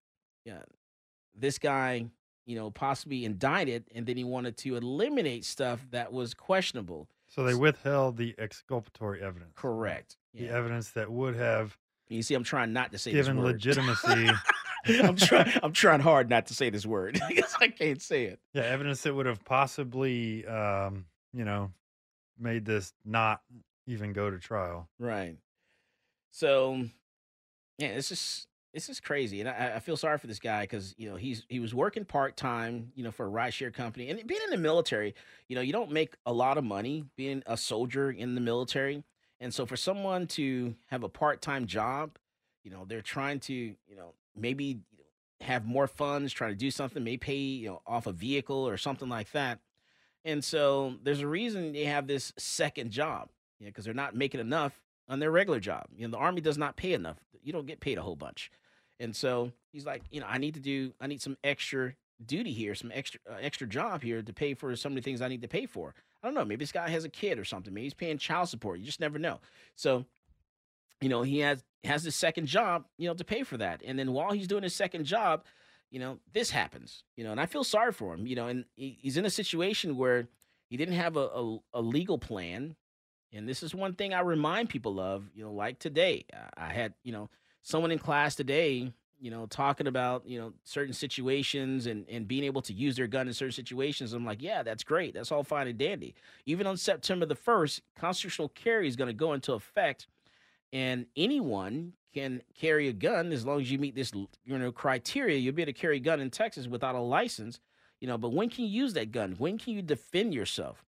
this 1.38 1.60
guy, 1.60 2.06
you 2.46 2.56
know, 2.56 2.72
possibly 2.72 3.26
indicted, 3.26 3.86
and 3.94 4.06
then 4.06 4.18
he 4.18 4.24
wanted 4.24 4.58
to 4.58 4.76
eliminate 4.76 5.46
stuff 5.46 5.86
that 5.92 6.12
was 6.12 6.34
questionable. 6.34 7.08
So 7.28 7.44
they 7.44 7.54
withheld 7.56 8.18
the 8.18 8.36
exculpatory 8.38 9.22
evidence. 9.22 9.52
Correct. 9.56 10.18
the 10.34 10.50
evidence 10.50 10.92
that 10.92 11.12
would 11.12 11.36
have 11.36 11.78
You 12.08 12.22
see, 12.22 12.34
I'm 12.36 12.44
trying 12.44 12.72
not 12.74 12.92
to 12.92 12.98
say 12.98 13.12
given 13.12 13.36
this 13.38 13.44
word. 13.44 13.52
legitimacy. 13.54 14.30
I'm 15.04 15.16
trying. 15.16 15.52
I'm 15.64 15.74
trying 15.74 16.00
hard 16.02 16.30
not 16.30 16.46
to 16.48 16.54
say 16.54 16.70
this 16.70 16.86
word 16.86 17.20
because 17.28 17.56
I 17.60 17.70
can't 17.70 18.02
say 18.02 18.26
it. 18.26 18.40
yeah, 18.54 18.62
evidence 18.64 19.02
that 19.02 19.16
would 19.16 19.26
have 19.26 19.44
possibly, 19.44 20.46
um, 20.46 21.06
you 21.34 21.44
know, 21.44 21.72
made 22.40 22.66
this 22.66 22.94
not 23.04 23.42
even 23.88 24.14
go 24.14 24.30
to 24.30 24.38
trial. 24.38 24.88
Right. 25.00 25.38
So, 26.32 26.86
yeah, 27.80 27.88
it's 27.88 28.10
just 28.10 28.48
it's 28.76 28.90
is 28.90 29.00
crazy, 29.00 29.40
and 29.40 29.48
I, 29.48 29.74
I 29.78 29.80
feel 29.80 29.96
sorry 29.96 30.18
for 30.18 30.28
this 30.28 30.38
guy 30.38 30.62
because 30.64 30.94
you 30.98 31.10
know 31.10 31.16
he's 31.16 31.46
he 31.48 31.62
was 31.62 31.74
working 31.74 32.04
part 32.04 32.36
time, 32.36 32.92
you 32.94 33.04
know, 33.04 33.12
for 33.12 33.26
a 33.26 33.30
rideshare 33.30 33.74
company, 33.74 34.10
and 34.10 34.28
being 34.28 34.42
in 34.44 34.50
the 34.50 34.58
military, 34.58 35.16
you 35.48 35.56
know, 35.56 35.62
you 35.62 35.72
don't 35.72 35.92
make 35.92 36.16
a 36.26 36.34
lot 36.34 36.58
of 36.58 36.66
money 36.66 37.06
being 37.16 37.42
a 37.46 37.56
soldier 37.56 38.12
in 38.12 38.36
the 38.36 38.42
military, 38.42 39.04
and 39.40 39.54
so 39.54 39.66
for 39.66 39.78
someone 39.78 40.28
to 40.28 40.76
have 40.88 41.04
a 41.04 41.10
part 41.10 41.42
time 41.42 41.68
job, 41.68 42.18
you 42.66 42.70
know, 42.70 42.84
they're 42.86 43.02
trying 43.02 43.40
to, 43.42 43.54
you 43.54 43.96
know, 43.96 44.14
maybe 44.36 44.82
have 45.40 45.66
more 45.66 45.88
funds, 45.88 46.34
trying 46.34 46.52
to 46.52 46.58
do 46.58 46.70
something, 46.70 47.02
may 47.02 47.16
pay 47.16 47.38
you 47.38 47.70
know 47.70 47.82
off 47.88 48.08
a 48.08 48.12
vehicle 48.12 48.68
or 48.68 48.76
something 48.76 49.08
like 49.08 49.32
that, 49.32 49.60
and 50.26 50.44
so 50.44 50.96
there's 51.02 51.22
a 51.22 51.28
reason 51.28 51.72
they 51.72 51.86
have 51.86 52.08
this 52.08 52.34
second 52.38 52.92
job, 52.92 53.30
you 53.58 53.68
know, 53.68 53.70
because 53.70 53.86
they're 53.86 53.94
not 53.94 54.16
making 54.16 54.42
enough 54.42 54.82
on 55.08 55.20
their 55.20 55.32
regular 55.32 55.62
job. 55.62 55.86
You 55.96 56.06
know, 56.08 56.12
the 56.12 56.24
army 56.24 56.42
does 56.42 56.58
not 56.58 56.76
pay 56.76 56.92
enough. 56.92 57.18
You 57.42 57.54
don't 57.54 57.68
get 57.68 57.80
paid 57.80 57.98
a 57.98 58.02
whole 58.02 58.16
bunch. 58.18 58.52
And 59.00 59.16
so 59.16 59.52
he's 59.72 59.86
like, 59.86 60.04
you 60.10 60.22
know, 60.22 60.28
I 60.30 60.38
need 60.38 60.54
to 60.54 60.60
do, 60.60 60.94
I 61.02 61.08
need 61.08 61.22
some 61.22 61.38
extra 61.44 61.94
duty 62.24 62.54
here, 62.54 62.76
some 62.76 62.92
extra 62.94 63.20
uh, 63.30 63.38
extra 63.42 63.68
job 63.68 64.02
here 64.02 64.22
to 64.22 64.34
pay 64.34 64.54
for 64.54 64.76
some 64.76 64.94
of 64.94 64.96
the 64.96 65.02
things 65.02 65.22
I 65.22 65.28
need 65.28 65.42
to 65.42 65.48
pay 65.48 65.66
for. 65.66 65.94
I 66.24 66.28
don't 66.28 66.34
know. 66.34 66.46
Maybe 66.46 66.64
this 66.64 66.72
guy 66.72 66.90
has 66.90 67.04
a 67.04 67.10
kid 67.10 67.38
or 67.38 67.46
something. 67.46 67.74
Maybe 67.74 67.86
he's 67.86 67.94
paying 67.94 68.18
child 68.18 68.50
support. 68.50 68.80
You 68.80 68.86
just 68.86 69.00
never 69.00 69.20
know. 69.20 69.40
So, 69.76 70.06
you 71.02 71.10
know, 71.10 71.22
he 71.24 71.40
has 71.40 71.64
has 71.84 72.04
this 72.04 72.16
second 72.16 72.48
job, 72.48 72.86
you 72.98 73.08
know, 73.08 73.14
to 73.14 73.24
pay 73.24 73.44
for 73.44 73.58
that. 73.58 73.82
And 73.86 74.00
then 74.00 74.14
while 74.14 74.32
he's 74.32 74.48
doing 74.48 74.64
his 74.64 74.76
second 74.76 75.06
job, 75.06 75.44
you 75.92 76.00
know, 76.00 76.20
this 76.34 76.50
happens. 76.50 77.04
You 77.16 77.24
know, 77.24 77.32
and 77.32 77.40
I 77.40 77.46
feel 77.46 77.64
sorry 77.64 77.92
for 77.92 78.14
him. 78.14 78.26
You 78.28 78.36
know, 78.36 78.48
and 78.48 78.66
he, 78.76 78.98
he's 79.02 79.18
in 79.18 79.26
a 79.26 79.30
situation 79.30 79.98
where 79.98 80.28
he 80.70 80.78
didn't 80.78 80.96
have 80.96 81.18
a, 81.18 81.28
a, 81.28 81.58
a 81.76 81.82
legal 81.82 82.18
plan. 82.18 82.76
And 83.34 83.48
this 83.48 83.62
is 83.62 83.76
one 83.76 83.94
thing 83.94 84.14
I 84.14 84.22
remind 84.22 84.70
people 84.70 85.00
of. 85.00 85.30
You 85.36 85.44
know, 85.44 85.52
like 85.52 85.80
today, 85.80 86.26
I 86.58 86.72
had 86.72 86.94
you 87.04 87.12
know 87.12 87.30
someone 87.66 87.92
in 87.92 87.98
class 87.98 88.36
today, 88.36 88.94
you 89.20 89.32
know, 89.32 89.48
talking 89.48 89.88
about, 89.88 90.28
you 90.28 90.40
know, 90.40 90.54
certain 90.64 90.94
situations 90.94 91.88
and, 91.88 92.08
and 92.08 92.28
being 92.28 92.44
able 92.44 92.62
to 92.62 92.72
use 92.72 92.96
their 92.96 93.08
gun 93.08 93.28
in 93.28 93.34
certain 93.34 93.52
situations. 93.52 94.14
I'm 94.14 94.24
like, 94.24 94.42
yeah, 94.42 94.62
that's 94.62 94.84
great. 94.84 95.16
That's 95.16 95.32
all 95.32 95.44
fine 95.44 95.68
and 95.68 95.78
dandy. 95.78 96.14
Even 96.46 96.68
on 96.68 96.78
September 96.78 97.26
the 97.26 97.36
1st, 97.36 97.82
constitutional 97.98 98.50
carry 98.50 98.88
is 98.88 98.96
going 98.96 99.08
to 99.08 99.14
go 99.14 99.34
into 99.34 99.54
effect, 99.54 100.06
and 100.72 101.08
anyone 101.18 101.94
can 102.14 102.44
carry 102.54 102.88
a 102.88 102.94
gun 102.94 103.32
as 103.32 103.48
long 103.48 103.60
as 103.60 103.72
you 103.72 103.80
meet 103.80 103.96
this, 103.96 104.14
you 104.14 104.58
know, 104.60 104.72
criteria. 104.72 105.38
You'll 105.38 105.56
be 105.56 105.64
able 105.64 105.74
to 105.74 105.80
carry 105.80 105.98
a 105.98 106.02
gun 106.02 106.20
in 106.20 106.30
Texas 106.30 106.68
without 106.68 106.94
a 106.94 107.00
license, 107.00 107.60
you 108.00 108.08
know, 108.08 108.20
but 108.20 108.32
when 108.32 108.50
can 108.50 108.66
you 108.66 108.70
use 108.70 108.94
that 108.94 109.12
gun? 109.12 109.34
When 109.40 109.58
can 109.58 109.74
you 109.74 109.82
defend 109.82 110.36
yourself? 110.36 110.86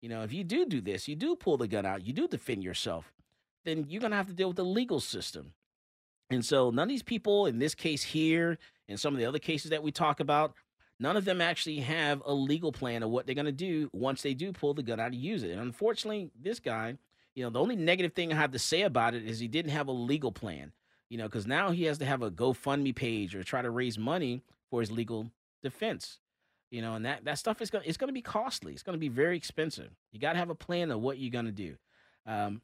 You 0.00 0.08
know, 0.08 0.22
if 0.22 0.32
you 0.32 0.44
do 0.44 0.64
do 0.64 0.80
this, 0.80 1.08
you 1.08 1.16
do 1.16 1.34
pull 1.34 1.56
the 1.56 1.66
gun 1.66 1.84
out, 1.84 2.06
you 2.06 2.12
do 2.12 2.28
defend 2.28 2.62
yourself, 2.62 3.12
then 3.64 3.86
you're 3.88 4.00
going 4.00 4.12
to 4.12 4.16
have 4.16 4.28
to 4.28 4.32
deal 4.32 4.48
with 4.48 4.56
the 4.56 4.64
legal 4.64 5.00
system. 5.00 5.54
And 6.30 6.44
so 6.44 6.70
none 6.70 6.84
of 6.84 6.88
these 6.88 7.02
people, 7.02 7.46
in 7.46 7.58
this 7.58 7.74
case 7.74 8.02
here, 8.02 8.58
and 8.88 8.98
some 8.98 9.14
of 9.14 9.20
the 9.20 9.26
other 9.26 9.38
cases 9.38 9.70
that 9.70 9.82
we 9.82 9.90
talk 9.90 10.20
about, 10.20 10.54
none 10.98 11.16
of 11.16 11.24
them 11.24 11.40
actually 11.40 11.80
have 11.80 12.22
a 12.24 12.32
legal 12.32 12.72
plan 12.72 13.02
of 13.02 13.10
what 13.10 13.26
they're 13.26 13.34
going 13.34 13.46
to 13.46 13.52
do 13.52 13.90
once 13.92 14.22
they 14.22 14.34
do 14.34 14.52
pull 14.52 14.74
the 14.74 14.82
gun 14.82 15.00
out 15.00 15.12
and 15.12 15.16
use 15.16 15.42
it. 15.42 15.50
And 15.50 15.60
unfortunately, 15.60 16.30
this 16.40 16.60
guy, 16.60 16.96
you 17.34 17.42
know, 17.42 17.50
the 17.50 17.60
only 17.60 17.76
negative 17.76 18.12
thing 18.12 18.32
I 18.32 18.36
have 18.36 18.52
to 18.52 18.58
say 18.58 18.82
about 18.82 19.14
it 19.14 19.24
is 19.24 19.38
he 19.38 19.48
didn't 19.48 19.72
have 19.72 19.88
a 19.88 19.92
legal 19.92 20.30
plan, 20.32 20.72
you 21.08 21.18
know, 21.18 21.24
because 21.24 21.46
now 21.46 21.70
he 21.70 21.84
has 21.84 21.98
to 21.98 22.06
have 22.06 22.22
a 22.22 22.30
GoFundMe 22.30 22.94
page 22.94 23.34
or 23.34 23.42
try 23.42 23.62
to 23.62 23.70
raise 23.70 23.98
money 23.98 24.42
for 24.70 24.80
his 24.80 24.90
legal 24.90 25.30
defense. 25.62 26.18
You 26.70 26.82
know, 26.82 26.94
and 26.94 27.04
that, 27.04 27.24
that 27.24 27.38
stuff 27.38 27.60
is 27.60 27.68
going 27.68 27.82
it's 27.84 27.96
going 27.96 28.08
to 28.08 28.14
be 28.14 28.22
costly. 28.22 28.72
It's 28.72 28.84
going 28.84 28.94
to 28.94 29.00
be 29.00 29.08
very 29.08 29.36
expensive. 29.36 29.90
You 30.12 30.20
got 30.20 30.34
to 30.34 30.38
have 30.38 30.50
a 30.50 30.54
plan 30.54 30.92
of 30.92 31.00
what 31.00 31.18
you're 31.18 31.32
going 31.32 31.46
to 31.46 31.52
do. 31.52 31.74
Um, 32.26 32.62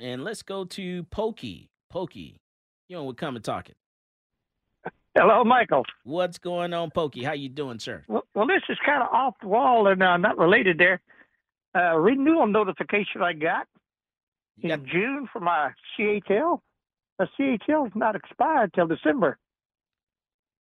and 0.00 0.24
let's 0.24 0.42
go 0.42 0.64
to 0.64 1.04
Pokey. 1.04 1.70
Pokey, 1.94 2.40
you 2.88 2.96
know, 2.96 3.04
we're 3.04 3.12
coming 3.12 3.40
talking. 3.40 3.76
Hello, 5.14 5.44
Michael. 5.44 5.84
What's 6.02 6.38
going 6.38 6.74
on, 6.74 6.90
Pokey? 6.90 7.22
How 7.22 7.34
you 7.34 7.48
doing, 7.48 7.78
sir? 7.78 8.02
Well, 8.08 8.24
well 8.34 8.48
this 8.48 8.62
is 8.68 8.76
kind 8.84 9.00
of 9.00 9.10
off 9.12 9.34
the 9.40 9.46
wall 9.46 9.86
and 9.86 10.02
uh, 10.02 10.16
not 10.16 10.36
related 10.36 10.76
there. 10.76 11.00
Uh, 11.72 11.96
renewal 11.96 12.48
notification 12.48 13.22
I 13.22 13.32
got 13.32 13.68
in 14.60 14.86
June 14.90 15.28
for 15.32 15.38
my 15.38 15.70
CHL. 15.96 16.58
The 17.20 17.28
CHL 17.38 17.86
is 17.86 17.92
not 17.94 18.16
expired 18.16 18.72
till 18.74 18.88
December. 18.88 19.38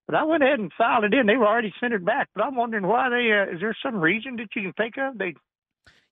But 0.06 0.16
I 0.16 0.26
went 0.26 0.44
ahead 0.44 0.60
and 0.60 0.72
filed 0.78 1.06
it 1.06 1.16
in. 1.16 1.26
They 1.26 1.38
were 1.38 1.48
already 1.48 1.74
sent 1.80 1.94
it 1.94 2.06
back. 2.06 2.30
But 2.36 2.44
I'm 2.44 2.56
wondering 2.56 2.86
why 2.86 3.10
they. 3.10 3.32
Uh, 3.32 3.56
is 3.56 3.60
there 3.60 3.76
some 3.84 3.96
reason 3.96 4.36
that 4.36 4.50
you 4.56 4.62
can 4.62 4.74
think 4.74 4.96
of? 5.00 5.18
They 5.18 5.34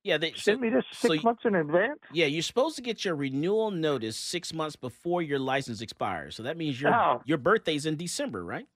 Yeah, 0.04 0.18
they 0.18 0.32
sent 0.32 0.60
me 0.60 0.68
this 0.68 0.84
six 0.92 1.16
so- 1.16 1.22
months 1.22 1.42
in 1.44 1.54
advance. 1.54 2.00
Yeah, 2.12 2.26
you're 2.26 2.42
supposed 2.42 2.76
to 2.76 2.82
get 2.82 3.04
your 3.04 3.14
renewal 3.14 3.70
notice 3.70 4.16
six 4.16 4.52
months 4.52 4.74
before 4.76 5.22
your 5.22 5.38
license 5.38 5.80
expires. 5.80 6.34
So 6.34 6.42
that 6.42 6.56
means 6.56 6.80
your 6.80 6.92
Oh. 6.94 7.22
your 7.24 7.38
birthday's 7.38 7.86
in 7.86 7.96
December, 7.96 8.44
right? 8.44 8.66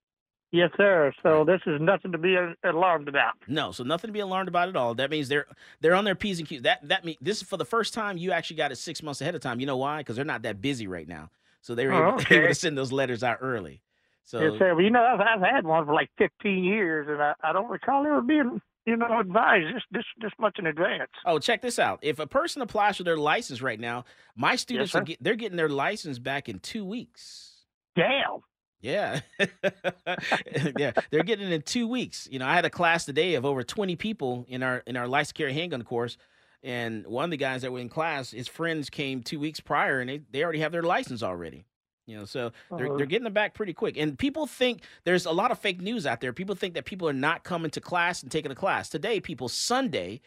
Yes, 0.52 0.70
sir. 0.76 1.12
So 1.24 1.44
this 1.44 1.60
is 1.66 1.80
nothing 1.80 2.12
to 2.12 2.18
be 2.18 2.36
uh, 2.36 2.52
alarmed 2.62 3.08
about. 3.08 3.34
No, 3.48 3.72
so 3.72 3.82
nothing 3.82 4.08
to 4.08 4.12
be 4.12 4.20
alarmed 4.20 4.46
about 4.48 4.68
at 4.68 4.76
all. 4.76 4.94
That 4.94 5.10
means 5.10 5.28
they're 5.28 5.46
they're 5.80 5.96
on 5.96 6.04
their 6.04 6.14
p's 6.14 6.38
and 6.38 6.48
q's. 6.48 6.62
That 6.62 6.86
that 6.88 7.04
mean 7.04 7.16
this 7.20 7.38
is 7.38 7.42
for 7.42 7.56
the 7.56 7.64
first 7.64 7.92
time 7.92 8.16
you 8.16 8.30
actually 8.30 8.56
got 8.56 8.70
it 8.70 8.76
six 8.76 9.02
months 9.02 9.20
ahead 9.20 9.34
of 9.34 9.40
time. 9.40 9.58
You 9.58 9.66
know 9.66 9.76
why? 9.76 9.98
Because 9.98 10.14
they're 10.16 10.24
not 10.24 10.42
that 10.42 10.60
busy 10.62 10.86
right 10.86 11.08
now, 11.08 11.30
so 11.60 11.74
they 11.74 11.86
were 11.86 11.92
Oh, 11.94 12.20
able, 12.20 12.32
able 12.34 12.48
to 12.48 12.54
send 12.54 12.78
those 12.78 12.92
letters 12.92 13.24
out 13.24 13.38
early. 13.40 13.82
So 14.22 14.40
yes, 14.40 14.58
sir. 14.58 14.74
Well, 14.74 14.82
you 14.84 14.90
know, 14.90 15.02
I've, 15.04 15.20
I've 15.20 15.40
had 15.40 15.64
one 15.64 15.84
for 15.86 15.92
like 15.94 16.10
15 16.18 16.64
years, 16.64 17.06
and 17.08 17.20
I, 17.22 17.34
I 17.42 17.52
don't 17.52 17.68
recall 17.70 18.04
ever 18.06 18.20
being, 18.22 18.60
you 18.86 18.96
know, 18.96 19.20
advised 19.20 19.74
this 19.74 19.82
this 19.90 20.04
this 20.20 20.32
much 20.38 20.58
in 20.58 20.66
advance. 20.66 21.10
Oh, 21.24 21.38
check 21.38 21.60
this 21.60 21.78
out. 21.78 21.98
If 22.02 22.18
a 22.18 22.26
person 22.26 22.62
applies 22.62 22.96
for 22.96 23.02
their 23.02 23.16
license 23.16 23.60
right 23.60 23.80
now, 23.80 24.04
my 24.36 24.56
students 24.56 24.92
sir. 24.92 25.00
are 25.00 25.04
get, 25.04 25.22
they're 25.22 25.34
getting 25.34 25.56
their 25.56 25.68
license 25.68 26.18
back 26.18 26.48
in 26.48 26.60
two 26.60 26.84
weeks. 26.84 27.64
Damn. 27.96 28.40
Yeah. 28.80 29.20
yeah. 30.78 30.92
They're 31.10 31.24
getting 31.24 31.48
it 31.48 31.52
in 31.52 31.62
two 31.62 31.88
weeks. 31.88 32.28
You 32.30 32.38
know, 32.38 32.46
I 32.46 32.54
had 32.54 32.64
a 32.64 32.70
class 32.70 33.04
today 33.04 33.34
of 33.34 33.44
over 33.44 33.64
20 33.64 33.96
people 33.96 34.46
in 34.48 34.62
our 34.62 34.78
in 34.86 34.96
our 34.96 35.08
license 35.08 35.32
carry 35.32 35.52
handgun 35.52 35.82
course. 35.82 36.16
And 36.62 37.06
one 37.06 37.24
of 37.24 37.30
the 37.30 37.36
guys 37.36 37.62
that 37.62 37.72
were 37.72 37.78
in 37.80 37.88
class, 37.88 38.30
his 38.30 38.48
friends 38.48 38.90
came 38.90 39.22
two 39.22 39.38
weeks 39.38 39.60
prior 39.60 40.00
and 40.00 40.08
they, 40.08 40.20
they 40.30 40.42
already 40.42 40.60
have 40.60 40.72
their 40.72 40.82
license 40.82 41.22
already. 41.22 41.64
You 42.06 42.16
know, 42.18 42.24
so 42.24 42.52
they're, 42.76 42.86
Uh-huh. 42.86 42.96
they're 42.98 43.06
getting 43.06 43.24
them 43.24 43.32
back 43.32 43.54
pretty 43.54 43.72
quick. 43.72 43.96
And 43.96 44.16
people 44.18 44.46
think 44.46 44.82
there's 45.04 45.26
a 45.26 45.32
lot 45.32 45.50
of 45.50 45.58
fake 45.58 45.80
news 45.80 46.06
out 46.06 46.20
there. 46.20 46.32
People 46.32 46.54
think 46.54 46.74
that 46.74 46.84
people 46.84 47.08
are 47.08 47.12
not 47.12 47.42
coming 47.42 47.70
to 47.72 47.80
class 47.80 48.22
and 48.22 48.30
taking 48.30 48.50
a 48.50 48.54
class. 48.54 48.88
Today, 48.88 49.20
people, 49.20 49.48
Sunday, 49.48 50.20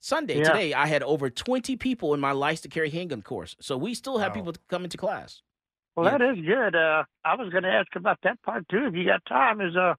Sunday, 0.00 0.38
Yeah. 0.38 0.52
today, 0.52 0.74
I 0.74 0.86
had 0.86 1.02
over 1.02 1.30
20 1.30 1.76
people 1.76 2.12
in 2.12 2.20
my 2.20 2.32
license 2.32 2.62
to 2.62 2.68
carry 2.68 2.90
handgun 2.90 3.22
course. 3.22 3.56
So 3.60 3.78
we 3.78 3.94
still 3.94 4.18
have 4.18 4.34
people 4.34 4.52
coming 4.68 4.90
to 4.90 4.98
class. 4.98 5.42
Well, 5.96 6.06
that 6.06 6.20
is 6.20 6.44
good. 6.44 6.74
Uh, 6.74 7.04
I 7.24 7.34
was 7.36 7.50
going 7.50 7.62
to 7.64 7.70
ask 7.70 7.94
about 7.96 8.18
that 8.24 8.42
part 8.42 8.68
too. 8.68 8.86
If 8.86 8.94
you 8.94 9.04
got 9.06 9.24
time, 9.26 9.60
is 9.60 9.76
uh, 9.76 9.94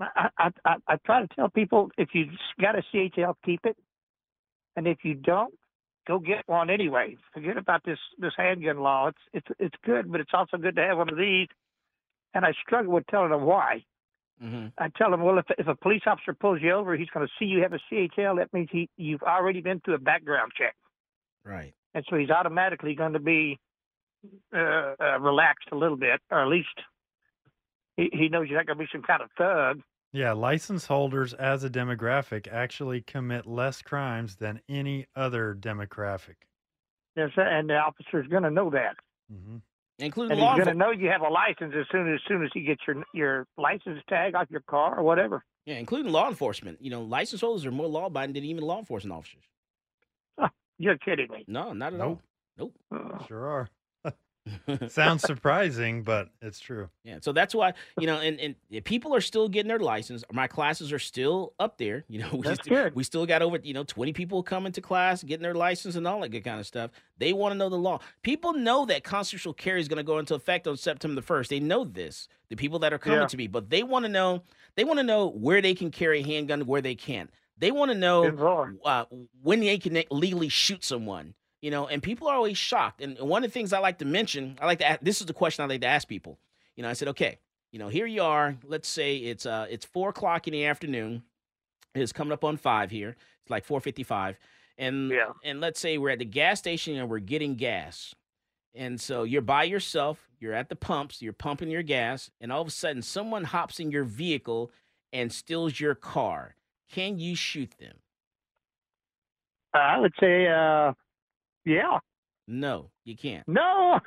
I 0.00 0.28
I 0.38 0.50
I, 0.64 0.76
I 0.86 0.96
try 1.06 1.22
to 1.22 1.28
tell 1.34 1.48
people 1.48 1.90
if 1.98 2.10
you 2.14 2.26
got 2.60 2.76
a 2.78 2.82
CHL, 2.92 3.34
keep 3.44 3.60
it, 3.64 3.76
and 4.76 4.86
if 4.86 4.98
you 5.04 5.14
don't, 5.14 5.54
go 6.06 6.18
get 6.18 6.42
one 6.46 6.70
anyway. 6.70 7.16
Forget 7.32 7.56
about 7.56 7.82
this 7.84 7.98
this 8.18 8.32
handgun 8.36 8.78
law. 8.78 9.08
It's 9.08 9.18
it's 9.32 9.46
it's 9.58 9.76
good, 9.84 10.10
but 10.10 10.20
it's 10.20 10.32
also 10.34 10.56
good 10.56 10.76
to 10.76 10.82
have 10.82 10.98
one 10.98 11.10
of 11.10 11.16
these. 11.16 11.48
And 12.34 12.44
I 12.44 12.52
struggle 12.64 12.92
with 12.92 13.06
telling 13.08 13.30
them 13.30 13.42
why. 13.42 13.84
Mm-hmm. 14.42 14.68
I 14.78 14.88
tell 14.96 15.10
them, 15.10 15.22
well, 15.22 15.38
if 15.38 15.46
if 15.58 15.66
a 15.66 15.74
police 15.74 16.02
officer 16.06 16.32
pulls 16.32 16.62
you 16.62 16.72
over, 16.72 16.96
he's 16.96 17.10
going 17.10 17.26
to 17.26 17.32
see 17.38 17.44
you 17.44 17.62
have 17.62 17.72
a 17.72 17.80
CHL. 17.92 18.38
That 18.38 18.52
means 18.52 18.68
he 18.72 18.88
you've 18.96 19.22
already 19.22 19.60
been 19.60 19.80
through 19.80 19.94
a 19.94 19.98
background 19.98 20.52
check, 20.56 20.74
Right. 21.44 21.74
and 21.94 22.04
so 22.08 22.16
he's 22.16 22.30
automatically 22.30 22.94
going 22.94 23.12
to 23.12 23.20
be 23.20 23.58
uh, 24.54 24.94
uh, 25.00 25.18
relaxed 25.20 25.68
a 25.72 25.76
little 25.76 25.96
bit, 25.96 26.20
or 26.30 26.42
at 26.42 26.48
least 26.48 26.68
he, 27.96 28.08
he 28.12 28.28
knows 28.28 28.46
you're 28.48 28.58
not 28.58 28.66
going 28.66 28.78
to 28.78 28.84
be 28.84 28.88
some 28.92 29.02
kind 29.02 29.22
of 29.22 29.30
thug. 29.36 29.80
Yeah, 30.12 30.32
license 30.32 30.86
holders 30.86 31.34
as 31.34 31.62
a 31.62 31.70
demographic 31.70 32.48
actually 32.52 33.00
commit 33.00 33.46
less 33.46 33.80
crimes 33.82 34.36
than 34.36 34.60
any 34.68 35.06
other 35.14 35.54
demographic. 35.58 36.36
Yes, 37.16 37.30
sir, 37.34 37.42
and 37.42 37.68
the 37.70 37.74
officer's 37.76 38.26
going 38.28 38.42
to 38.44 38.50
know 38.50 38.70
that, 38.70 38.96
Mm-hmm. 39.32 39.56
Including 40.00 40.32
and 40.32 40.40
law 40.40 40.54
he's 40.54 40.64
going 40.64 40.74
to 40.76 40.78
know 40.78 40.90
you 40.90 41.08
have 41.10 41.20
a 41.20 41.28
license 41.28 41.74
as 41.78 41.84
soon 41.92 42.12
as 42.12 42.20
soon 42.26 42.42
as 42.42 42.50
he 42.54 42.62
gets 42.62 42.80
your 42.86 43.04
your 43.12 43.46
license 43.58 44.00
tag 44.08 44.34
off 44.34 44.46
your 44.50 44.62
car 44.62 44.98
or 44.98 45.02
whatever. 45.02 45.44
Yeah, 45.66 45.74
including 45.76 46.10
law 46.10 46.26
enforcement. 46.28 46.78
You 46.80 46.90
know, 46.90 47.02
license 47.02 47.42
holders 47.42 47.66
are 47.66 47.70
more 47.70 47.86
law 47.86 48.06
abiding 48.06 48.32
than 48.32 48.44
even 48.44 48.64
law 48.64 48.78
enforcement 48.78 49.12
officers. 49.16 49.42
You're 50.78 50.96
kidding 50.96 51.30
me. 51.30 51.44
No, 51.46 51.74
not 51.74 51.92
at 51.92 51.98
Nope. 51.98 52.20
all. 52.58 52.72
Nope. 52.90 53.24
Sure 53.28 53.46
are. 53.46 53.68
Sounds 54.88 55.22
surprising, 55.22 56.02
but 56.02 56.28
it's 56.42 56.60
true. 56.60 56.88
Yeah, 57.04 57.18
so 57.20 57.32
that's 57.32 57.54
why 57.54 57.74
you 57.98 58.06
know, 58.06 58.16
and, 58.18 58.54
and 58.72 58.84
people 58.84 59.14
are 59.14 59.20
still 59.20 59.48
getting 59.48 59.68
their 59.68 59.78
license. 59.78 60.24
My 60.32 60.46
classes 60.46 60.92
are 60.92 60.98
still 60.98 61.52
up 61.58 61.78
there. 61.78 62.04
You 62.08 62.20
know, 62.20 62.28
we 62.32 62.40
That's 62.42 62.60
still, 62.62 62.84
good. 62.84 62.94
we 62.94 63.04
still 63.04 63.26
got 63.26 63.42
over 63.42 63.58
you 63.62 63.74
know 63.74 63.84
twenty 63.84 64.12
people 64.12 64.42
coming 64.42 64.72
to 64.72 64.80
class, 64.80 65.22
getting 65.22 65.42
their 65.42 65.54
license, 65.54 65.96
and 65.96 66.06
all 66.06 66.20
that 66.20 66.28
good 66.30 66.44
kind 66.44 66.60
of 66.60 66.66
stuff. 66.66 66.90
They 67.18 67.32
want 67.32 67.52
to 67.52 67.58
know 67.58 67.68
the 67.68 67.76
law. 67.76 68.00
People 68.22 68.52
know 68.54 68.86
that 68.86 69.04
constitutional 69.04 69.54
carry 69.54 69.80
is 69.80 69.88
going 69.88 69.98
to 69.98 70.02
go 70.02 70.18
into 70.18 70.34
effect 70.34 70.66
on 70.66 70.76
September 70.76 71.14
the 71.14 71.22
first. 71.26 71.50
They 71.50 71.60
know 71.60 71.84
this. 71.84 72.28
The 72.48 72.56
people 72.56 72.78
that 72.80 72.92
are 72.92 72.98
coming 72.98 73.20
Yeah. 73.20 73.26
to 73.26 73.36
me, 73.36 73.46
but 73.46 73.70
they 73.70 73.82
want 73.82 74.04
to 74.04 74.08
know. 74.10 74.42
They 74.76 74.84
want 74.84 74.98
to 74.98 75.04
know 75.04 75.28
where 75.28 75.60
they 75.62 75.74
can 75.74 75.90
carry 75.90 76.20
a 76.20 76.24
handgun, 76.24 76.66
where 76.66 76.80
they 76.80 76.94
can't. 76.94 77.30
They 77.58 77.70
want 77.70 77.90
to 77.90 77.96
know 77.98 78.78
uh, 78.86 79.04
when 79.42 79.60
they 79.60 79.76
can 79.78 80.02
legally 80.10 80.48
shoot 80.48 80.82
someone. 80.82 81.34
You 81.62 81.70
know, 81.70 81.86
and 81.86 82.02
people 82.02 82.28
are 82.28 82.34
always 82.34 82.56
shocked. 82.56 83.02
And 83.02 83.18
one 83.18 83.44
of 83.44 83.50
the 83.50 83.52
things 83.52 83.72
I 83.72 83.80
like 83.80 83.98
to 83.98 84.06
mention, 84.06 84.58
I 84.60 84.66
like 84.66 84.78
to 84.78 84.88
ask, 84.88 85.00
this 85.02 85.20
is 85.20 85.26
the 85.26 85.34
question 85.34 85.62
I 85.62 85.68
like 85.68 85.82
to 85.82 85.86
ask 85.86 86.08
people. 86.08 86.38
You 86.74 86.82
know, 86.82 86.88
I 86.88 86.94
said, 86.94 87.08
okay, 87.08 87.38
you 87.70 87.78
know, 87.78 87.88
here 87.88 88.06
you 88.06 88.22
are. 88.22 88.56
Let's 88.64 88.88
say 88.88 89.16
it's 89.16 89.46
uh 89.46 89.66
it's 89.70 89.84
four 89.84 90.08
o'clock 90.08 90.48
in 90.48 90.52
the 90.52 90.64
afternoon. 90.66 91.22
It's 91.94 92.12
coming 92.12 92.32
up 92.32 92.44
on 92.44 92.56
five 92.56 92.90
here. 92.90 93.16
It's 93.42 93.50
like 93.50 93.64
four 93.64 93.80
fifty 93.80 94.02
five. 94.02 94.38
And 94.78 95.12
and 95.44 95.60
let's 95.60 95.78
say 95.78 95.98
we're 95.98 96.10
at 96.10 96.18
the 96.18 96.24
gas 96.24 96.58
station 96.58 96.96
and 96.96 97.10
we're 97.10 97.18
getting 97.18 97.56
gas. 97.56 98.14
And 98.74 99.00
so 99.00 99.24
you're 99.24 99.42
by 99.42 99.64
yourself, 99.64 100.28
you're 100.38 100.54
at 100.54 100.68
the 100.68 100.76
pumps, 100.76 101.20
you're 101.20 101.32
pumping 101.32 101.70
your 101.70 101.82
gas, 101.82 102.30
and 102.40 102.52
all 102.52 102.62
of 102.62 102.68
a 102.68 102.70
sudden 102.70 103.02
someone 103.02 103.44
hops 103.44 103.80
in 103.80 103.90
your 103.90 104.04
vehicle 104.04 104.70
and 105.12 105.32
steals 105.32 105.78
your 105.78 105.94
car. 105.94 106.54
Can 106.90 107.18
you 107.18 107.34
shoot 107.34 107.74
them? 107.78 107.96
I 109.74 109.98
would 109.98 110.14
say, 110.18 110.46
uh, 110.46 110.92
yeah. 111.64 111.98
No, 112.48 112.90
you 113.04 113.16
can't. 113.16 113.46
No. 113.46 114.00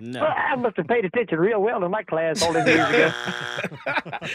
No. 0.00 0.20
I 0.24 0.54
must 0.56 0.76
have 0.76 0.86
paid 0.86 1.04
attention 1.04 1.38
real 1.38 1.60
well 1.60 1.82
in 1.82 1.90
my 1.90 2.02
class 2.02 2.42
all 2.42 2.52
those 2.52 2.66
years 2.68 2.88
ago. 2.88 3.10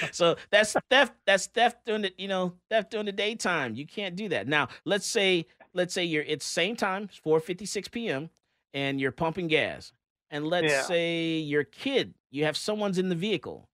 so 0.12 0.36
that's 0.50 0.76
theft. 0.90 1.14
That's 1.26 1.46
theft 1.48 1.78
during 1.86 2.02
the 2.02 2.12
you 2.18 2.28
know 2.28 2.54
theft 2.70 2.92
during 2.92 3.06
the 3.06 3.12
daytime. 3.12 3.76
You 3.76 3.86
can't 3.86 4.16
do 4.16 4.28
that. 4.30 4.48
Now 4.48 4.70
let's 4.86 5.06
say 5.06 5.46
let's 5.74 5.94
say 5.94 6.04
you're 6.04 6.24
it's 6.24 6.46
same 6.46 6.76
time, 6.76 7.04
it's 7.04 7.16
four 7.18 7.40
fifty 7.40 7.66
six 7.66 7.88
p.m. 7.88 8.30
and 8.74 9.00
you're 9.00 9.12
pumping 9.12 9.48
gas, 9.48 9.94
and 10.32 10.46
let's 10.48 10.72
Yeah. 10.72 10.82
say 10.82 11.38
your 11.38 11.64
kid, 11.64 12.16
you 12.32 12.44
have 12.46 12.58
someone's 12.58 12.98
in 12.98 13.08
the 13.10 13.16
vehicle, 13.16 13.70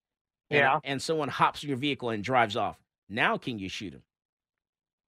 and, 0.51 0.59
Yeah. 0.59 0.79
and 0.83 1.01
someone 1.01 1.29
hops 1.29 1.63
in 1.63 1.69
your 1.69 1.77
vehicle 1.77 2.09
and 2.09 2.23
drives 2.23 2.55
off. 2.57 2.77
Now 3.09 3.37
can 3.37 3.57
you 3.59 3.69
shoot 3.69 3.93
him? 3.93 4.03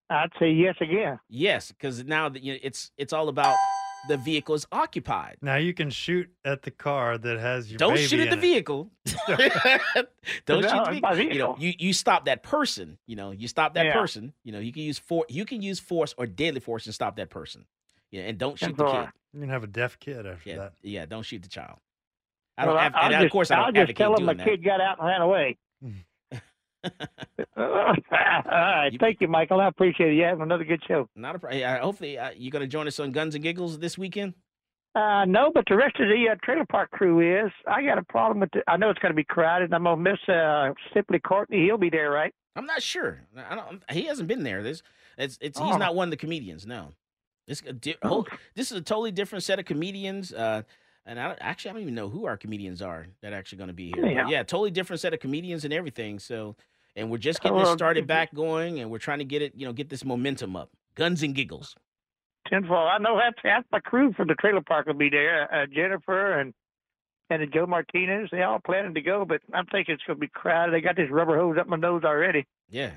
I'd 0.10 0.32
say 0.40 0.52
yes 0.52 0.76
again. 0.82 1.20
Yes, 1.30 1.72
because 1.72 2.04
now 2.04 2.30
that 2.30 2.42
you 2.44 2.54
know, 2.54 2.60
it's 2.64 2.92
it's 2.98 3.14
all 3.14 3.30
about 3.30 3.56
the 4.10 4.18
vehicle 4.18 4.56
is 4.56 4.66
occupied. 4.72 5.38
Now 5.42 5.58
you 5.58 5.74
can 5.74 5.90
shoot 5.90 6.30
at 6.46 6.64
the 6.64 6.72
car 6.72 7.18
that 7.18 7.40
has 7.40 7.70
your 7.72 7.78
Don't 7.78 7.94
baby 7.96 8.08
shoot 8.08 8.20
at 8.22 8.28
in 8.28 8.30
the 8.32 8.38
it. 8.38 8.42
vehicle. 8.42 8.90
Don't 10.46 10.62
No, 10.62 10.70
shoot 10.70 10.86
the 10.86 10.92
it's 10.94 11.02
my 11.02 11.14
vehicle. 11.14 11.34
You 11.36 11.40
know, 11.40 11.56
you, 11.60 11.74
you 11.78 11.94
stop 11.94 12.26
that 12.26 12.44
person. 12.44 12.98
You 13.08 13.16
know, 13.16 13.32
you 13.32 13.48
stop 13.48 13.74
that 13.76 13.86
Yeah. 13.88 13.94
person. 13.94 14.34
You 14.44 14.52
know, 14.52 14.60
you 14.60 14.72
can 14.72 14.84
use 14.84 14.98
for 15.00 15.26
you 15.30 15.46
can 15.46 15.62
use 15.62 15.80
force 15.80 16.16
or 16.18 16.26
deadly 16.26 16.60
force 16.60 16.86
and 16.86 16.96
stop 16.96 17.18
that 17.18 17.30
person. 17.30 17.66
Yeah, 18.12 18.24
and 18.24 18.38
don't 18.38 18.58
shoot 18.58 18.76
the 18.76 18.84
That's 18.84 18.92
kid. 18.92 18.98
all 18.98 19.04
right. 19.06 19.14
You 19.34 19.40
can 19.42 19.50
have 19.50 19.64
a 19.64 19.68
deaf 19.68 20.00
kid 20.00 20.26
after 20.26 20.50
Yeah, 20.50 20.56
that. 20.58 20.74
yeah, 20.82 21.06
don't 21.06 21.24
shoot 21.24 21.44
the 21.44 21.50
child. 21.50 21.78
I 22.58 22.66
don't. 22.66 22.74
Well, 22.76 22.84
adv- 22.84 22.96
I'll 22.96 23.04
and 23.06 23.14
just, 23.14 23.26
of 23.26 23.32
course, 23.32 23.52
I 23.52 23.56
don't 23.58 23.66
I'll 23.78 23.86
just 23.86 23.96
tell 23.98 24.12
them 24.16 24.26
doing 24.26 24.38
the 24.38 24.44
that. 24.44 24.50
kid 24.50 24.64
got 24.64 24.82
out 24.82 24.98
and 25.00 25.08
ran 25.08 25.22
away. 25.22 25.58
Mm. 25.86 25.94
All 26.86 26.94
right. 27.58 28.96
Thank 29.00 29.22
you, 29.22 29.28
Michael. 29.28 29.60
I 29.62 29.68
appreciate 29.68 30.12
it. 30.12 30.16
You 30.16 30.24
have 30.24 30.42
another 30.42 30.64
good 30.64 30.82
show. 30.88 31.10
Not 31.16 31.36
a. 31.36 31.40
pro- 31.40 31.52
Uh, 31.62 31.80
hopefully, 31.80 32.18
uh, 32.18 32.32
you're 32.36 32.52
going 32.52 32.62
to 32.62 32.68
join 32.68 32.88
us 32.88 33.00
on 33.00 33.12
Guns 33.12 33.36
and 33.36 33.44
Giggles 33.44 33.80
this 33.80 33.98
weekend. 33.98 34.34
Uh, 34.96 35.24
no, 35.26 35.52
but 35.54 35.66
the 35.70 35.76
rest 35.76 35.96
of 36.00 36.08
the 36.08 36.30
uh, 36.32 36.36
trailer 36.44 36.66
park 36.66 36.90
crew 36.92 37.46
is. 37.46 37.52
I 37.68 37.84
got 37.84 37.98
a 37.98 38.04
problem 38.04 38.40
with. 38.40 38.50
The, 38.52 38.64
I 38.68 38.78
know 38.78 38.90
it's 38.90 39.00
going 39.00 39.12
to 39.12 39.16
be 39.16 39.24
crowded. 39.24 39.66
and 39.66 39.76
I'm 39.76 39.84
going 39.84 40.04
to 40.04 40.12
miss 40.12 40.30
uh, 40.36 40.74
Simply 40.94 41.20
Courtney. 41.20 41.64
He'll 41.66 41.78
be 41.78 41.90
there, 41.90 42.10
right? 42.12 42.34
I'm 42.56 42.66
not 42.66 42.82
sure. 42.82 43.22
I 43.38 43.56
don't. 43.56 43.84
He 43.92 44.06
hasn't 44.06 44.28
been 44.28 44.44
there. 44.44 44.64
This. 44.64 44.82
It's. 45.18 45.38
It's. 45.42 45.60
Oh. 45.60 45.66
He's 45.68 45.78
not 45.78 45.96
one 45.96 46.08
of 46.08 46.12
the 46.12 46.18
comedians. 46.18 46.66
No. 46.66 46.94
This. 47.48 47.62
A 47.68 47.74
di- 47.74 47.96
whole, 48.04 48.28
this 48.56 48.72
is 48.72 48.78
a 48.78 48.82
totally 48.82 49.12
different 49.12 49.44
set 49.44 49.60
of 49.60 49.66
comedians. 49.66 50.34
Uh, 50.34 50.64
and 51.06 51.20
I 51.20 51.36
actually 51.40 51.70
I 51.70 51.74
don't 51.74 51.82
even 51.84 51.96
know 51.96 52.10
who 52.10 52.26
our 52.26 52.38
comedians 52.38 52.82
are 52.82 53.08
that 53.22 53.34
are 53.34 53.36
actually 53.36 53.58
going 53.60 53.70
to 53.70 53.74
be 53.74 53.92
here. 53.96 54.06
Yeah. 54.08 54.28
Yeah, 54.28 54.44
totally 54.44 54.70
different 54.72 55.00
set 55.00 55.14
of 55.14 55.20
comedians 55.20 55.64
and 55.66 55.74
everything. 55.74 56.20
So, 56.20 56.56
and 56.96 57.10
we're 57.10 57.18
just 57.18 57.42
getting 57.42 57.58
this 57.58 57.72
started 57.72 58.08
back 58.08 58.34
going, 58.34 58.80
and 58.80 58.90
we're 58.90 59.00
trying 59.00 59.20
to 59.20 59.26
get 59.26 59.42
it. 59.42 59.54
You 59.56 59.66
know, 59.66 59.74
get 59.74 59.90
this 59.90 60.04
momentum 60.04 60.56
up. 60.56 60.70
Guns 60.96 61.24
and 61.24 61.34
giggles. 61.34 61.76
Tenfold. 62.48 62.90
I 62.90 62.98
know 62.98 63.20
half, 63.20 63.34
half 63.44 63.64
my 63.72 63.80
crew 63.80 64.14
from 64.14 64.28
the 64.28 64.36
trailer 64.36 64.62
park 64.62 64.88
will 64.88 64.94
be 64.96 65.10
there. 65.10 65.54
Uh, 65.54 65.66
Jennifer 65.68 66.40
and 66.40 66.54
and 67.30 67.54
Joe 67.54 67.68
Martinez. 67.68 68.30
They 68.32 68.42
all 68.42 68.60
planning 68.60 68.94
to 68.96 69.02
go, 69.02 69.26
but 69.26 69.42
I'm 69.54 69.66
thinking 69.68 69.96
it's 69.96 70.04
going 70.06 70.18
to 70.18 70.22
be 70.22 70.30
crowded. 70.34 70.74
They 70.74 70.82
got 70.82 70.96
this 70.96 71.12
rubber 71.12 71.38
hose 71.38 71.58
up 71.60 71.68
my 71.68 71.78
nose 71.78 72.04
already. 72.04 72.46
Yeah. 72.70 72.92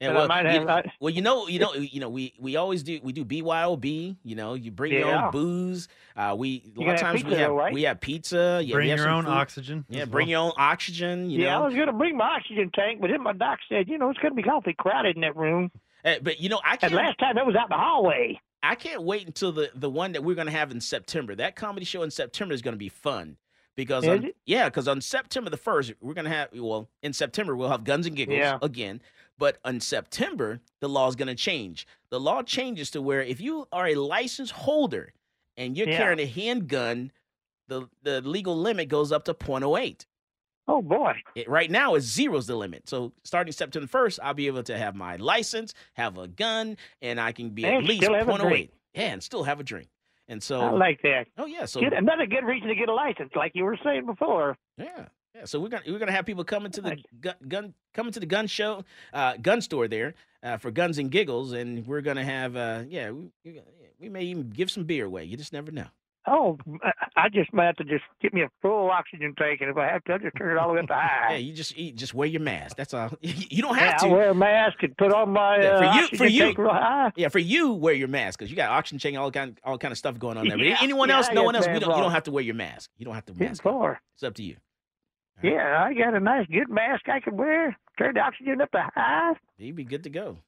But 0.00 0.06
Yeah, 0.06 0.12
well, 0.14 0.28
might 0.28 0.42
you, 0.52 0.60
have- 0.60 0.68
I- 0.68 0.92
well, 1.00 1.12
you 1.14 1.22
know, 1.22 1.46
you 1.48 1.58
know, 1.60 1.72
you 1.74 2.00
know, 2.00 2.08
we 2.08 2.34
we 2.38 2.56
always 2.56 2.82
do 2.82 3.00
we 3.02 3.12
do 3.12 3.24
BYOB. 3.24 4.16
You 4.24 4.34
know, 4.36 4.54
you 4.54 4.70
bring 4.70 4.92
your 4.92 5.06
own 5.14 5.30
booze. 5.30 5.88
Uh, 6.16 6.34
we 6.36 6.72
a 6.76 6.80
lot 6.80 6.86
of 6.86 6.86
gotta 6.86 6.90
have 6.90 7.00
times 7.00 7.24
we 7.24 7.30
have 7.32 7.48
though, 7.50 7.56
right? 7.56 7.72
we 7.74 7.82
have 7.84 8.00
pizza. 8.00 8.60
Yeah, 8.64 8.74
Bring 8.74 8.88
have 8.90 8.98
your 8.98 9.08
own 9.08 9.24
food. 9.24 9.30
oxygen. 9.30 9.84
Yeah, 9.88 10.02
as 10.02 10.08
bring 10.08 10.26
well. 10.26 10.30
your 10.30 10.40
own 10.40 10.52
oxygen. 10.56 11.30
You 11.30 11.42
yeah, 11.42 11.56
I 11.56 11.58
know, 11.60 11.64
was 11.66 11.74
going 11.74 11.86
to 11.86 11.92
bring 11.92 12.16
my 12.16 12.24
oxygen 12.36 12.70
tank, 12.74 13.00
but 13.00 13.10
then 13.10 13.22
my 13.22 13.32
doc 13.32 13.58
said, 13.68 13.88
you 13.88 13.98
know, 13.98 14.10
it's 14.10 14.18
going 14.20 14.34
to 14.34 14.42
be 14.42 14.48
awfully 14.48 14.74
crowded 14.78 15.14
in 15.16 15.22
that 15.22 15.36
room. 15.36 15.70
Uh, 16.04 16.14
but 16.22 16.40
you 16.40 16.48
know, 16.48 16.60
I 16.64 16.76
can't. 16.76 16.92
last 16.92 17.18
time 17.18 17.38
it 17.38 17.46
was 17.46 17.54
out 17.56 17.64
in 17.66 17.70
the 17.70 17.76
hallway. 17.82 18.38
I 18.62 18.74
can't 18.74 19.02
wait 19.02 19.26
until 19.26 19.52
the 19.52 19.70
the 19.74 19.90
one 19.90 20.12
that 20.12 20.24
we're 20.24 20.34
gonna 20.34 20.50
have 20.50 20.70
in 20.70 20.80
September. 20.80 21.34
That 21.34 21.54
comedy 21.56 21.84
show 21.86 22.02
in 22.02 22.10
September 22.10 22.52
is 22.54 22.62
gonna 22.62 22.76
be 22.78 22.88
fun 22.88 23.36
because 23.76 24.06
on, 24.06 24.30
yeah, 24.46 24.66
because 24.68 24.88
on 24.88 25.00
September 25.00 25.50
the 25.50 25.56
first 25.56 25.92
we're 26.00 26.14
gonna 26.14 26.30
have 26.30 26.48
well 26.54 26.88
in 27.02 27.12
September 27.12 27.54
we'll 27.56 27.68
have 27.70 27.84
Guns 27.84 28.06
and 28.06 28.16
Giggles 28.16 28.38
Yeah. 28.38 28.58
again, 28.62 29.00
but 29.38 29.58
in 29.64 29.80
September 29.80 30.60
the 30.80 30.88
law 30.88 31.08
is 31.08 31.16
gonna 31.16 31.34
change. 31.34 31.86
The 32.10 32.20
law 32.20 32.42
changes 32.42 32.90
to 32.92 33.02
where 33.02 33.22
if 33.22 33.40
you 33.40 33.66
are 33.72 33.88
a 33.88 33.94
license 33.94 34.50
holder 34.50 35.12
and 35.56 35.76
you're 35.76 35.88
Yeah. 35.88 35.96
carrying 35.98 36.20
a 36.20 36.26
handgun, 36.26 37.12
the 37.68 37.88
the 38.02 38.20
legal 38.20 38.56
limit 38.56 38.88
goes 38.88 39.10
up 39.12 39.24
to 39.24 39.34
.08. 39.34 40.06
Oh 40.66 40.80
boy. 40.80 41.14
It, 41.34 41.46
right 41.48 41.70
now, 41.70 41.94
is 41.94 42.04
zero's 42.04 42.46
the 42.46 42.56
limit. 42.56 42.88
So 42.88 43.12
starting 43.22 43.52
September 43.52 43.86
first, 43.86 44.18
I'll 44.22 44.32
be 44.34 44.46
able 44.46 44.62
to 44.62 44.78
have 44.78 44.94
my 44.94 45.16
license, 45.16 45.74
have 45.94 46.16
a 46.16 46.26
gun, 46.26 46.78
and 47.02 47.20
I 47.20 47.32
can 47.32 47.50
be 47.50 47.66
at 47.66 47.84
least 47.84 48.02
still 48.02 48.14
have 48.14 48.28
a 48.28 48.32
0.08. 48.32 48.70
Yeah, 48.94 49.02
and 49.12 49.22
still 49.22 49.42
have 49.44 49.60
a 49.60 49.62
drink. 49.64 49.88
And 50.26 50.42
so, 50.42 50.60
I 50.62 50.70
like 50.70 51.02
that. 51.02 51.26
oh 51.36 51.44
yeah, 51.44 51.66
so 51.66 51.80
Good, 51.80 51.92
another 51.92 52.24
good 52.24 52.44
reason 52.46 52.68
to 52.68 52.74
get 52.74 52.88
a 52.88 52.94
license, 52.94 53.30
like 53.36 53.52
you 53.54 53.64
were 53.64 53.76
saying 53.84 54.06
before. 54.06 54.56
yeah, 54.78 55.06
yeah. 55.34 55.44
So 55.44 55.60
we're 55.60 55.68
gonna 55.68 55.82
we're 55.86 55.98
gonna 55.98 56.12
have 56.12 56.26
people 56.26 56.44
coming 56.44 56.70
to 56.72 56.80
the 56.80 56.96
gun, 57.20 57.34
gun 57.48 57.74
coming 57.92 58.12
to 58.12 58.20
the 58.20 58.26
gun 58.26 58.46
show, 58.46 58.84
uh, 59.12 59.36
gun 59.40 59.60
store 59.60 59.88
there 59.88 60.14
uh, 60.42 60.56
for 60.58 60.70
guns 60.70 60.98
and 60.98 61.10
giggles, 61.10 61.52
and 61.52 61.86
we're 61.86 62.00
gonna 62.02 62.24
have 62.24 62.56
uh, 62.56 62.82
yeah, 62.88 63.10
we, 63.10 63.30
we 63.98 64.08
may 64.08 64.22
even 64.24 64.50
give 64.50 64.70
some 64.70 64.84
beer 64.84 65.06
away. 65.06 65.24
You 65.24 65.36
just 65.36 65.52
never 65.52 65.70
know. 65.70 65.86
Oh, 66.26 66.56
I 67.16 67.28
just 67.28 67.52
might 67.52 67.66
have 67.66 67.76
to 67.76 67.84
just 67.84 68.04
get 68.22 68.32
me 68.32 68.40
a 68.42 68.48
full 68.62 68.90
oxygen 68.90 69.34
tank, 69.36 69.60
and 69.60 69.68
if 69.68 69.76
I 69.76 69.86
have 69.88 70.02
to, 70.04 70.12
I'll 70.14 70.18
just 70.18 70.34
turn 70.38 70.56
it 70.56 70.58
all 70.58 70.68
the 70.68 70.74
way 70.74 70.80
up 70.80 70.86
to 70.86 70.94
high. 70.94 71.32
Yeah, 71.32 71.36
you 71.36 71.52
just 71.52 71.76
you 71.76 71.92
just 71.92 72.14
wear 72.14 72.26
your 72.26 72.40
mask. 72.40 72.76
That's 72.78 72.94
all. 72.94 73.10
You 73.20 73.60
don't 73.60 73.76
Yeah, 73.76 73.90
have 73.90 73.96
I 74.00 74.06
to. 74.06 74.08
wear 74.08 74.30
a 74.30 74.34
mask 74.34 74.82
and 74.82 74.96
put 74.96 75.12
on 75.12 75.30
my 75.34 75.58
Yeah, 75.60 75.72
uh, 75.72 75.76
for 75.76 75.84
you, 75.84 75.90
oxygen 76.04 76.18
for 76.18 76.24
you, 76.26 76.44
tank 76.46 76.58
real 76.58 76.70
high. 76.70 77.12
yeah, 77.16 77.28
for 77.28 77.40
you, 77.40 77.72
wear 77.74 77.92
your 77.92 78.08
mask 78.08 78.38
because 78.38 78.50
you 78.50 78.56
got 78.56 78.70
oxygen 78.70 78.98
chain, 78.98 79.16
all 79.18 79.30
kind, 79.30 79.60
all 79.64 79.76
kind 79.76 79.92
of 79.92 79.98
stuff 79.98 80.18
going 80.18 80.38
on 80.38 80.48
there. 80.48 80.56
But 80.56 80.66
Yeah, 80.66 80.78
anyone 80.80 81.10
yeah, 81.10 81.16
else, 81.16 81.28
no 81.30 81.42
I 81.42 81.44
one 81.44 81.56
else, 81.56 81.66
we 81.68 81.78
don't, 81.78 81.94
you 81.94 82.02
don't 82.02 82.12
have 82.12 82.22
to 82.24 82.30
wear 82.30 82.42
your 82.42 82.54
mask. 82.54 82.90
You 82.96 83.04
don't 83.04 83.14
have 83.14 83.26
to 83.26 83.34
mask. 83.34 83.62
four. 83.62 84.00
It's 84.14 84.22
up 84.22 84.32
to 84.36 84.42
you. 84.42 84.56
Yeah, 85.42 85.84
I 85.84 85.94
got 85.94 86.14
a 86.14 86.20
nice, 86.20 86.46
good 86.46 86.70
mask 86.70 87.08
I 87.08 87.20
can 87.20 87.36
wear. 87.36 87.76
Turn 87.98 88.14
the 88.14 88.20
oxygen 88.20 88.60
up 88.60 88.70
to 88.72 88.90
high. 88.94 89.34
You'd 89.58 89.76
be 89.76 89.84
good 89.84 90.04
to 90.04 90.10
go. 90.10 90.38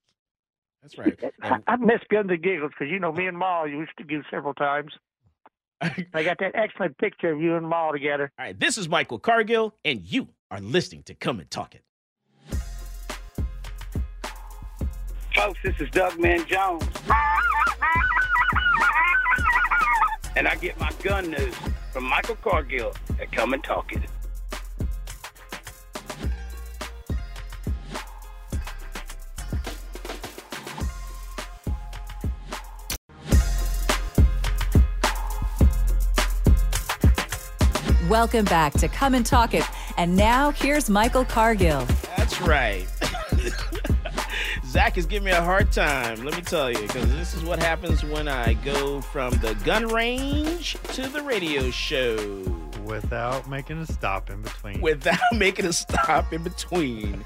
That's 0.83 0.99
right. 0.99 1.19
I, 1.43 1.59
I 1.67 1.77
miss 1.77 2.01
Guns 2.11 2.31
and 2.31 2.43
Giggles 2.43 2.73
because 2.77 2.91
you 2.91 2.99
know 2.99 3.13
me 3.13 3.27
and 3.27 3.37
Ma 3.37 3.65
used 3.65 3.97
to 3.99 4.05
do 4.05 4.23
several 4.31 4.55
times. 4.55 4.93
I 5.81 6.23
got 6.23 6.39
that 6.39 6.53
excellent 6.55 6.97
picture 6.99 7.33
of 7.33 7.41
you 7.41 7.57
and 7.57 7.69
Ma 7.69 7.91
together. 7.93 8.31
All 8.39 8.47
right, 8.47 8.59
this 8.59 8.79
is 8.79 8.89
Michael 8.89 9.19
Cargill, 9.19 9.75
and 9.85 10.01
you 10.03 10.29
are 10.51 10.61
listening 10.61 11.03
to 11.05 11.15
Come 11.15 11.41
and 11.41 11.51
Talk 11.51 11.75
It. 11.75 11.83
Folks, 15.35 15.59
this 15.63 15.79
is 15.81 15.91
Doug 15.91 16.19
Man 16.19 16.47
Jones. 16.47 16.85
And 20.35 20.49
I 20.49 20.55
get 20.57 20.79
my 20.81 20.91
gun 21.03 21.31
news 21.31 21.55
from 21.93 22.05
Michael 22.05 22.37
Cargill 22.37 22.95
at 23.21 23.31
Come 23.33 23.53
and 23.53 23.63
Talk 23.63 23.93
It. 23.93 24.03
Welcome 38.09 38.45
back 38.45 38.73
to 38.75 38.89
Come 38.89 39.15
and 39.15 39.25
Talk 39.25 39.55
It. 39.55 39.65
And 39.97 40.17
now 40.17 40.51
here's 40.51 40.91
Michael 40.91 41.25
Cargill. 41.25 41.85
That's 42.17 42.41
right. 42.41 42.87
Zach 44.67 44.99
is 44.99 45.07
giving 45.07 45.25
me 45.25 45.31
a 45.33 45.43
hard 45.43 45.73
time. 45.73 46.23
Let 46.23 46.37
me 46.37 46.43
tell 46.43 46.71
you, 46.71 46.79
because 46.83 47.11
this 47.13 47.35
is 47.35 47.43
what 47.43 47.59
happens 47.59 48.05
when 48.05 48.29
I 48.29 48.55
go 48.55 49.01
from 49.01 49.33
the 49.39 49.55
gun 49.65 49.87
range 49.89 50.77
to 50.93 51.09
the 51.09 51.23
radio 51.23 51.71
show 51.71 52.43
Without 52.85 53.49
making 53.49 53.79
a 53.79 53.87
stop 53.87 54.31
in 54.31 54.43
between. 54.43 54.81
without 54.81 55.19
making 55.33 55.65
a 55.65 55.73
stop 55.73 56.33
in 56.33 56.43
between. 56.45 57.25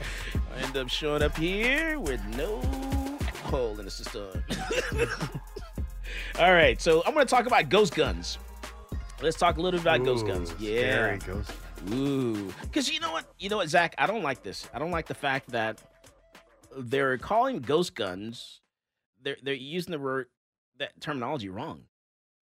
I 0.56 0.62
end 0.62 0.76
up 0.76 0.88
showing 0.88 1.22
up 1.22 1.36
here 1.36 1.98
with 1.98 2.24
no 2.36 2.60
hole 3.44 3.78
in 3.78 3.84
the 3.84 3.90
system. 3.90 4.28
All 6.38 6.52
right, 6.52 6.80
so 6.80 7.02
I'm 7.04 7.12
going 7.12 7.26
to 7.26 7.30
talk 7.30 7.46
about 7.46 7.68
ghost 7.68 7.94
guns. 7.94 8.38
Let's 9.22 9.36
talk 9.36 9.58
a 9.58 9.60
little 9.60 9.78
bit 9.78 9.82
about 9.86 10.04
ghost 10.04 10.26
guns. 10.26 10.54
Yeah. 10.58 11.16
ghost 11.18 11.52
Ooh, 11.92 12.52
because 12.62 12.90
you 12.92 13.00
know 13.00 13.12
what? 13.12 13.24
You 13.38 13.48
know 13.48 13.56
what, 13.56 13.68
Zach? 13.68 13.94
I 13.98 14.06
don't 14.06 14.22
like 14.22 14.42
this. 14.42 14.68
I 14.74 14.78
don't 14.78 14.90
like 14.90 15.06
the 15.06 15.14
fact 15.14 15.50
that 15.50 15.80
they're 16.76 17.16
calling 17.18 17.60
ghost 17.60 17.94
guns. 17.94 18.60
They're 19.22 19.36
they're 19.42 19.54
using 19.54 19.92
the 19.92 19.98
word 19.98 20.26
that 20.78 20.98
terminology 21.00 21.48
wrong. 21.48 21.84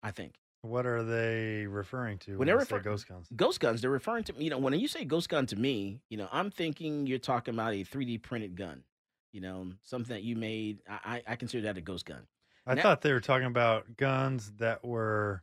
I 0.02 0.10
think 0.10 0.34
What 0.62 0.86
are 0.86 1.02
they 1.02 1.66
referring 1.66 2.18
to 2.20 2.32
when, 2.32 2.38
When 2.40 2.46
they're 2.46 2.56
they 2.56 2.60
refer- 2.60 2.80
ghost 2.80 3.08
guns? 3.08 3.28
ghost 3.34 3.60
guns. 3.60 3.80
They're 3.80 3.90
referring 3.90 4.24
to 4.24 4.34
you 4.38 4.50
know 4.50 4.58
when 4.58 4.72
you 4.78 4.88
say 4.88 5.04
ghost 5.04 5.28
gun 5.28 5.46
to 5.46 5.56
me, 5.56 6.00
you 6.08 6.16
know 6.16 6.28
I'm 6.32 6.50
thinking 6.50 7.06
you're 7.06 7.18
talking 7.18 7.54
about 7.54 7.72
a 7.74 7.84
3D 7.84 8.22
printed 8.22 8.56
gun. 8.56 8.84
You 9.32 9.40
know 9.42 9.68
something 9.82 10.14
that 10.14 10.22
you 10.22 10.34
made. 10.36 10.80
I 10.88 11.22
I 11.26 11.32
I 11.32 11.36
consider 11.36 11.62
that 11.64 11.76
a 11.76 11.82
ghost 11.82 12.06
gun. 12.06 12.26
I 12.66 12.74
Now- 12.74 12.82
thought 12.82 13.02
they 13.02 13.12
were 13.12 13.20
talking 13.20 13.46
about 13.46 13.96
guns 13.96 14.52
that 14.58 14.82
were 14.84 15.42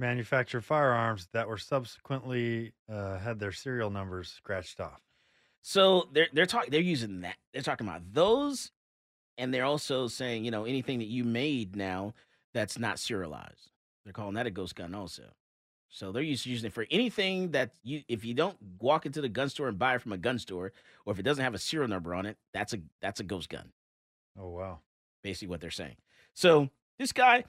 manufactured 0.00 0.64
firearms 0.64 1.28
that 1.32 1.46
were 1.46 1.58
subsequently 1.58 2.72
uh, 2.90 3.18
had 3.18 3.38
their 3.38 3.52
serial 3.52 3.90
numbers 3.90 4.30
scratched 4.30 4.80
off. 4.80 5.00
So 5.62 6.08
they're 6.12 6.28
they're 6.32 6.46
talking 6.46 6.70
they're 6.70 6.80
using 6.80 7.20
that. 7.20 7.36
They're 7.52 7.62
talking 7.62 7.86
about 7.86 8.02
those, 8.12 8.72
and 9.38 9.52
they're 9.52 9.64
also 9.64 10.08
saying 10.08 10.44
you 10.44 10.50
know 10.50 10.64
anything 10.64 10.98
that 10.98 11.08
you 11.08 11.22
made 11.22 11.76
now 11.76 12.14
that's 12.54 12.78
not 12.78 12.98
serialized. 12.98 13.70
They're 14.04 14.14
calling 14.14 14.34
that 14.34 14.46
a 14.46 14.50
ghost 14.50 14.74
gun 14.74 14.94
also. 14.94 15.24
So 15.90 16.12
they're 16.12 16.22
used 16.22 16.44
to 16.44 16.50
using 16.50 16.68
it 16.68 16.72
for 16.72 16.86
anything 16.90 17.50
that 17.50 17.74
you 17.82 18.02
if 18.08 18.24
you 18.24 18.32
don't 18.32 18.56
walk 18.80 19.04
into 19.04 19.20
the 19.20 19.28
gun 19.28 19.50
store 19.50 19.68
and 19.68 19.78
buy 19.78 19.96
it 19.96 20.02
from 20.02 20.12
a 20.12 20.18
gun 20.18 20.38
store, 20.38 20.72
or 21.04 21.12
if 21.12 21.18
it 21.18 21.24
doesn't 21.24 21.44
have 21.44 21.54
a 21.54 21.58
serial 21.58 21.88
number 21.88 22.14
on 22.14 22.24
it, 22.24 22.38
that's 22.54 22.72
a 22.72 22.78
that's 23.02 23.20
a 23.20 23.24
ghost 23.24 23.50
gun. 23.50 23.70
Oh 24.38 24.48
wow! 24.48 24.78
Basically, 25.22 25.48
what 25.48 25.60
they're 25.60 25.70
saying. 25.70 25.96
So 26.32 26.70
this 26.98 27.12
guy 27.12 27.44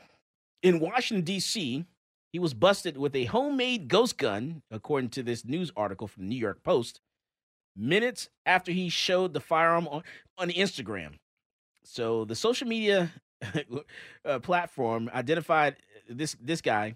in 0.63 0.79
Washington 0.79 1.23
D.C. 1.23 1.85
He 2.31 2.39
was 2.39 2.53
busted 2.53 2.97
with 2.97 3.15
a 3.15 3.25
homemade 3.25 3.87
ghost 3.87 4.17
gun, 4.17 4.61
according 4.71 5.09
to 5.11 5.23
this 5.23 5.43
news 5.43 5.71
article 5.75 6.07
from 6.07 6.23
the 6.23 6.29
New 6.29 6.39
York 6.39 6.63
Post 6.63 7.01
minutes 7.75 8.29
after 8.45 8.71
he 8.71 8.89
showed 8.89 9.33
the 9.33 9.39
firearm 9.39 9.87
on, 9.87 10.03
on 10.37 10.49
Instagram. 10.49 11.13
So 11.83 12.25
the 12.25 12.35
social 12.35 12.67
media 12.67 13.11
uh, 14.25 14.39
platform 14.39 15.09
identified 15.13 15.77
this 16.09 16.35
this 16.39 16.61
guy 16.61 16.95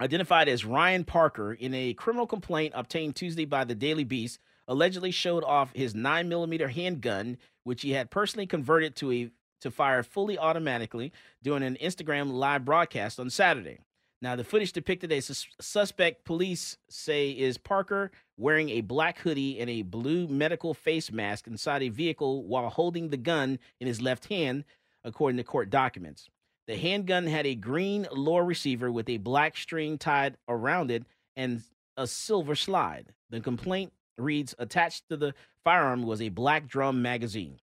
identified 0.00 0.48
as 0.48 0.64
Ryan 0.64 1.04
Parker 1.04 1.52
in 1.52 1.72
a 1.74 1.94
criminal 1.94 2.26
complaint 2.26 2.72
obtained 2.76 3.14
Tuesday 3.14 3.44
by 3.44 3.64
the 3.64 3.74
Daily 3.74 4.04
Beast 4.04 4.38
allegedly 4.68 5.10
showed 5.10 5.44
off 5.44 5.72
his 5.74 5.94
9 5.94 6.28
millimeter 6.28 6.68
handgun 6.68 7.38
which 7.64 7.82
he 7.82 7.92
had 7.92 8.10
personally 8.10 8.46
converted 8.46 8.96
to 8.96 9.12
a 9.12 9.30
to 9.60 9.70
fire 9.70 10.02
fully 10.02 10.36
automatically 10.36 11.12
during 11.42 11.62
an 11.62 11.78
Instagram 11.80 12.32
live 12.32 12.64
broadcast 12.64 13.20
on 13.20 13.30
Saturday. 13.30 13.78
Now, 14.22 14.36
the 14.36 14.44
footage 14.44 14.72
depicted 14.72 15.10
a 15.10 15.20
sus- 15.20 15.48
suspect 15.60 16.24
police 16.24 16.78
say 16.88 17.32
is 17.32 17.58
Parker 17.58 18.12
wearing 18.36 18.70
a 18.70 18.80
black 18.80 19.18
hoodie 19.18 19.58
and 19.58 19.68
a 19.68 19.82
blue 19.82 20.28
medical 20.28 20.74
face 20.74 21.10
mask 21.10 21.48
inside 21.48 21.82
a 21.82 21.88
vehicle 21.88 22.44
while 22.44 22.70
holding 22.70 23.08
the 23.08 23.16
gun 23.16 23.58
in 23.80 23.88
his 23.88 24.00
left 24.00 24.26
hand, 24.26 24.64
according 25.02 25.38
to 25.38 25.42
court 25.42 25.70
documents. 25.70 26.30
The 26.68 26.76
handgun 26.76 27.26
had 27.26 27.46
a 27.46 27.56
green 27.56 28.06
lower 28.12 28.44
receiver 28.44 28.92
with 28.92 29.08
a 29.08 29.16
black 29.16 29.56
string 29.56 29.98
tied 29.98 30.36
around 30.48 30.92
it 30.92 31.04
and 31.34 31.62
a 31.96 32.06
silver 32.06 32.54
slide. 32.54 33.12
The 33.30 33.40
complaint 33.40 33.92
reads 34.16 34.54
attached 34.56 35.08
to 35.08 35.16
the 35.16 35.34
firearm 35.64 36.04
was 36.04 36.22
a 36.22 36.28
black 36.28 36.68
drum 36.68 37.02
magazine. 37.02 37.58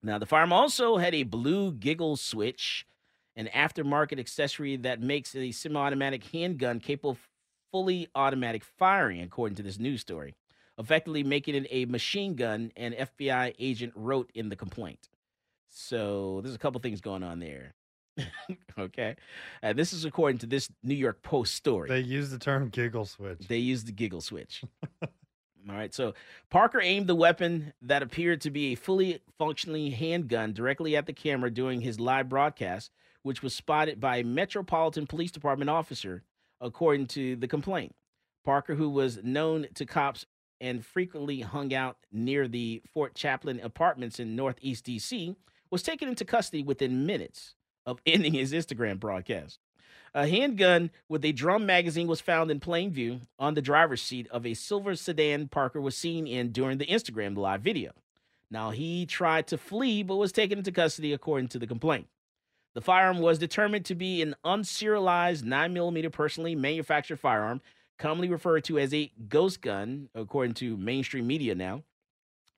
Now, 0.00 0.18
the 0.18 0.26
firearm 0.26 0.52
also 0.52 0.98
had 0.98 1.14
a 1.14 1.24
blue 1.24 1.72
giggle 1.72 2.16
switch, 2.16 2.86
an 3.36 3.48
aftermarket 3.54 4.18
accessory 4.18 4.76
that 4.76 5.00
makes 5.00 5.34
a 5.34 5.52
semi 5.52 5.80
automatic 5.80 6.24
handgun 6.24 6.80
capable 6.80 7.10
of 7.10 7.28
fully 7.70 8.08
automatic 8.14 8.64
firing, 8.64 9.20
according 9.22 9.56
to 9.56 9.62
this 9.62 9.78
news 9.78 10.00
story, 10.00 10.34
effectively 10.78 11.24
making 11.24 11.54
it 11.54 11.66
a 11.70 11.86
machine 11.86 12.34
gun, 12.34 12.70
an 12.76 12.92
FBI 12.92 13.54
agent 13.58 13.92
wrote 13.96 14.30
in 14.34 14.48
the 14.48 14.56
complaint. 14.56 15.08
So, 15.68 16.40
there's 16.42 16.54
a 16.54 16.58
couple 16.58 16.80
things 16.80 17.00
going 17.00 17.22
on 17.22 17.40
there. 17.40 17.74
okay. 18.78 19.16
Uh, 19.62 19.72
this 19.72 19.92
is 19.92 20.04
according 20.04 20.38
to 20.38 20.46
this 20.46 20.68
New 20.82 20.94
York 20.94 21.22
Post 21.22 21.54
story. 21.54 21.88
They 21.88 22.00
use 22.00 22.30
the 22.30 22.38
term 22.38 22.68
giggle 22.68 23.06
switch. 23.06 23.48
They 23.48 23.58
used 23.58 23.86
the 23.86 23.92
giggle 23.92 24.20
switch. 24.20 24.62
All 25.68 25.74
right. 25.74 25.94
So 25.94 26.14
Parker 26.50 26.80
aimed 26.80 27.06
the 27.06 27.14
weapon 27.14 27.72
that 27.82 28.02
appeared 28.02 28.40
to 28.42 28.50
be 28.50 28.72
a 28.72 28.74
fully 28.74 29.20
functioning 29.38 29.92
handgun 29.92 30.52
directly 30.52 30.96
at 30.96 31.06
the 31.06 31.12
camera 31.12 31.50
during 31.50 31.80
his 31.80 32.00
live 32.00 32.28
broadcast, 32.28 32.90
which 33.22 33.42
was 33.42 33.54
spotted 33.54 34.00
by 34.00 34.18
a 34.18 34.24
Metropolitan 34.24 35.06
Police 35.06 35.30
Department 35.30 35.70
officer, 35.70 36.22
according 36.60 37.06
to 37.08 37.36
the 37.36 37.48
complaint. 37.48 37.94
Parker, 38.44 38.74
who 38.74 38.90
was 38.90 39.22
known 39.22 39.66
to 39.74 39.86
cops 39.86 40.26
and 40.60 40.84
frequently 40.84 41.40
hung 41.40 41.74
out 41.74 41.96
near 42.12 42.48
the 42.48 42.82
Fort 42.92 43.14
Chaplin 43.14 43.60
apartments 43.60 44.20
in 44.20 44.36
Northeast 44.36 44.86
DC, 44.86 45.36
was 45.70 45.82
taken 45.82 46.08
into 46.08 46.24
custody 46.24 46.62
within 46.62 47.06
minutes 47.06 47.54
of 47.86 48.00
ending 48.06 48.32
his 48.32 48.52
Instagram 48.52 48.98
broadcast. 48.98 49.58
A 50.14 50.26
handgun 50.26 50.90
with 51.08 51.24
a 51.24 51.32
drum 51.32 51.64
magazine 51.64 52.06
was 52.06 52.20
found 52.20 52.50
in 52.50 52.60
plain 52.60 52.90
view 52.92 53.20
on 53.38 53.54
the 53.54 53.62
driver's 53.62 54.02
seat 54.02 54.28
of 54.30 54.44
a 54.44 54.52
silver 54.52 54.94
sedan 54.94 55.48
Parker 55.48 55.80
was 55.80 55.96
seen 55.96 56.26
in 56.26 56.52
during 56.52 56.76
the 56.76 56.86
Instagram 56.86 57.36
live 57.36 57.62
video. 57.62 57.92
Now, 58.50 58.70
he 58.70 59.06
tried 59.06 59.46
to 59.46 59.56
flee 59.56 60.02
but 60.02 60.16
was 60.16 60.30
taken 60.30 60.58
into 60.58 60.70
custody 60.70 61.14
according 61.14 61.48
to 61.48 61.58
the 61.58 61.66
complaint. 61.66 62.08
The 62.74 62.80
firearm 62.80 63.18
was 63.18 63.38
determined 63.38 63.84
to 63.86 63.94
be 63.94 64.22
an 64.22 64.34
unserialized 64.44 65.42
9mm 65.42 66.10
personally 66.12 66.54
manufactured 66.54 67.20
firearm, 67.20 67.60
commonly 67.98 68.28
referred 68.30 68.64
to 68.64 68.78
as 68.78 68.94
a 68.94 69.12
ghost 69.28 69.60
gun, 69.60 70.08
according 70.14 70.54
to 70.54 70.76
mainstream 70.76 71.26
media 71.26 71.54
now. 71.54 71.82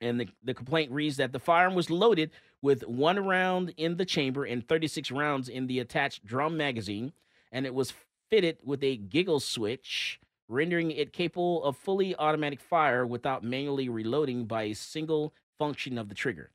And 0.00 0.20
the, 0.20 0.28
the 0.42 0.54
complaint 0.54 0.92
reads 0.92 1.16
that 1.16 1.32
the 1.32 1.40
firearm 1.40 1.74
was 1.74 1.90
loaded 1.90 2.30
with 2.62 2.86
one 2.86 3.18
round 3.18 3.74
in 3.76 3.96
the 3.96 4.04
chamber 4.04 4.44
and 4.44 4.66
36 4.66 5.10
rounds 5.10 5.48
in 5.48 5.66
the 5.66 5.80
attached 5.80 6.24
drum 6.24 6.56
magazine, 6.56 7.12
and 7.50 7.66
it 7.66 7.74
was 7.74 7.92
fitted 8.30 8.58
with 8.64 8.84
a 8.84 8.96
giggle 8.96 9.40
switch, 9.40 10.20
rendering 10.48 10.90
it 10.90 11.12
capable 11.12 11.64
of 11.64 11.76
fully 11.76 12.14
automatic 12.16 12.60
fire 12.60 13.06
without 13.06 13.42
manually 13.42 13.88
reloading 13.88 14.44
by 14.44 14.64
a 14.64 14.74
single 14.74 15.34
function 15.58 15.98
of 15.98 16.08
the 16.08 16.14
trigger. 16.14 16.50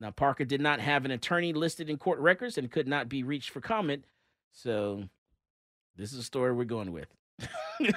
Now, 0.00 0.10
Parker 0.10 0.44
did 0.44 0.60
not 0.60 0.80
have 0.80 1.04
an 1.04 1.10
attorney 1.10 1.52
listed 1.52 1.88
in 1.88 1.96
court 1.96 2.18
records 2.18 2.58
and 2.58 2.70
could 2.70 2.86
not 2.86 3.08
be 3.08 3.22
reached 3.22 3.50
for 3.50 3.60
comment, 3.60 4.04
so 4.52 5.04
this 5.96 6.12
is 6.12 6.18
a 6.18 6.22
story 6.22 6.52
we're 6.52 6.64
going 6.64 6.92
with. 6.92 7.08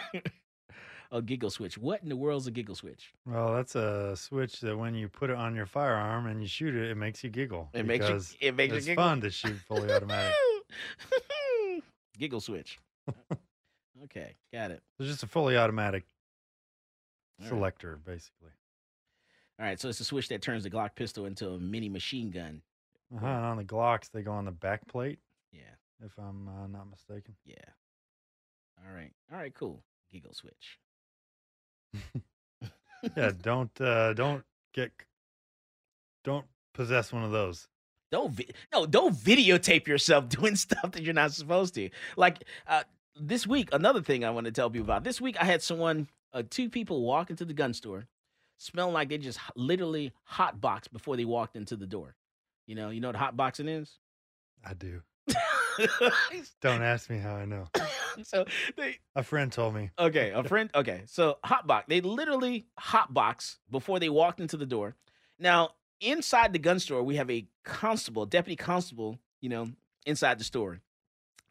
a 1.11 1.21
giggle 1.21 1.49
switch. 1.49 1.77
What 1.77 2.01
in 2.03 2.09
the 2.09 2.15
world 2.15 2.41
is 2.41 2.47
a 2.47 2.51
giggle 2.51 2.75
switch? 2.75 3.11
Well, 3.25 3.53
that's 3.53 3.75
a 3.75 4.15
switch 4.15 4.61
that 4.61 4.77
when 4.77 4.95
you 4.95 5.09
put 5.09 5.29
it 5.29 5.35
on 5.35 5.55
your 5.55 5.65
firearm 5.65 6.27
and 6.27 6.41
you 6.41 6.47
shoot 6.47 6.73
it, 6.75 6.89
it 6.89 6.95
makes 6.95 7.23
you 7.23 7.29
giggle. 7.29 7.69
It 7.73 7.85
makes 7.85 8.07
you- 8.07 8.21
it 8.47 8.55
makes 8.55 8.75
you 8.75 8.81
giggle. 8.81 9.03
fun 9.03 9.21
to 9.21 9.29
shoot 9.29 9.57
fully 9.67 9.91
automatic. 9.93 10.33
Giggle 12.17 12.41
switch. 12.41 12.79
okay, 14.03 14.35
got 14.53 14.71
it. 14.71 14.81
It's 14.99 15.09
just 15.09 15.23
a 15.23 15.27
fully 15.27 15.57
automatic 15.57 16.03
All 17.39 17.45
right. 17.45 17.49
selector, 17.49 17.97
basically. 18.05 18.51
All 19.59 19.65
right, 19.65 19.79
so 19.79 19.89
it's 19.89 19.99
a 19.99 20.05
switch 20.05 20.29
that 20.29 20.41
turns 20.41 20.63
the 20.63 20.69
Glock 20.69 20.95
pistol 20.95 21.25
into 21.25 21.49
a 21.49 21.59
mini 21.59 21.89
machine 21.89 22.31
gun. 22.31 22.61
Uh-huh. 23.15 23.25
And 23.25 23.45
on 23.45 23.57
the 23.57 23.63
Glocks, 23.65 24.09
they 24.11 24.21
go 24.21 24.31
on 24.31 24.45
the 24.45 24.51
back 24.51 24.87
plate, 24.87 25.19
Yeah, 25.51 25.61
if 26.05 26.11
I'm 26.17 26.47
uh, 26.47 26.67
not 26.67 26.89
mistaken. 26.89 27.35
yeah. 27.45 27.55
All 28.87 28.93
right, 28.95 29.11
all 29.31 29.37
right, 29.37 29.53
cool. 29.53 29.83
Giggle 30.11 30.33
switch. 30.33 30.79
yeah, 33.17 33.31
don't 33.41 33.81
uh, 33.81 34.13
don't 34.13 34.43
get 34.73 34.91
don't 36.23 36.45
possess 36.73 37.11
one 37.11 37.23
of 37.23 37.31
those. 37.31 37.67
Don't 38.11 38.31
vi- 38.33 38.49
no, 38.73 38.85
don't 38.85 39.13
videotape 39.15 39.87
yourself 39.87 40.29
doing 40.29 40.55
stuff 40.55 40.91
that 40.91 41.03
you're 41.03 41.13
not 41.13 41.33
supposed 41.33 41.73
to. 41.75 41.89
Like 42.15 42.43
uh, 42.67 42.83
this 43.19 43.45
week, 43.45 43.69
another 43.73 44.01
thing 44.01 44.23
I 44.23 44.29
want 44.29 44.45
to 44.45 44.51
tell 44.51 44.71
you 44.73 44.81
about. 44.81 45.03
This 45.03 45.19
week, 45.19 45.35
I 45.41 45.45
had 45.45 45.61
someone, 45.61 46.07
uh, 46.33 46.43
two 46.49 46.69
people, 46.69 47.01
walk 47.01 47.29
into 47.29 47.43
the 47.45 47.53
gun 47.53 47.73
store, 47.73 48.05
smelling 48.59 48.93
like 48.93 49.09
they 49.09 49.17
just 49.17 49.39
literally 49.55 50.13
hot 50.23 50.61
boxed 50.61 50.93
before 50.93 51.17
they 51.17 51.25
walked 51.25 51.55
into 51.55 51.75
the 51.75 51.87
door. 51.87 52.15
You 52.67 52.75
know, 52.75 52.91
you 52.91 53.01
know 53.01 53.07
what 53.07 53.15
hot 53.15 53.35
boxing 53.35 53.67
is. 53.67 53.97
I 54.63 54.75
do. 54.75 55.01
Don't 56.61 56.81
ask 56.83 57.09
me 57.09 57.17
how 57.17 57.35
I 57.35 57.45
know. 57.45 57.67
so 58.23 58.45
they 58.77 58.97
A 59.15 59.23
friend 59.23 59.51
told 59.51 59.73
me. 59.73 59.89
okay, 59.97 60.31
a 60.31 60.43
friend. 60.43 60.69
Okay, 60.75 61.03
so 61.05 61.37
hot 61.43 61.65
box. 61.65 61.85
They 61.87 62.01
literally 62.01 62.67
hot 62.77 63.13
box 63.13 63.57
before 63.71 63.99
they 63.99 64.09
walked 64.09 64.39
into 64.39 64.57
the 64.57 64.65
door. 64.65 64.95
Now, 65.39 65.71
inside 66.01 66.53
the 66.53 66.59
gun 66.59 66.79
store, 66.79 67.01
we 67.01 67.15
have 67.15 67.31
a 67.31 67.47
constable, 67.63 68.25
deputy 68.25 68.55
constable, 68.57 69.17
you 69.41 69.49
know, 69.49 69.69
inside 70.05 70.39
the 70.39 70.43
store 70.43 70.81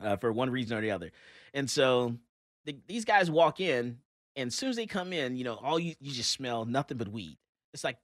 uh, 0.00 0.16
for 0.16 0.30
one 0.32 0.50
reason 0.50 0.76
or 0.76 0.82
the 0.82 0.90
other. 0.90 1.10
And 1.54 1.70
so 1.70 2.16
the, 2.66 2.76
these 2.86 3.06
guys 3.06 3.30
walk 3.30 3.60
in, 3.60 3.98
and 4.38 4.48
as 4.48 4.54
soon 4.54 4.70
as 4.70 4.76
they 4.76 4.86
come 4.86 5.12
in, 5.12 5.36
you 5.36 5.42
know, 5.42 5.54
all 5.54 5.80
you, 5.80 5.94
you 6.00 6.12
just 6.12 6.30
smell 6.30 6.64
nothing 6.64 6.96
but 6.96 7.08
weed. 7.08 7.36
It's 7.74 7.82
like, 7.82 7.98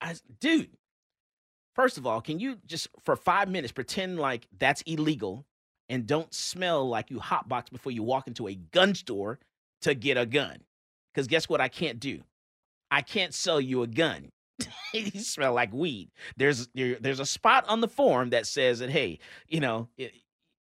I, 0.00 0.14
dude, 0.38 0.70
first 1.74 1.98
of 1.98 2.06
all, 2.06 2.20
can 2.20 2.38
you 2.38 2.58
just 2.64 2.88
for 3.04 3.16
five 3.16 3.48
minutes 3.48 3.72
pretend 3.72 4.18
like 4.18 4.46
that's 4.58 4.82
illegal 4.82 5.44
and 5.88 6.06
don't 6.06 6.32
smell 6.32 6.88
like 6.88 7.10
you 7.10 7.18
hotbox 7.18 7.70
before 7.72 7.90
you 7.90 8.04
walk 8.04 8.28
into 8.28 8.46
a 8.46 8.54
gun 8.54 8.94
store 8.94 9.40
to 9.82 9.94
get 9.94 10.16
a 10.16 10.24
gun? 10.24 10.60
Because 11.12 11.26
guess 11.26 11.48
what? 11.48 11.60
I 11.60 11.68
can't 11.68 11.98
do. 11.98 12.22
I 12.92 13.02
can't 13.02 13.34
sell 13.34 13.60
you 13.60 13.82
a 13.82 13.88
gun. 13.88 14.30
you 14.94 15.20
smell 15.20 15.54
like 15.54 15.72
weed. 15.72 16.10
There's 16.36 16.68
there, 16.72 16.98
there's 17.00 17.20
a 17.20 17.26
spot 17.26 17.64
on 17.68 17.80
the 17.80 17.88
form 17.88 18.30
that 18.30 18.46
says 18.46 18.78
that 18.78 18.90
hey, 18.90 19.18
you 19.48 19.58
know, 19.58 19.88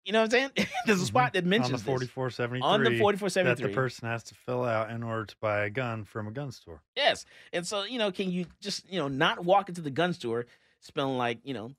you 0.04 0.12
know 0.12 0.20
what 0.20 0.34
I'm 0.34 0.52
saying? 0.54 0.68
there's 0.86 1.00
a 1.00 1.06
spot 1.06 1.32
mm-hmm. 1.32 1.32
that 1.34 1.44
mentions 1.46 1.66
on 1.66 1.72
the 1.72 1.78
this. 1.78 2.10
4473 2.10 2.60
on 2.60 2.84
the 2.84 3.44
that 3.44 3.58
the 3.58 3.68
person 3.68 4.08
has 4.08 4.22
to 4.24 4.34
fill 4.34 4.64
out 4.64 4.90
in 4.90 5.02
order 5.02 5.26
to 5.26 5.36
buy 5.40 5.64
a 5.64 5.70
gun 5.70 6.04
from 6.04 6.26
a 6.26 6.30
gun 6.30 6.50
store. 6.52 6.82
Yes. 6.96 7.24
And 7.52 7.66
so, 7.66 7.84
you 7.84 7.98
know, 7.98 8.10
can 8.10 8.30
you 8.30 8.46
just, 8.60 8.90
you 8.90 8.98
know, 8.98 9.08
not 9.08 9.44
walk 9.44 9.68
into 9.68 9.80
the 9.80 9.90
gun 9.90 10.12
store 10.12 10.46
smelling 10.80 11.18
like, 11.18 11.38
you 11.44 11.54
know, 11.54 11.72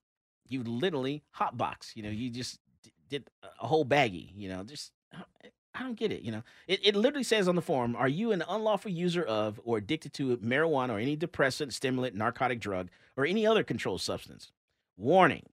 you 0.48 0.64
literally 0.64 1.24
hot 1.32 1.58
box, 1.58 1.94
you 1.96 2.04
know, 2.04 2.10
you 2.10 2.30
just 2.30 2.60
d- 2.84 2.92
did 3.10 3.30
a 3.62 3.68
whole 3.68 3.86
baggie, 3.86 4.32
you 4.36 4.50
know, 4.50 4.64
just 4.64 4.92
I 5.76 5.82
don't 5.82 5.98
get 5.98 6.12
it, 6.12 6.22
you 6.22 6.32
know. 6.32 6.44
It 6.68 6.82
it 6.84 6.96
literally 6.96 7.24
says 7.24 7.48
on 7.48 7.56
the 7.56 7.62
form, 7.62 7.96
are 7.96 8.08
you 8.08 8.32
an 8.32 8.44
unlawful 8.48 8.92
user 8.92 9.24
of 9.24 9.60
or 9.64 9.78
addicted 9.78 10.14
to 10.14 10.38
marijuana 10.38 10.92
or 10.92 11.00
any 11.00 11.16
depressant, 11.16 11.74
stimulant, 11.74 12.16
narcotic 12.16 12.60
drug, 12.60 12.90
or 13.18 13.26
any 13.26 13.48
other 13.48 13.64
controlled 13.64 14.02
substance? 14.02 14.52
Warning. 14.98 15.44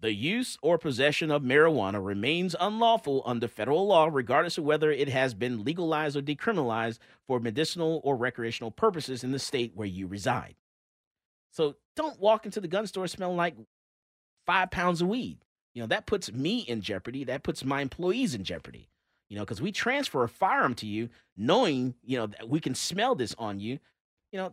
The 0.00 0.12
use 0.12 0.58
or 0.60 0.76
possession 0.76 1.30
of 1.30 1.42
marijuana 1.42 2.04
remains 2.04 2.54
unlawful 2.60 3.22
under 3.24 3.48
federal 3.48 3.86
law, 3.86 4.10
regardless 4.12 4.58
of 4.58 4.64
whether 4.64 4.90
it 4.90 5.08
has 5.08 5.32
been 5.32 5.64
legalized 5.64 6.16
or 6.16 6.22
decriminalized 6.22 6.98
for 7.26 7.40
medicinal 7.40 8.02
or 8.04 8.14
recreational 8.14 8.70
purposes 8.70 9.24
in 9.24 9.32
the 9.32 9.38
state 9.38 9.72
where 9.74 9.86
you 9.86 10.06
reside. 10.06 10.54
So 11.50 11.76
don't 11.94 12.20
walk 12.20 12.44
into 12.44 12.60
the 12.60 12.68
gun 12.68 12.86
store 12.86 13.06
smelling 13.06 13.38
like 13.38 13.56
five 14.44 14.70
pounds 14.70 15.00
of 15.00 15.08
weed. 15.08 15.38
You 15.72 15.82
know, 15.82 15.86
that 15.88 16.06
puts 16.06 16.30
me 16.30 16.60
in 16.60 16.82
jeopardy. 16.82 17.24
That 17.24 17.42
puts 17.42 17.64
my 17.64 17.80
employees 17.80 18.34
in 18.34 18.44
jeopardy. 18.44 18.90
You 19.28 19.36
know, 19.36 19.42
because 19.42 19.62
we 19.62 19.72
transfer 19.72 20.22
a 20.22 20.28
firearm 20.28 20.74
to 20.76 20.86
you 20.86 21.08
knowing, 21.36 21.94
you 22.04 22.18
know, 22.18 22.26
that 22.26 22.48
we 22.48 22.60
can 22.60 22.74
smell 22.74 23.14
this 23.14 23.34
on 23.38 23.58
you. 23.58 23.78
You 24.30 24.38
know, 24.38 24.52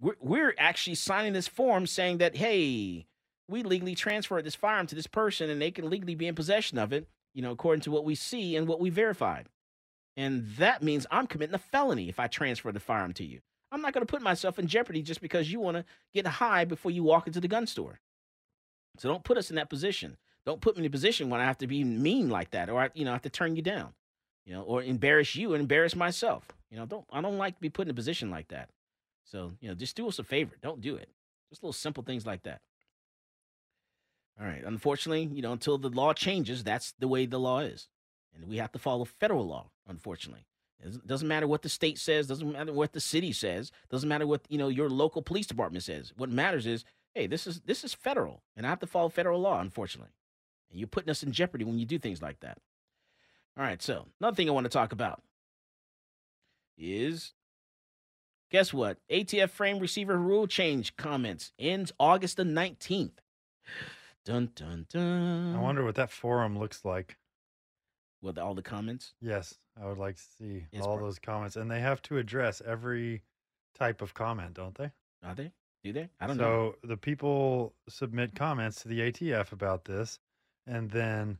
we're, 0.00 0.16
we're 0.20 0.54
actually 0.58 0.96
signing 0.96 1.34
this 1.34 1.46
form 1.46 1.86
saying 1.86 2.18
that, 2.18 2.36
hey, 2.36 3.06
we 3.50 3.62
legally 3.62 3.94
transferred 3.94 4.44
this 4.44 4.54
firearm 4.54 4.86
to 4.88 4.94
this 4.94 5.06
person 5.06 5.50
and 5.50 5.60
they 5.60 5.70
can 5.70 5.90
legally 5.90 6.14
be 6.14 6.26
in 6.26 6.34
possession 6.34 6.78
of 6.78 6.92
it, 6.92 7.08
you 7.34 7.42
know, 7.42 7.50
according 7.50 7.82
to 7.82 7.90
what 7.90 8.04
we 8.04 8.14
see 8.14 8.56
and 8.56 8.68
what 8.68 8.80
we 8.80 8.90
verified. 8.90 9.48
And 10.16 10.48
that 10.56 10.82
means 10.82 11.06
I'm 11.10 11.26
committing 11.26 11.54
a 11.54 11.58
felony 11.58 12.08
if 12.08 12.20
I 12.20 12.26
transfer 12.26 12.72
the 12.72 12.80
firearm 12.80 13.12
to 13.14 13.24
you. 13.24 13.40
I'm 13.72 13.82
not 13.82 13.92
going 13.92 14.06
to 14.06 14.10
put 14.10 14.22
myself 14.22 14.58
in 14.58 14.66
jeopardy 14.66 15.02
just 15.02 15.20
because 15.20 15.52
you 15.52 15.60
want 15.60 15.76
to 15.76 15.84
get 16.12 16.26
high 16.26 16.64
before 16.64 16.90
you 16.90 17.02
walk 17.02 17.26
into 17.26 17.40
the 17.40 17.48
gun 17.48 17.66
store. 17.66 18.00
So 18.98 19.08
don't 19.08 19.24
put 19.24 19.38
us 19.38 19.50
in 19.50 19.56
that 19.56 19.70
position. 19.70 20.16
Don't 20.44 20.60
put 20.60 20.76
me 20.76 20.80
in 20.80 20.86
a 20.86 20.90
position 20.90 21.30
when 21.30 21.40
I 21.40 21.44
have 21.44 21.58
to 21.58 21.66
be 21.66 21.84
mean 21.84 22.28
like 22.28 22.50
that, 22.50 22.68
or 22.68 22.80
I, 22.80 22.90
you 22.94 23.04
know, 23.04 23.10
I 23.10 23.14
have 23.14 23.22
to 23.22 23.30
turn 23.30 23.56
you 23.56 23.62
down, 23.62 23.92
you 24.44 24.52
know, 24.52 24.62
or 24.62 24.82
embarrass 24.82 25.36
you 25.36 25.52
and 25.52 25.60
embarrass 25.60 25.94
myself. 25.94 26.48
You 26.70 26.78
know, 26.78 26.86
don't 26.86 27.04
I 27.12 27.20
don't 27.20 27.38
like 27.38 27.56
to 27.56 27.60
be 27.60 27.68
put 27.68 27.86
in 27.86 27.90
a 27.90 27.94
position 27.94 28.30
like 28.30 28.48
that. 28.48 28.70
So 29.24 29.52
you 29.60 29.68
know, 29.68 29.74
just 29.74 29.96
do 29.96 30.08
us 30.08 30.18
a 30.18 30.24
favor. 30.24 30.56
Don't 30.60 30.80
do 30.80 30.96
it. 30.96 31.08
Just 31.50 31.62
little 31.62 31.72
simple 31.72 32.02
things 32.02 32.26
like 32.26 32.42
that. 32.44 32.60
All 34.38 34.46
right. 34.46 34.62
Unfortunately, 34.64 35.30
you 35.32 35.42
know, 35.42 35.52
until 35.52 35.78
the 35.78 35.88
law 35.88 36.12
changes, 36.12 36.62
that's 36.62 36.92
the 36.98 37.08
way 37.08 37.26
the 37.26 37.38
law 37.38 37.60
is, 37.60 37.88
and 38.34 38.48
we 38.48 38.56
have 38.58 38.72
to 38.72 38.78
follow 38.78 39.04
federal 39.04 39.46
law. 39.46 39.70
Unfortunately, 39.88 40.46
it 40.82 41.06
doesn't 41.06 41.28
matter 41.28 41.46
what 41.46 41.62
the 41.62 41.68
state 41.68 41.98
says. 41.98 42.26
Doesn't 42.26 42.52
matter 42.52 42.72
what 42.72 42.92
the 42.92 43.00
city 43.00 43.32
says. 43.32 43.70
Doesn't 43.90 44.08
matter 44.08 44.26
what 44.26 44.42
you 44.48 44.58
know 44.58 44.68
your 44.68 44.88
local 44.88 45.22
police 45.22 45.46
department 45.46 45.84
says. 45.84 46.12
What 46.16 46.30
matters 46.30 46.66
is, 46.66 46.84
hey, 47.14 47.26
this 47.26 47.46
is 47.46 47.60
this 47.62 47.84
is 47.84 47.94
federal, 47.94 48.42
and 48.56 48.66
I 48.66 48.70
have 48.70 48.80
to 48.80 48.86
follow 48.86 49.08
federal 49.08 49.40
law. 49.40 49.60
Unfortunately, 49.60 50.12
and 50.70 50.78
you're 50.78 50.88
putting 50.88 51.10
us 51.10 51.22
in 51.22 51.32
jeopardy 51.32 51.64
when 51.64 51.78
you 51.78 51.86
do 51.86 51.98
things 51.98 52.22
like 52.22 52.40
that. 52.40 52.58
All 53.58 53.64
right. 53.64 53.82
So 53.82 54.06
another 54.20 54.34
thing 54.34 54.48
I 54.48 54.52
want 54.52 54.64
to 54.64 54.70
talk 54.70 54.92
about 54.92 55.22
is 56.78 57.34
guess 58.50 58.72
what? 58.72 58.98
ATF 59.10 59.50
frame 59.50 59.78
receiver 59.78 60.16
rule 60.16 60.46
change 60.46 60.96
comments 60.96 61.52
ends 61.58 61.92
August 61.98 62.36
the 62.36 62.44
19th. 62.44 63.18
Dun 64.24 64.50
dun 64.54 64.86
dun. 64.90 65.56
I 65.56 65.60
wonder 65.60 65.84
what 65.84 65.94
that 65.96 66.10
forum 66.10 66.58
looks 66.58 66.84
like. 66.84 67.16
With 68.22 68.36
all 68.38 68.54
the 68.54 68.62
comments? 68.62 69.14
Yes, 69.20 69.54
I 69.80 69.86
would 69.86 69.96
like 69.96 70.16
to 70.16 70.22
see 70.38 70.66
It's 70.72 70.86
all 70.86 70.98
pro- 70.98 71.06
those 71.06 71.18
comments, 71.18 71.56
and 71.56 71.70
they 71.70 71.80
have 71.80 72.02
to 72.02 72.18
address 72.18 72.60
every 72.60 73.22
type 73.78 74.02
of 74.02 74.12
comment, 74.12 74.54
don't 74.54 74.74
they? 74.74 74.90
Are 75.24 75.34
they? 75.34 75.52
Do 75.82 75.92
they? 75.94 76.10
I 76.20 76.26
don't 76.26 76.36
know. 76.36 76.42
so 76.42 76.48
know. 76.48 76.74
the 76.88 76.96
people 76.98 77.74
submit 77.88 78.34
comments 78.34 78.82
to 78.82 78.88
the 78.88 79.00
ATF 79.00 79.52
about 79.52 79.86
this, 79.86 80.18
and 80.66 80.90
then 80.90 81.38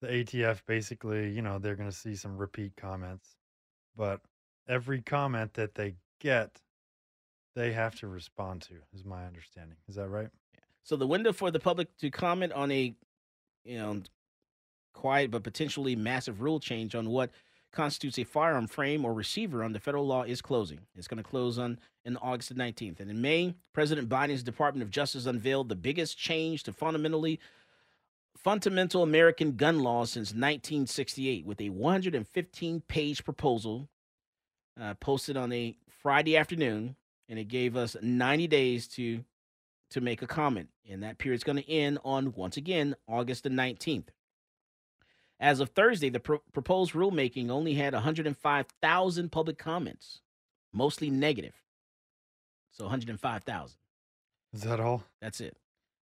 the 0.00 0.08
ATF 0.08 0.62
basically, 0.66 1.30
you 1.30 1.42
know, 1.42 1.58
they're 1.58 1.76
going 1.76 1.90
to 1.90 1.96
see 1.96 2.16
some 2.16 2.38
repeat 2.38 2.76
comments, 2.76 3.36
but 3.94 4.22
every 4.66 5.02
comment 5.02 5.52
that 5.54 5.74
they 5.74 5.96
get, 6.18 6.62
they 7.54 7.72
have 7.72 7.94
to 7.96 8.08
respond 8.08 8.62
to. 8.62 8.76
Is 8.94 9.04
my 9.04 9.26
understanding? 9.26 9.76
Is 9.86 9.96
that 9.96 10.08
right? 10.08 10.30
So 10.84 10.96
the 10.96 11.06
window 11.06 11.32
for 11.32 11.50
the 11.50 11.60
public 11.60 11.96
to 11.98 12.10
comment 12.10 12.52
on 12.52 12.70
a, 12.70 12.94
you 13.64 13.78
know, 13.78 14.02
quiet 14.92 15.30
but 15.30 15.42
potentially 15.42 15.96
massive 15.96 16.42
rule 16.42 16.60
change 16.60 16.94
on 16.94 17.08
what 17.08 17.30
constitutes 17.72 18.18
a 18.18 18.24
firearm 18.24 18.66
frame 18.66 19.04
or 19.04 19.14
receiver 19.14 19.64
under 19.64 19.78
federal 19.78 20.06
law 20.06 20.22
is 20.22 20.42
closing. 20.42 20.80
It's 20.94 21.08
going 21.08 21.22
to 21.22 21.28
close 21.28 21.58
on 21.58 21.78
in 22.04 22.16
August 22.18 22.50
the 22.50 22.54
19th. 22.54 23.00
And 23.00 23.10
in 23.10 23.20
May, 23.20 23.54
President 23.72 24.08
Biden's 24.08 24.42
Department 24.42 24.82
of 24.82 24.90
Justice 24.90 25.26
unveiled 25.26 25.68
the 25.68 25.76
biggest 25.76 26.18
change 26.18 26.64
to 26.64 26.72
fundamentally 26.72 27.40
fundamental 28.36 29.02
American 29.02 29.56
gun 29.56 29.80
law 29.80 30.04
since 30.04 30.30
1968 30.30 31.46
with 31.46 31.60
a 31.60 31.70
115-page 31.70 33.24
proposal 33.24 33.88
uh, 34.80 34.94
posted 34.94 35.36
on 35.36 35.52
a 35.52 35.76
Friday 36.02 36.36
afternoon, 36.36 36.96
and 37.28 37.38
it 37.38 37.44
gave 37.44 37.76
us 37.76 37.96
90 38.02 38.48
days 38.48 38.88
to 38.88 39.24
to 39.92 40.00
make 40.00 40.22
a 40.22 40.26
comment. 40.26 40.68
And 40.90 41.02
that 41.02 41.18
period's 41.18 41.44
going 41.44 41.62
to 41.62 41.70
end 41.70 41.98
on 42.04 42.32
once 42.34 42.56
again 42.56 42.96
August 43.08 43.44
the 43.44 43.50
19th. 43.50 44.08
As 45.40 45.60
of 45.60 45.70
Thursday, 45.70 46.08
the 46.08 46.20
pro- 46.20 46.42
proposed 46.52 46.92
rulemaking 46.92 47.50
only 47.50 47.74
had 47.74 47.94
105,000 47.94 49.32
public 49.32 49.58
comments, 49.58 50.20
mostly 50.72 51.10
negative. 51.10 51.54
So 52.70 52.84
105,000. 52.84 53.76
Is 54.54 54.60
that 54.62 54.80
all? 54.80 55.04
That's 55.20 55.40
it. 55.40 55.56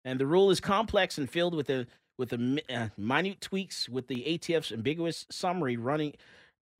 And 0.03 0.19
the 0.19 0.25
rule 0.25 0.49
is 0.49 0.59
complex 0.59 1.17
and 1.17 1.29
filled 1.29 1.55
with 1.55 1.69
a 1.69 1.87
with 2.17 2.33
a 2.33 2.61
uh, 2.69 2.89
minute 2.97 3.39
tweaks 3.39 3.87
with 3.87 4.07
the 4.07 4.25
ATF's 4.25 4.73
ambiguous 4.73 5.25
summary 5.31 5.77
running 5.77 6.13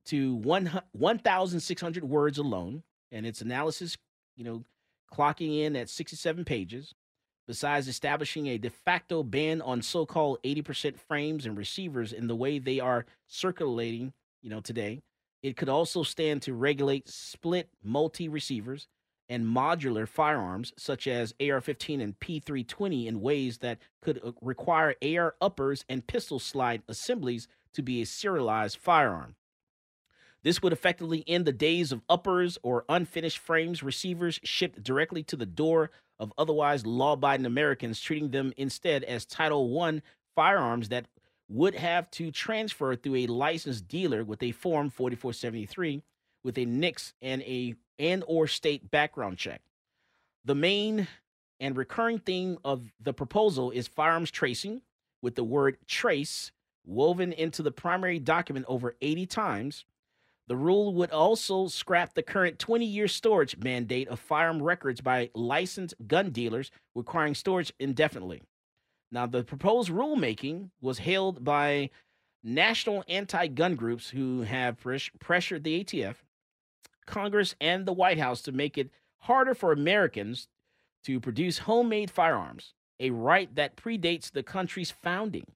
to 0.06 0.34
one 0.34 0.82
1,600 0.92 2.04
words 2.04 2.36
alone, 2.36 2.82
and 3.10 3.26
its 3.26 3.40
analysis, 3.40 3.96
you 4.36 4.44
know, 4.44 4.64
clocking 5.12 5.60
in 5.60 5.76
at 5.76 5.88
67 5.88 6.44
pages. 6.44 6.94
Besides 7.46 7.88
establishing 7.88 8.46
a 8.46 8.58
de 8.58 8.70
facto 8.70 9.22
ban 9.22 9.60
on 9.60 9.82
so-called 9.82 10.38
80% 10.44 10.98
frames 10.98 11.46
and 11.46 11.58
receivers 11.58 12.12
in 12.12 12.28
the 12.28 12.36
way 12.36 12.58
they 12.58 12.78
are 12.78 13.06
circulating, 13.26 14.12
you 14.40 14.50
know, 14.50 14.60
today, 14.60 15.02
it 15.42 15.56
could 15.56 15.68
also 15.68 16.02
stand 16.02 16.42
to 16.42 16.54
regulate 16.54 17.08
split 17.08 17.68
multi-receivers 17.82 18.86
and 19.28 19.46
modular 19.46 20.06
firearms 20.06 20.72
such 20.76 21.06
as 21.06 21.34
AR-15 21.40 22.02
and 22.02 22.18
P320 22.18 23.06
in 23.06 23.20
ways 23.20 23.58
that 23.58 23.78
could 24.02 24.20
uh, 24.24 24.32
require 24.40 24.94
AR 25.02 25.34
uppers 25.40 25.84
and 25.88 26.06
pistol 26.06 26.38
slide 26.38 26.82
assemblies 26.88 27.48
to 27.72 27.82
be 27.82 28.02
a 28.02 28.06
serialized 28.06 28.76
firearm. 28.76 29.36
This 30.42 30.62
would 30.62 30.72
effectively 30.72 31.22
end 31.26 31.44
the 31.44 31.52
days 31.52 31.92
of 31.92 32.02
uppers 32.08 32.58
or 32.62 32.84
unfinished 32.88 33.38
frames 33.38 33.82
receivers 33.82 34.40
shipped 34.42 34.82
directly 34.82 35.22
to 35.24 35.36
the 35.36 35.46
door 35.46 35.90
of 36.18 36.32
otherwise 36.38 36.86
law 36.86 37.12
abiding 37.12 37.46
Americans, 37.46 38.00
treating 38.00 38.30
them 38.30 38.52
instead 38.56 39.04
as 39.04 39.24
Title 39.24 39.80
I 39.80 40.00
firearms 40.34 40.88
that 40.88 41.06
would 41.48 41.74
have 41.74 42.10
to 42.12 42.30
transfer 42.30 42.94
through 42.94 43.16
a 43.16 43.26
licensed 43.26 43.88
dealer 43.88 44.24
with 44.24 44.42
a 44.42 44.52
Form 44.52 44.88
4473 44.88 46.02
with 46.42 46.56
a 46.56 46.64
NICS 46.64 47.12
and 47.20 47.42
a 47.42 47.74
and 47.98 48.24
or 48.26 48.46
state 48.46 48.90
background 48.90 49.36
check. 49.36 49.60
The 50.44 50.54
main 50.54 51.06
and 51.58 51.76
recurring 51.76 52.18
theme 52.18 52.58
of 52.64 52.92
the 52.98 53.12
proposal 53.12 53.70
is 53.70 53.86
firearms 53.86 54.30
tracing, 54.30 54.80
with 55.20 55.34
the 55.34 55.44
word 55.44 55.76
trace 55.86 56.50
woven 56.86 57.32
into 57.32 57.62
the 57.62 57.70
primary 57.70 58.18
document 58.18 58.64
over 58.68 58.96
80 59.02 59.26
times. 59.26 59.84
The 60.50 60.56
rule 60.56 60.92
would 60.94 61.12
also 61.12 61.68
scrap 61.68 62.14
the 62.14 62.24
current 62.24 62.58
20 62.58 62.84
year 62.84 63.06
storage 63.06 63.56
mandate 63.58 64.08
of 64.08 64.18
firearm 64.18 64.60
records 64.60 65.00
by 65.00 65.30
licensed 65.32 65.94
gun 66.08 66.30
dealers 66.30 66.72
requiring 66.92 67.36
storage 67.36 67.72
indefinitely. 67.78 68.42
Now, 69.12 69.26
the 69.26 69.44
proposed 69.44 69.90
rulemaking 69.90 70.70
was 70.80 70.98
hailed 70.98 71.44
by 71.44 71.90
national 72.42 73.04
anti 73.06 73.46
gun 73.46 73.76
groups 73.76 74.10
who 74.10 74.42
have 74.42 74.80
pres- 74.80 75.12
pressured 75.20 75.62
the 75.62 75.84
ATF, 75.84 76.16
Congress, 77.06 77.54
and 77.60 77.86
the 77.86 77.92
White 77.92 78.18
House 78.18 78.42
to 78.42 78.50
make 78.50 78.76
it 78.76 78.90
harder 79.18 79.54
for 79.54 79.70
Americans 79.70 80.48
to 81.04 81.20
produce 81.20 81.58
homemade 81.58 82.10
firearms, 82.10 82.74
a 82.98 83.10
right 83.10 83.54
that 83.54 83.76
predates 83.76 84.32
the 84.32 84.42
country's 84.42 84.90
founding. 84.90 85.46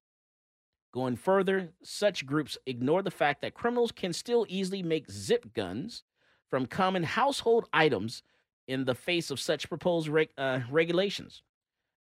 Going 0.95 1.17
further, 1.17 1.71
such 1.83 2.25
groups 2.25 2.57
ignore 2.67 3.03
the 3.03 3.11
fact 3.11 3.43
that 3.43 3.53
criminals 3.53 3.91
can 3.91 4.13
still 4.13 4.47
easily 4.49 4.81
make 4.81 5.11
zip 5.11 5.53
guns 5.53 6.05
from 6.49 6.67
common 6.67 7.03
household 7.03 7.69
items 7.73 8.23
in 8.69 8.85
the 8.85 8.95
face 8.95 9.33
of 9.33 9.41
such 9.41 9.69
proposed 9.69 10.07
reg- 10.07 10.31
uh, 10.39 10.61
regulations. 10.71 11.43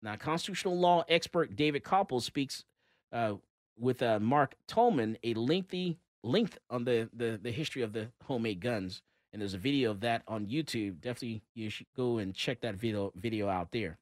Now, 0.03 0.15
constitutional 0.15 0.77
law 0.77 1.03
expert 1.09 1.55
David 1.55 1.83
Kopel 1.83 2.21
speaks 2.21 2.65
uh, 3.11 3.33
with 3.79 4.03
uh, 4.03 4.19
Mark 4.19 4.53
Tolman 4.67 5.17
a 5.23 5.33
lengthy 5.33 5.97
length 6.21 6.59
on 6.69 6.83
the, 6.83 7.09
the 7.13 7.39
the 7.41 7.51
history 7.51 7.81
of 7.81 7.93
the 7.93 8.09
homemade 8.21 8.59
guns, 8.59 9.01
and 9.31 9.41
there's 9.41 9.55
a 9.55 9.57
video 9.57 9.89
of 9.89 10.01
that 10.01 10.21
on 10.27 10.45
YouTube. 10.45 11.01
Definitely, 11.01 11.41
you 11.55 11.71
should 11.71 11.87
go 11.97 12.19
and 12.19 12.35
check 12.35 12.61
that 12.61 12.75
video 12.75 13.11
video 13.15 13.49
out 13.49 13.71
there. 13.71 13.97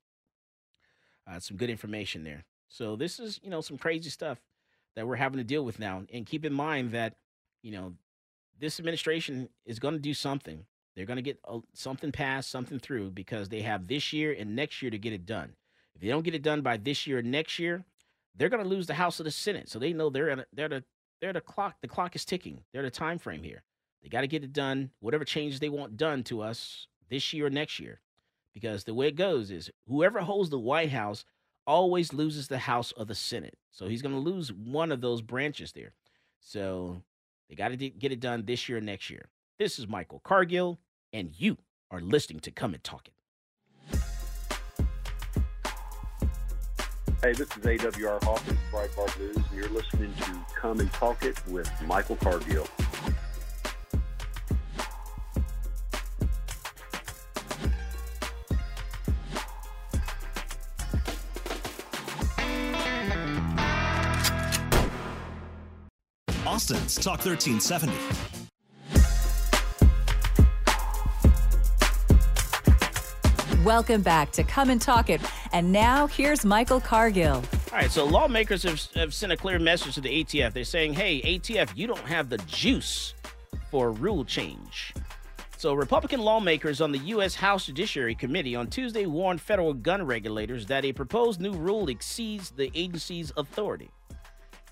Uh, 1.26 1.40
some 1.40 1.56
good 1.56 1.70
information 1.70 2.26
there. 2.26 2.44
So 2.68 2.98
this 2.98 3.22
is 3.22 3.40
you 3.42 3.50
know 3.50 3.62
some 3.62 3.78
crazy 3.78 4.10
stuff 4.10 4.42
that 4.96 5.08
we're 5.08 5.16
having 5.16 5.38
to 5.38 5.44
deal 5.44 5.64
with 5.64 5.80
now, 5.80 6.04
and 6.12 6.26
keep 6.26 6.46
in 6.46 6.54
mind 6.54 6.92
that 6.92 7.16
you 7.62 7.72
know 7.72 7.94
this 8.60 8.80
administration 8.80 9.50
is 9.66 9.80
going 9.80 9.96
to 9.96 10.00
do 10.00 10.14
something. 10.14 10.66
They're 10.96 11.06
going 11.06 11.18
to 11.18 11.24
get 11.24 11.40
uh, 11.48 11.60
something 11.74 12.12
passed, 12.12 12.52
something 12.52 12.80
through, 12.80 13.12
because 13.12 13.50
they 13.50 13.62
have 13.62 13.88
this 13.88 14.12
year 14.12 14.36
and 14.38 14.56
next 14.56 14.82
year 14.82 14.92
to 14.92 14.98
get 14.98 15.14
it 15.14 15.26
done. 15.26 15.54
If 15.96 16.02
they 16.02 16.08
don't 16.08 16.24
get 16.24 16.36
it 16.36 16.44
done 16.44 16.62
by 16.62 16.78
this 16.78 17.08
year 17.08 17.20
or 17.20 17.22
next 17.22 17.60
year, 17.60 17.86
they're 18.36 18.50
going 18.50 18.64
to 18.64 18.70
lose 18.70 18.88
the 18.88 18.94
House 18.94 19.20
of 19.20 19.26
the 19.26 19.32
Senate. 19.32 19.70
So 19.70 19.80
they 19.80 19.94
know 19.94 20.10
they're 20.10 20.30
at 20.30 20.40
a, 20.40 20.46
they're 20.54 20.70
the 20.70 20.84
they're 21.22 21.34
the 21.34 21.42
clock. 21.42 21.76
The 21.82 21.88
clock 21.88 22.16
is 22.16 22.26
ticking. 22.26 22.64
They're 22.74 22.84
the 22.84 22.92
time 22.92 23.20
frame 23.20 23.44
here. 23.44 23.64
They 24.02 24.10
got 24.10 24.22
to 24.22 24.28
get 24.28 24.44
it 24.44 24.54
done. 24.54 24.92
Whatever 25.00 25.26
changes 25.26 25.60
they 25.60 25.70
want 25.70 25.98
done 25.98 26.24
to 26.26 26.42
us 26.42 26.88
this 27.10 27.34
year 27.34 27.48
or 27.48 27.50
next 27.50 27.80
year, 27.80 28.00
because 28.54 28.84
the 28.84 28.94
way 28.94 29.08
it 29.08 29.16
goes 29.16 29.52
is 29.52 29.70
whoever 29.88 30.22
holds 30.22 30.50
the 30.50 30.60
White 30.60 30.92
House 30.92 31.24
always 31.66 32.14
loses 32.14 32.48
the 32.48 32.60
House 32.60 32.92
of 32.94 33.08
the 33.08 33.16
Senate. 33.16 33.58
So 33.72 33.88
he's 33.88 34.02
going 34.02 34.16
to 34.16 34.22
lose 34.22 34.52
one 34.52 34.92
of 34.92 35.02
those 35.02 35.22
branches 35.22 35.72
there. 35.72 35.94
So 36.40 37.02
they 37.50 37.56
got 37.56 37.70
to 37.70 37.78
get 37.78 38.12
it 38.12 38.20
done 38.20 38.46
this 38.46 38.68
year 38.68 38.80
or 38.80 38.82
next 38.82 39.10
year. 39.10 39.30
This 39.60 39.78
is 39.78 39.88
Michael 39.88 40.20
Cargill, 40.24 40.80
and 41.14 41.32
you 41.38 41.58
are 41.92 42.02
listening 42.02 42.40
to 42.42 42.52
Come 42.52 42.74
and 42.74 42.84
Talk 42.84 43.08
It. 43.08 43.14
Hey, 47.22 47.34
this 47.34 47.56
is 47.56 47.64
AWR 47.64 48.24
Hawkins, 48.24 48.58
Breitbart 48.72 49.20
News, 49.20 49.36
and 49.36 49.46
you're 49.54 49.70
listening 49.70 50.12
to 50.22 50.46
Come 50.56 50.80
and 50.80 50.92
Talk 50.94 51.24
It 51.24 51.38
with 51.48 51.70
Michael 51.86 52.16
Cargill. 52.16 52.68
Austin's 66.92 67.06
Talk 67.06 67.24
1370. 67.26 67.94
Welcome 73.64 74.02
back 74.02 74.32
to 74.34 74.44
Come 74.44 74.70
and 74.70 74.82
Talk 74.82 75.10
It. 75.10 75.22
And 75.54 75.72
now 75.72 76.08
here's 76.08 76.44
Michael 76.44 76.82
Cargill. 76.82 77.36
All 77.36 77.44
right, 77.72 77.90
so 77.90 78.04
lawmakers 78.04 78.64
have, 78.64 78.86
have 78.96 79.14
sent 79.14 79.32
a 79.32 79.38
clear 79.38 79.58
message 79.58 79.96
to 79.96 80.02
the 80.02 80.10
ATF. 80.24 80.52
They're 80.52 80.66
saying, 80.66 80.92
hey, 80.94 81.22
ATF, 81.22 81.78
you 81.78 81.88
don't 81.88 82.00
have 82.00 82.28
the 82.30 82.40
juice 82.40 83.14
for 83.70 83.94
rule 83.94 84.26
change. 84.26 84.94
So, 85.58 85.74
Republican 85.76 86.20
lawmakers 86.22 86.82
on 86.82 86.92
the 86.92 86.98
U.S. 87.00 87.36
House 87.36 87.68
Judiciary 87.68 88.16
Committee 88.16 88.56
on 88.56 88.68
Tuesday 88.68 89.06
warned 89.06 89.40
federal 89.40 89.74
gun 89.74 90.04
regulators 90.04 90.66
that 90.66 90.84
a 90.84 90.92
proposed 90.92 91.40
new 91.40 91.54
rule 91.54 91.88
exceeds 91.88 92.50
the 92.50 92.70
agency's 92.74 93.32
authority. 93.38 93.92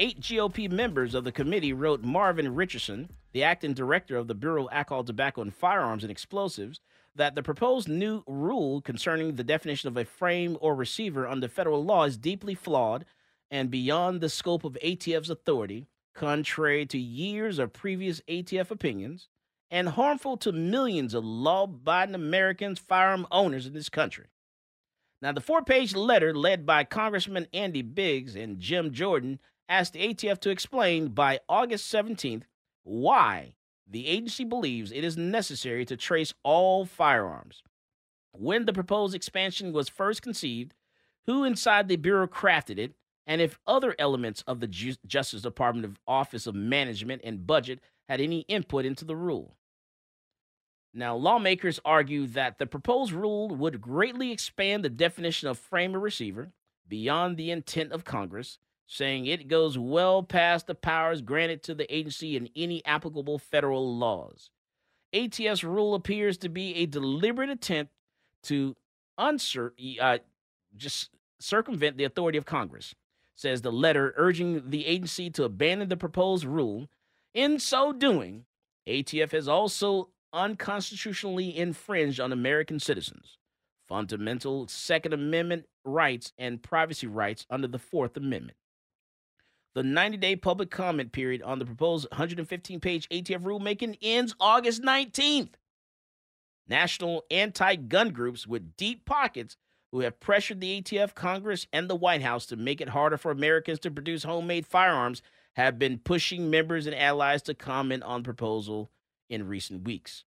Eight 0.01 0.21
GOP 0.21 0.71
members 0.71 1.13
of 1.13 1.25
the 1.25 1.31
committee 1.33 1.73
wrote 1.73 2.03
Marvin 2.03 2.55
Richardson, 2.55 3.09
the 3.33 3.43
acting 3.43 3.73
director 3.73 4.15
of 4.15 4.29
the 4.29 4.33
Bureau 4.33 4.67
of 4.67 4.69
Alcohol, 4.71 5.03
Tobacco, 5.03 5.41
and 5.41 5.53
Firearms 5.53 6.05
and 6.05 6.11
Explosives, 6.11 6.79
that 7.15 7.35
the 7.35 7.43
proposed 7.43 7.89
new 7.89 8.23
rule 8.25 8.79
concerning 8.79 9.35
the 9.35 9.43
definition 9.43 9.89
of 9.89 9.97
a 9.97 10.05
frame 10.05 10.57
or 10.61 10.73
receiver 10.73 11.27
under 11.27 11.49
federal 11.49 11.83
law 11.83 12.05
is 12.05 12.17
deeply 12.17 12.55
flawed 12.55 13.03
and 13.51 13.69
beyond 13.69 14.21
the 14.21 14.29
scope 14.29 14.63
of 14.63 14.77
ATF's 14.81 15.29
authority, 15.29 15.85
contrary 16.15 16.85
to 16.85 16.97
years 16.97 17.59
of 17.59 17.73
previous 17.73 18.21
ATF 18.29 18.71
opinions, 18.71 19.27
and 19.69 19.89
harmful 19.89 20.37
to 20.37 20.53
millions 20.53 21.13
of 21.13 21.25
law 21.25 21.63
abiding 21.63 22.15
Americans, 22.15 22.79
firearm 22.79 23.27
owners 23.31 23.65
in 23.65 23.73
this 23.73 23.89
country. 23.89 24.27
Now, 25.21 25.33
the 25.33 25.41
four 25.41 25.61
page 25.61 25.93
letter 25.93 26.33
led 26.33 26.65
by 26.65 26.85
Congressman 26.85 27.47
Andy 27.53 27.81
Biggs 27.81 28.37
and 28.37 28.61
Jim 28.61 28.93
Jordan 28.93 29.39
asked 29.69 29.93
the 29.93 30.13
ATF 30.13 30.39
to 30.39 30.49
explain 30.49 31.09
by 31.09 31.39
August 31.47 31.93
17th 31.93 32.43
why 32.83 33.53
the 33.87 34.07
agency 34.07 34.43
believes 34.43 34.91
it 34.91 35.03
is 35.03 35.15
necessary 35.15 35.85
to 35.85 35.95
trace 35.95 36.33
all 36.43 36.85
firearms. 36.85 37.63
When 38.31 38.65
the 38.65 38.73
proposed 38.73 39.15
expansion 39.15 39.71
was 39.71 39.87
first 39.89 40.21
conceived, 40.21 40.73
who 41.25 41.43
inside 41.43 41.87
the 41.87 41.95
Bureau 41.95 42.27
crafted 42.27 42.77
it, 42.79 42.93
and 43.27 43.41
if 43.41 43.59
other 43.67 43.95
elements 43.99 44.43
of 44.47 44.59
the 44.59 44.67
Justice 44.67 45.43
Department 45.43 45.85
of 45.85 45.99
Office 46.07 46.47
of 46.47 46.55
Management 46.55 47.21
and 47.23 47.45
Budget 47.45 47.79
had 48.07 48.19
any 48.19 48.39
input 48.41 48.85
into 48.85 49.05
the 49.05 49.15
rule. 49.15 49.55
Now, 50.93 51.15
lawmakers 51.15 51.79
argue 51.85 52.25
that 52.27 52.57
the 52.57 52.65
proposed 52.65 53.11
rule 53.11 53.49
would 53.49 53.79
greatly 53.79 54.31
expand 54.31 54.83
the 54.83 54.89
definition 54.89 55.47
of 55.47 55.59
frame 55.59 55.95
or 55.95 55.99
receiver 55.99 56.51
beyond 56.87 57.37
the 57.37 57.51
intent 57.51 57.91
of 57.91 58.03
Congress 58.03 58.57
saying 58.91 59.27
it 59.27 59.47
goes 59.47 59.77
well 59.77 60.23
past 60.23 60.65
the 60.65 60.73
powers 60.73 61.21
granted 61.21 61.61
to 61.61 61.75
the 61.75 61.95
agency 61.95 62.35
in 62.35 62.49
any 62.55 62.83
applicable 62.85 63.37
federal 63.37 63.95
laws. 63.95 64.49
ATF's 65.13 65.63
rule 65.63 65.93
appears 65.93 66.39
to 66.39 66.49
be 66.49 66.75
a 66.75 66.87
deliberate 66.87 67.51
attempt 67.51 67.93
to 68.43 68.75
uh, 69.19 70.17
just 70.75 71.09
circumvent 71.39 71.97
the 71.97 72.03
authority 72.03 72.37
of 72.39 72.47
Congress, 72.47 72.95
says 73.35 73.61
the 73.61 73.71
letter 73.71 74.11
urging 74.17 74.71
the 74.71 74.87
agency 74.87 75.29
to 75.29 75.43
abandon 75.43 75.87
the 75.87 75.95
proposed 75.95 76.43
rule. 76.43 76.87
In 77.35 77.59
so 77.59 77.93
doing, 77.93 78.45
ATF 78.87 79.31
has 79.31 79.47
also 79.47 80.09
unconstitutionally 80.33 81.55
infringed 81.55 82.19
on 82.19 82.33
American 82.33 82.79
citizens' 82.79 83.37
fundamental 83.87 84.67
Second 84.67 85.13
Amendment 85.13 85.65
rights 85.85 86.33
and 86.39 86.63
privacy 86.63 87.05
rights 87.05 87.45
under 87.51 87.67
the 87.67 87.77
Fourth 87.77 88.17
Amendment. 88.17 88.57
The 89.75 89.83
90 89.83 90.17
day 90.17 90.35
public 90.35 90.71
comment 90.71 91.11
period 91.11 91.43
on 91.43 91.59
the 91.59 91.65
proposed 91.65 92.07
115 92.11 92.79
page 92.79 93.07
ATF 93.09 93.41
rulemaking 93.41 93.97
ends 94.01 94.35
August 94.39 94.81
19th. 94.81 95.53
National 96.67 97.23
anti 97.29 97.75
gun 97.75 98.09
groups 98.09 98.47
with 98.47 98.75
deep 98.77 99.05
pockets 99.05 99.57
who 99.91 100.01
have 100.01 100.19
pressured 100.19 100.59
the 100.59 100.81
ATF, 100.81 101.15
Congress, 101.15 101.67
and 101.73 101.89
the 101.89 101.95
White 101.95 102.21
House 102.21 102.45
to 102.47 102.55
make 102.55 102.81
it 102.81 102.89
harder 102.89 103.17
for 103.17 103.31
Americans 103.31 103.79
to 103.79 103.91
produce 103.91 104.23
homemade 104.23 104.65
firearms 104.65 105.21
have 105.55 105.79
been 105.79 105.97
pushing 105.97 106.49
members 106.49 106.85
and 106.85 106.95
allies 106.95 107.41
to 107.43 107.53
comment 107.53 108.03
on 108.03 108.21
the 108.21 108.25
proposal 108.25 108.89
in 109.29 109.47
recent 109.47 109.83
weeks. 109.83 110.23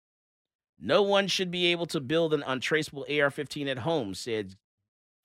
No 0.80 1.02
one 1.02 1.28
should 1.28 1.52
be 1.52 1.68
able 1.68 1.86
to 1.88 2.00
build 2.00 2.34
an 2.34 2.44
untraceable 2.46 3.06
AR 3.10 3.30
15 3.30 3.68
at 3.68 3.80
home, 3.80 4.14
said 4.14 4.56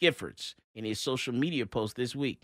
Giffords 0.03 0.55
in 0.75 0.85
a 0.85 0.95
social 0.95 1.33
media 1.33 1.65
post 1.65 1.95
this 1.95 2.17
week 2.17 2.43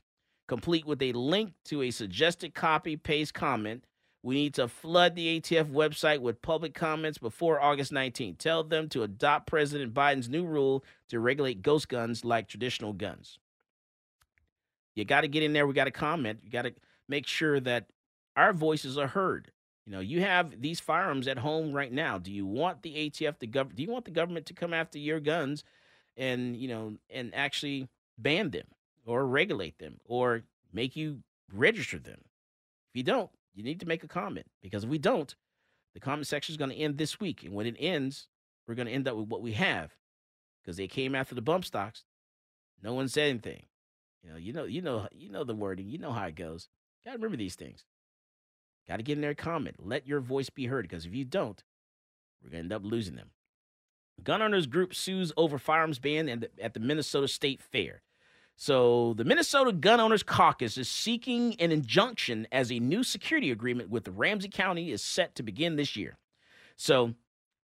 complete 0.51 0.84
with 0.84 1.01
a 1.01 1.12
link 1.12 1.53
to 1.64 1.80
a 1.80 1.92
suggested 1.92 2.57
copy 2.57 2.96
paste 2.96 3.32
comment. 3.32 3.84
We 4.24 4.34
need 4.34 4.55
to 4.55 4.66
flood 4.66 5.14
the 5.14 5.40
ATF 5.40 5.70
website 5.70 6.18
with 6.18 6.42
public 6.42 6.74
comments 6.74 7.18
before 7.18 7.61
August 7.61 7.92
19th. 7.92 8.38
Tell 8.38 8.64
them 8.64 8.88
to 8.88 9.05
adopt 9.05 9.46
President 9.46 9.94
Biden's 9.94 10.28
new 10.28 10.44
rule 10.44 10.84
to 11.09 11.20
regulate 11.20 11.62
ghost 11.62 11.88
guns 11.88 12.24
like 12.24 12.48
traditional 12.48 12.92
guns. 12.92 13.38
You 14.96 15.05
got 15.05 15.20
to 15.20 15.28
get 15.28 15.44
in 15.44 15.53
there. 15.53 15.68
We 15.68 15.72
got 15.72 15.84
to 15.84 15.92
comment. 15.92 16.40
You 16.42 16.51
got 16.51 16.62
to 16.62 16.74
make 17.09 17.28
sure 17.28 17.61
that 17.61 17.86
our 18.34 18.53
voices 18.53 18.98
are 18.98 19.07
heard. 19.07 19.53
You 19.86 19.92
know, 19.92 20.01
you 20.01 20.20
have 20.22 20.61
these 20.61 20.80
firearms 20.80 21.28
at 21.28 21.38
home 21.38 21.72
right 21.72 21.92
now. 21.92 22.18
Do 22.18 22.32
you 22.32 22.44
want 22.44 22.82
the 22.82 23.09
ATF, 23.09 23.38
to 23.38 23.46
gov- 23.46 23.76
do 23.76 23.84
you 23.84 23.90
want 23.92 24.05
the 24.05 24.11
government 24.11 24.46
to 24.46 24.55
come 24.55 24.74
after 24.74 24.98
your 24.98 25.20
guns 25.20 25.62
and, 26.16 26.57
you 26.57 26.66
know, 26.66 26.96
and 27.09 27.32
actually 27.36 27.88
ban 28.18 28.51
them? 28.51 28.66
Or 29.11 29.26
regulate 29.26 29.78
them 29.78 29.98
or 30.04 30.42
make 30.72 30.94
you 30.94 31.22
register 31.52 31.98
them. 31.98 32.20
If 32.90 32.96
you 32.96 33.02
don't, 33.02 33.30
you 33.54 33.64
need 33.64 33.80
to 33.80 33.86
make 33.86 34.04
a 34.04 34.08
comment 34.08 34.46
because 34.62 34.84
if 34.84 34.90
we 34.90 34.98
don't, 34.98 35.34
The 35.94 36.00
comment 36.00 36.26
section 36.26 36.52
is 36.52 36.56
going 36.56 36.70
to 36.70 36.76
end 36.76 36.98
this 36.98 37.18
week. 37.18 37.42
And 37.42 37.52
when 37.54 37.66
it 37.66 37.76
ends, 37.78 38.28
we're 38.66 38.74
going 38.74 38.86
to 38.86 38.92
end 38.92 39.08
up 39.08 39.16
with 39.16 39.28
what 39.28 39.42
we 39.42 39.52
have 39.52 39.96
because 40.62 40.76
they 40.76 40.86
came 40.86 41.14
after 41.14 41.34
the 41.34 41.42
bump 41.42 41.64
stocks. 41.64 42.04
No 42.82 42.94
one 42.94 43.08
said 43.08 43.28
anything. 43.30 43.64
You 44.22 44.30
know, 44.30 44.36
you 44.36 44.52
know, 44.52 44.64
you 44.64 44.82
know, 44.82 45.08
you 45.12 45.30
know 45.30 45.44
the 45.44 45.54
wording. 45.54 45.88
You 45.88 45.98
know 45.98 46.12
how 46.12 46.26
it 46.26 46.36
goes. 46.36 46.68
Got 47.04 47.12
to 47.12 47.16
remember 47.16 47.36
these 47.36 47.56
things. 47.56 47.84
Got 48.86 48.98
to 48.98 49.02
get 49.02 49.14
in 49.18 49.22
there 49.22 49.34
comment. 49.34 49.76
Let 49.80 50.06
your 50.06 50.20
voice 50.20 50.50
be 50.50 50.66
heard 50.66 50.82
because 50.84 51.06
if 51.06 51.14
you 51.14 51.24
don't, 51.24 51.62
we're 52.42 52.50
going 52.50 52.68
to 52.68 52.74
end 52.74 52.84
up 52.84 52.90
losing 52.90 53.16
them. 53.16 53.30
Gun 54.22 54.42
owners 54.42 54.66
group 54.66 54.94
sues 54.94 55.32
over 55.36 55.58
firearms 55.58 55.98
ban 55.98 56.28
at 56.28 56.40
the, 56.40 56.50
at 56.62 56.74
the 56.74 56.80
Minnesota 56.80 57.26
State 57.26 57.62
Fair. 57.62 58.02
So, 58.62 59.14
the 59.14 59.24
Minnesota 59.24 59.72
Gun 59.72 60.00
Owners 60.00 60.22
Caucus 60.22 60.76
is 60.76 60.86
seeking 60.86 61.58
an 61.58 61.72
injunction 61.72 62.46
as 62.52 62.70
a 62.70 62.78
new 62.78 63.02
security 63.02 63.50
agreement 63.50 63.88
with 63.88 64.06
Ramsey 64.06 64.50
County 64.50 64.90
is 64.92 65.00
set 65.00 65.34
to 65.36 65.42
begin 65.42 65.76
this 65.76 65.96
year. 65.96 66.18
So, 66.76 67.14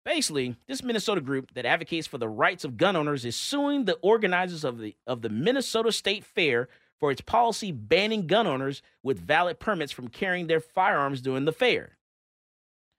basically, 0.03 0.55
this 0.67 0.81
Minnesota 0.81 1.21
group 1.21 1.53
that 1.53 1.67
advocates 1.67 2.07
for 2.07 2.17
the 2.17 2.27
rights 2.27 2.63
of 2.63 2.75
gun 2.75 2.95
owners 2.95 3.23
is 3.23 3.35
suing 3.35 3.85
the 3.85 3.99
organizers 4.01 4.63
of 4.63 4.79
the 4.79 4.95
of 5.05 5.21
the 5.21 5.29
Minnesota 5.29 5.91
State 5.91 6.25
Fair 6.25 6.67
for 6.99 7.11
its 7.11 7.21
policy 7.21 7.71
banning 7.71 8.25
gun 8.25 8.47
owners 8.47 8.81
with 9.03 9.19
valid 9.19 9.59
permits 9.59 9.91
from 9.91 10.07
carrying 10.07 10.47
their 10.47 10.59
firearms 10.59 11.21
during 11.21 11.45
the 11.45 11.53
fair. 11.53 11.99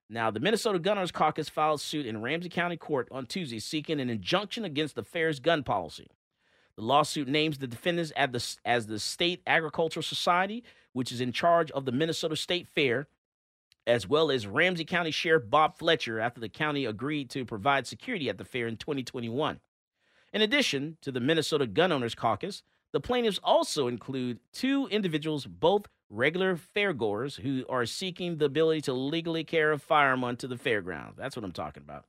Now, 0.08 0.30
the 0.30 0.38
Minnesota 0.38 0.78
Gun 0.78 0.96
Owners 0.96 1.10
Caucus 1.10 1.48
filed 1.48 1.80
suit 1.80 2.06
in 2.06 2.22
Ramsey 2.22 2.50
County 2.50 2.76
Court 2.76 3.08
on 3.10 3.26
Tuesday 3.26 3.58
seeking 3.58 3.98
an 3.98 4.10
injunction 4.10 4.64
against 4.64 4.94
the 4.94 5.02
fair's 5.02 5.40
gun 5.40 5.64
policy. 5.64 6.06
The 6.80 6.86
lawsuit 6.86 7.28
names 7.28 7.58
the 7.58 7.66
defendants 7.66 8.10
as 8.12 8.30
the, 8.30 8.70
as 8.70 8.86
the 8.86 8.98
State 8.98 9.42
Agricultural 9.46 10.02
Society, 10.02 10.64
which 10.94 11.12
is 11.12 11.20
in 11.20 11.30
charge 11.30 11.70
of 11.72 11.84
the 11.84 11.92
Minnesota 11.92 12.36
State 12.36 12.66
Fair, 12.68 13.06
as 13.86 14.08
well 14.08 14.30
as 14.30 14.46
Ramsey 14.46 14.86
County 14.86 15.10
Sheriff 15.10 15.42
Bob 15.50 15.76
Fletcher 15.76 16.18
after 16.18 16.40
the 16.40 16.48
county 16.48 16.86
agreed 16.86 17.28
to 17.30 17.44
provide 17.44 17.86
security 17.86 18.30
at 18.30 18.38
the 18.38 18.46
fair 18.46 18.66
in 18.66 18.78
2021. 18.78 19.60
In 20.32 20.40
addition 20.40 20.96
to 21.02 21.12
the 21.12 21.20
Minnesota 21.20 21.66
Gun 21.66 21.92
Owners 21.92 22.14
Caucus, 22.14 22.62
the 22.92 23.00
plaintiffs 23.00 23.40
also 23.44 23.86
include 23.86 24.40
two 24.54 24.86
individuals, 24.86 25.44
both 25.44 25.82
regular 26.08 26.56
fairgoers, 26.56 27.38
who 27.42 27.66
are 27.68 27.84
seeking 27.84 28.38
the 28.38 28.46
ability 28.46 28.80
to 28.80 28.94
legally 28.94 29.44
carry 29.44 29.74
a 29.74 29.78
firearm 29.78 30.24
onto 30.24 30.48
the 30.48 30.56
fairgrounds. 30.56 31.18
That's 31.18 31.36
what 31.36 31.44
I'm 31.44 31.52
talking 31.52 31.82
about 31.82 32.06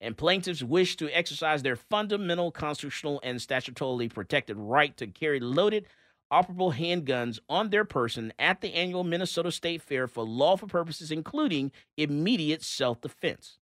and 0.00 0.16
plaintiffs 0.16 0.62
wish 0.62 0.96
to 0.96 1.10
exercise 1.10 1.62
their 1.62 1.76
fundamental 1.76 2.50
constitutional 2.50 3.20
and 3.22 3.38
statutorily 3.38 4.12
protected 4.12 4.56
right 4.56 4.96
to 4.96 5.06
carry 5.06 5.40
loaded, 5.40 5.86
operable 6.32 6.74
handguns 6.74 7.38
on 7.48 7.70
their 7.70 7.84
person 7.84 8.32
at 8.38 8.60
the 8.60 8.74
annual 8.74 9.04
Minnesota 9.04 9.52
State 9.52 9.82
Fair 9.82 10.06
for 10.06 10.24
lawful 10.24 10.68
purposes, 10.68 11.10
including 11.10 11.72
immediate 11.96 12.62
self 12.62 13.00
defense. 13.00 13.58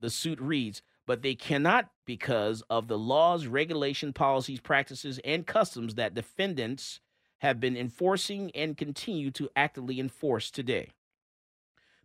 The 0.00 0.10
suit 0.10 0.40
reads, 0.40 0.82
but 1.06 1.22
they 1.22 1.34
cannot 1.34 1.90
because 2.06 2.62
of 2.70 2.88
the 2.88 2.98
laws, 2.98 3.46
regulation, 3.46 4.12
policies, 4.12 4.60
practices, 4.60 5.20
and 5.24 5.46
customs 5.46 5.94
that 5.94 6.14
defendants 6.14 7.00
have 7.38 7.58
been 7.60 7.76
enforcing 7.76 8.50
and 8.54 8.76
continue 8.76 9.30
to 9.30 9.48
actively 9.56 9.98
enforce 9.98 10.50
today. 10.50 10.90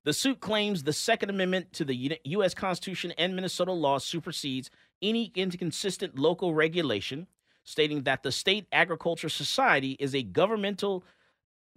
The 0.06 0.14
suit 0.14 0.39
claims 0.39 0.84
the 0.84 0.93
Second 0.93 1.32
Amendment 1.32 1.74
to 1.74 1.84
the 1.84 2.20
U.S. 2.24 2.53
Constitution 2.53 3.12
and 3.18 3.36
Minnesota 3.36 3.72
law 3.72 3.97
supersedes 3.97 4.70
any 5.01 5.32
inconsistent 5.36 6.18
local 6.18 6.53
regulation, 6.53 7.26
stating 7.64 8.03
that 8.03 8.22
the 8.22 8.32
State 8.32 8.68
Agriculture 8.72 9.30
Society 9.30 9.97
is 9.99 10.14
a 10.14 10.22
governmental 10.22 11.03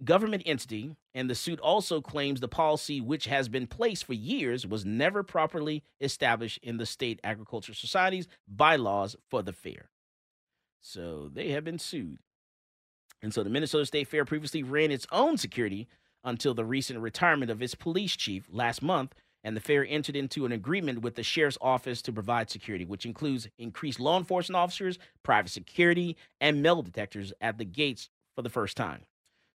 government 0.03 0.43
entity, 0.45 0.95
and 1.15 1.27
the 1.27 1.33
suit 1.33 1.59
also 1.59 2.01
claims 2.01 2.39
the 2.39 2.47
policy 2.47 3.01
which 3.01 3.25
has 3.25 3.49
been 3.49 3.65
placed 3.65 4.05
for 4.05 4.13
years 4.13 4.65
was 4.65 4.85
never 4.85 5.23
properly 5.23 5.83
established 5.99 6.59
in 6.61 6.77
the 6.77 6.85
State 6.85 7.19
Agriculture 7.23 7.73
Society's 7.73 8.27
bylaws 8.47 9.15
for 9.27 9.41
the 9.41 9.53
fair. 9.53 9.89
So 10.81 11.31
they 11.33 11.49
have 11.49 11.63
been 11.63 11.79
sued. 11.79 12.19
And 13.23 13.33
so 13.33 13.43
the 13.43 13.49
Minnesota 13.49 13.87
State 13.87 14.07
Fair 14.07 14.23
previously 14.23 14.61
ran 14.63 14.91
its 14.91 15.07
own 15.11 15.37
security 15.37 15.87
until 16.23 16.53
the 16.53 16.65
recent 16.65 16.99
retirement 16.99 17.51
of 17.51 17.61
its 17.61 17.75
police 17.75 18.15
chief 18.15 18.47
last 18.51 18.81
month, 18.81 19.13
and 19.43 19.55
the 19.55 19.61
fair 19.61 19.85
entered 19.87 20.15
into 20.15 20.45
an 20.45 20.51
agreement 20.51 21.01
with 21.01 21.15
the 21.15 21.23
sheriff's 21.23 21.57
office 21.61 22.01
to 22.01 22.11
provide 22.11 22.49
security, 22.49 22.85
which 22.85 23.05
includes 23.05 23.47
increased 23.57 23.99
law 23.99 24.17
enforcement 24.17 24.57
officers, 24.57 24.99
private 25.23 25.49
security, 25.49 26.17
and 26.41 26.61
metal 26.61 26.81
detectors 26.81 27.31
at 27.39 27.57
the 27.57 27.65
gates 27.65 28.09
for 28.35 28.41
the 28.41 28.49
first 28.49 28.75
time. 28.75 29.03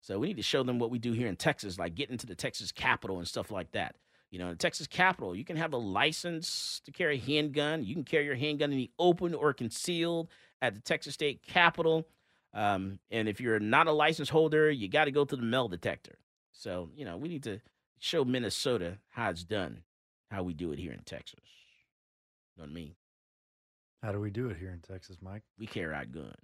So 0.00 0.18
we 0.18 0.28
need 0.28 0.36
to 0.36 0.42
show 0.42 0.62
them 0.62 0.78
what 0.78 0.90
we 0.90 0.98
do 0.98 1.12
here 1.12 1.28
in 1.28 1.36
Texas, 1.36 1.78
like 1.78 1.94
getting 1.94 2.18
to 2.18 2.26
the 2.26 2.34
Texas 2.34 2.72
Capitol 2.72 3.18
and 3.18 3.28
stuff 3.28 3.50
like 3.50 3.72
that. 3.72 3.96
You 4.30 4.38
know, 4.38 4.48
in 4.48 4.56
Texas 4.56 4.86
Capitol, 4.86 5.36
you 5.36 5.44
can 5.44 5.56
have 5.56 5.72
a 5.72 5.78
license 5.78 6.80
to 6.84 6.90
carry 6.90 7.16
a 7.16 7.20
handgun. 7.20 7.84
You 7.84 7.94
can 7.94 8.04
carry 8.04 8.24
your 8.24 8.34
handgun 8.34 8.72
in 8.72 8.78
the 8.78 8.90
open 8.98 9.32
or 9.32 9.52
concealed 9.52 10.28
at 10.60 10.74
the 10.74 10.80
Texas 10.80 11.14
State 11.14 11.42
Capitol. 11.42 12.06
Um, 12.52 12.98
and 13.10 13.28
if 13.28 13.40
you're 13.40 13.60
not 13.60 13.86
a 13.86 13.92
license 13.92 14.28
holder, 14.28 14.70
you 14.70 14.88
got 14.88 15.04
to 15.04 15.10
go 15.10 15.24
to 15.24 15.36
the 15.36 15.42
metal 15.42 15.68
detector. 15.68 16.16
So, 16.56 16.88
you 16.96 17.04
know, 17.04 17.16
we 17.16 17.28
need 17.28 17.42
to 17.44 17.60
show 17.98 18.24
Minnesota 18.24 18.98
how 19.10 19.30
it's 19.30 19.44
done, 19.44 19.82
how 20.30 20.42
we 20.42 20.54
do 20.54 20.72
it 20.72 20.78
here 20.78 20.92
in 20.92 21.00
Texas. 21.00 21.40
You 22.56 22.62
know 22.62 22.68
what 22.68 22.70
I 22.70 22.74
mean? 22.74 22.94
How 24.02 24.12
do 24.12 24.20
we 24.20 24.30
do 24.30 24.48
it 24.48 24.56
here 24.56 24.70
in 24.70 24.80
Texas, 24.80 25.16
Mike? 25.20 25.42
We 25.58 25.66
carry 25.66 25.94
our 25.94 26.04
gun. 26.04 26.34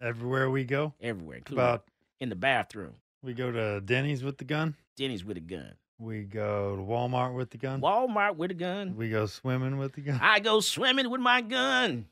Everywhere 0.00 0.50
we 0.50 0.64
go? 0.64 0.94
Everywhere, 1.00 1.38
including 1.38 1.64
About, 1.64 1.84
in 2.20 2.28
the 2.28 2.36
bathroom. 2.36 2.94
We 3.22 3.34
go 3.34 3.50
to 3.50 3.80
Denny's 3.80 4.22
with 4.22 4.38
the 4.38 4.44
gun? 4.44 4.76
Denny's 4.96 5.24
with 5.24 5.36
a 5.36 5.40
gun. 5.40 5.74
We 5.98 6.22
go 6.22 6.76
to 6.76 6.82
Walmart 6.82 7.34
with 7.34 7.50
the 7.50 7.58
gun? 7.58 7.80
Walmart 7.80 8.36
with 8.36 8.50
a 8.50 8.54
gun. 8.54 8.96
We 8.96 9.10
go 9.10 9.26
swimming 9.26 9.78
with 9.78 9.94
the 9.94 10.02
gun? 10.02 10.20
I 10.22 10.40
go 10.40 10.60
swimming 10.60 11.10
with 11.10 11.20
my 11.20 11.40
gun. 11.40 12.06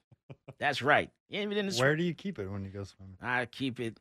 That's 0.59 0.83
right. 0.83 1.11
In 1.31 1.51
the 1.51 1.77
Where 1.79 1.97
do 1.97 2.03
you 2.03 2.15
keep 2.15 2.39
it 2.39 2.51
when 2.51 2.65
you 2.65 2.71
go 2.71 2.85
swimming? 2.85 3.17
I 3.21 3.47
keep 3.47 3.81
it 3.81 3.99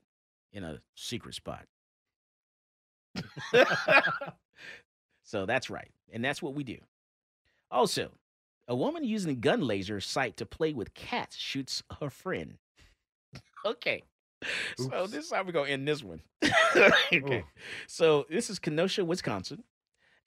in 0.54 0.64
a 0.64 0.80
secret 0.96 1.36
spot. 1.36 1.66
so 5.24 5.46
that's 5.46 5.70
right. 5.70 5.92
And 6.12 6.24
that's 6.24 6.42
what 6.42 6.54
we 6.54 6.64
do. 6.64 6.78
Also, 7.72 8.12
a 8.68 8.76
woman 8.76 9.04
using 9.04 9.32
a 9.32 9.36
gun 9.36 9.62
laser 9.62 10.00
sight 10.00 10.38
to 10.38 10.46
play 10.46 10.74
with 10.74 10.94
cats 10.94 11.36
shoots 11.36 11.84
her 12.00 12.10
friend. 12.10 12.56
okay. 13.66 14.04
Oops. 14.80 14.90
So 14.92 15.08
this 15.08 15.26
is 15.26 15.32
how 15.32 15.44
we're 15.44 15.52
gonna 15.52 15.70
end 15.70 15.88
this 15.88 16.04
one. 16.04 16.22
Oh. 16.76 16.90
okay. 17.14 17.38
Ooh. 17.38 17.44
So 17.86 18.26
this 18.32 18.50
is 18.50 18.58
Kenosha, 18.58 19.06
Wisconsin. 19.06 19.64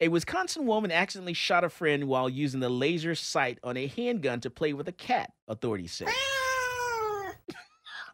A 0.01 0.07
Wisconsin 0.07 0.65
woman 0.65 0.93
accidentally 0.93 1.33
shot 1.33 1.65
a 1.65 1.69
friend 1.69 2.05
while 2.05 2.29
using 2.29 2.61
the 2.61 2.69
laser 2.69 3.17
sight 3.17 3.59
on 3.65 3.77
a 3.77 3.89
handgun 3.89 4.41
to 4.43 4.51
play 4.51 4.73
with 4.73 4.87
a 4.87 4.93
cat, 4.93 5.33
authorities 5.49 5.91
say. 5.91 6.07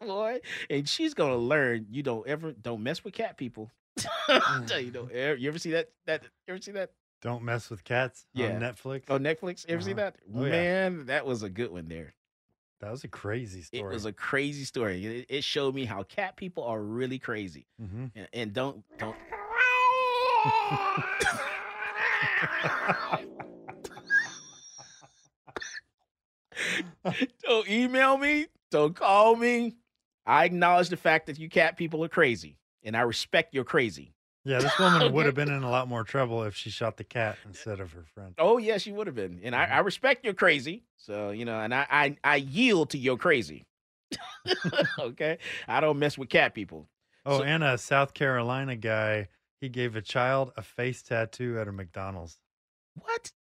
Boy, 0.01 0.39
and 0.67 0.89
she's 0.89 1.13
gonna 1.13 1.37
learn 1.37 1.85
you 1.91 2.01
don't 2.01 2.27
ever 2.27 2.53
don't 2.53 2.81
mess 2.81 3.03
with 3.03 3.13
cat 3.13 3.37
people. 3.37 3.69
you 4.29 4.91
know, 4.91 5.09
you 5.37 5.47
ever 5.47 5.59
see 5.59 5.71
that? 5.71 5.89
That 6.05 6.23
you 6.47 6.53
ever 6.53 6.61
see 6.61 6.71
that? 6.71 6.91
Don't 7.21 7.43
mess 7.43 7.69
with 7.69 7.83
cats. 7.83 8.25
Yeah, 8.33 8.55
on 8.55 8.59
Netflix. 8.61 9.03
Oh, 9.09 9.17
Netflix. 9.17 9.65
You 9.67 9.75
ever 9.75 9.79
uh-huh. 9.79 9.85
see 9.85 9.93
that? 9.93 10.15
Oh, 10.35 10.39
Man, 10.39 10.97
yeah. 10.97 11.03
that 11.05 11.25
was 11.25 11.43
a 11.43 11.49
good 11.49 11.71
one 11.71 11.87
there. 11.87 12.13
That 12.81 12.91
was 12.91 13.05
a 13.05 13.07
crazy 13.07 13.61
story. 13.61 13.81
It 13.81 13.85
was 13.93 14.05
a 14.05 14.11
crazy 14.11 14.65
story. 14.65 15.05
It, 15.05 15.25
it 15.29 15.43
showed 15.45 15.73
me 15.73 15.85
how 15.85 16.03
cat 16.03 16.35
people 16.35 16.65
are 16.65 16.81
really 16.81 17.17
crazy, 17.17 17.65
mm-hmm. 17.81 18.07
and, 18.15 18.27
and 18.33 18.53
don't 18.53 18.83
don't. 18.97 19.15
don't 27.43 27.69
email 27.69 28.17
me. 28.17 28.47
Don't 28.69 28.93
call 28.95 29.37
me. 29.37 29.77
I 30.25 30.43
acknowledge 30.43 30.89
the 30.89 30.97
fact 30.97 31.27
that 31.27 31.39
you 31.39 31.47
cat 31.49 31.77
people 31.77 32.03
are 32.03 32.09
crazy 32.09 32.57
and 32.83 32.95
I 32.97 33.01
respect 33.01 33.53
your 33.53 33.63
crazy. 33.63 34.13
Yeah, 34.45 34.59
this 34.59 34.77
woman 34.79 35.13
would 35.13 35.25
have 35.25 35.35
been 35.35 35.51
in 35.51 35.63
a 35.63 35.69
lot 35.69 35.87
more 35.87 36.03
trouble 36.03 36.43
if 36.43 36.55
she 36.55 36.69
shot 36.69 36.97
the 36.97 37.03
cat 37.03 37.37
instead 37.45 37.79
of 37.79 37.91
her 37.93 38.03
friend. 38.13 38.33
Oh 38.37 38.57
yeah, 38.57 38.77
she 38.77 38.91
would 38.91 39.07
have 39.07 39.15
been. 39.15 39.39
And 39.43 39.55
I, 39.55 39.63
I 39.63 39.67
mm-hmm. 39.67 39.85
respect 39.85 40.25
your 40.25 40.33
crazy. 40.33 40.83
So, 40.97 41.31
you 41.31 41.45
know, 41.45 41.59
and 41.59 41.73
I 41.73 41.87
I, 41.89 42.17
I 42.23 42.35
yield 42.37 42.89
to 42.91 42.97
your 42.97 43.17
crazy. 43.17 43.65
okay. 44.99 45.37
I 45.67 45.79
don't 45.79 45.99
mess 45.99 46.17
with 46.17 46.29
cat 46.29 46.53
people. 46.53 46.87
Oh, 47.25 47.39
so, 47.39 47.43
and 47.43 47.63
a 47.63 47.77
South 47.77 48.13
Carolina 48.13 48.75
guy, 48.75 49.29
he 49.61 49.69
gave 49.69 49.95
a 49.95 50.01
child 50.01 50.51
a 50.57 50.61
face 50.61 51.01
tattoo 51.01 51.57
at 51.59 51.67
a 51.67 51.71
McDonald's. 51.71 52.37
What? 52.95 53.31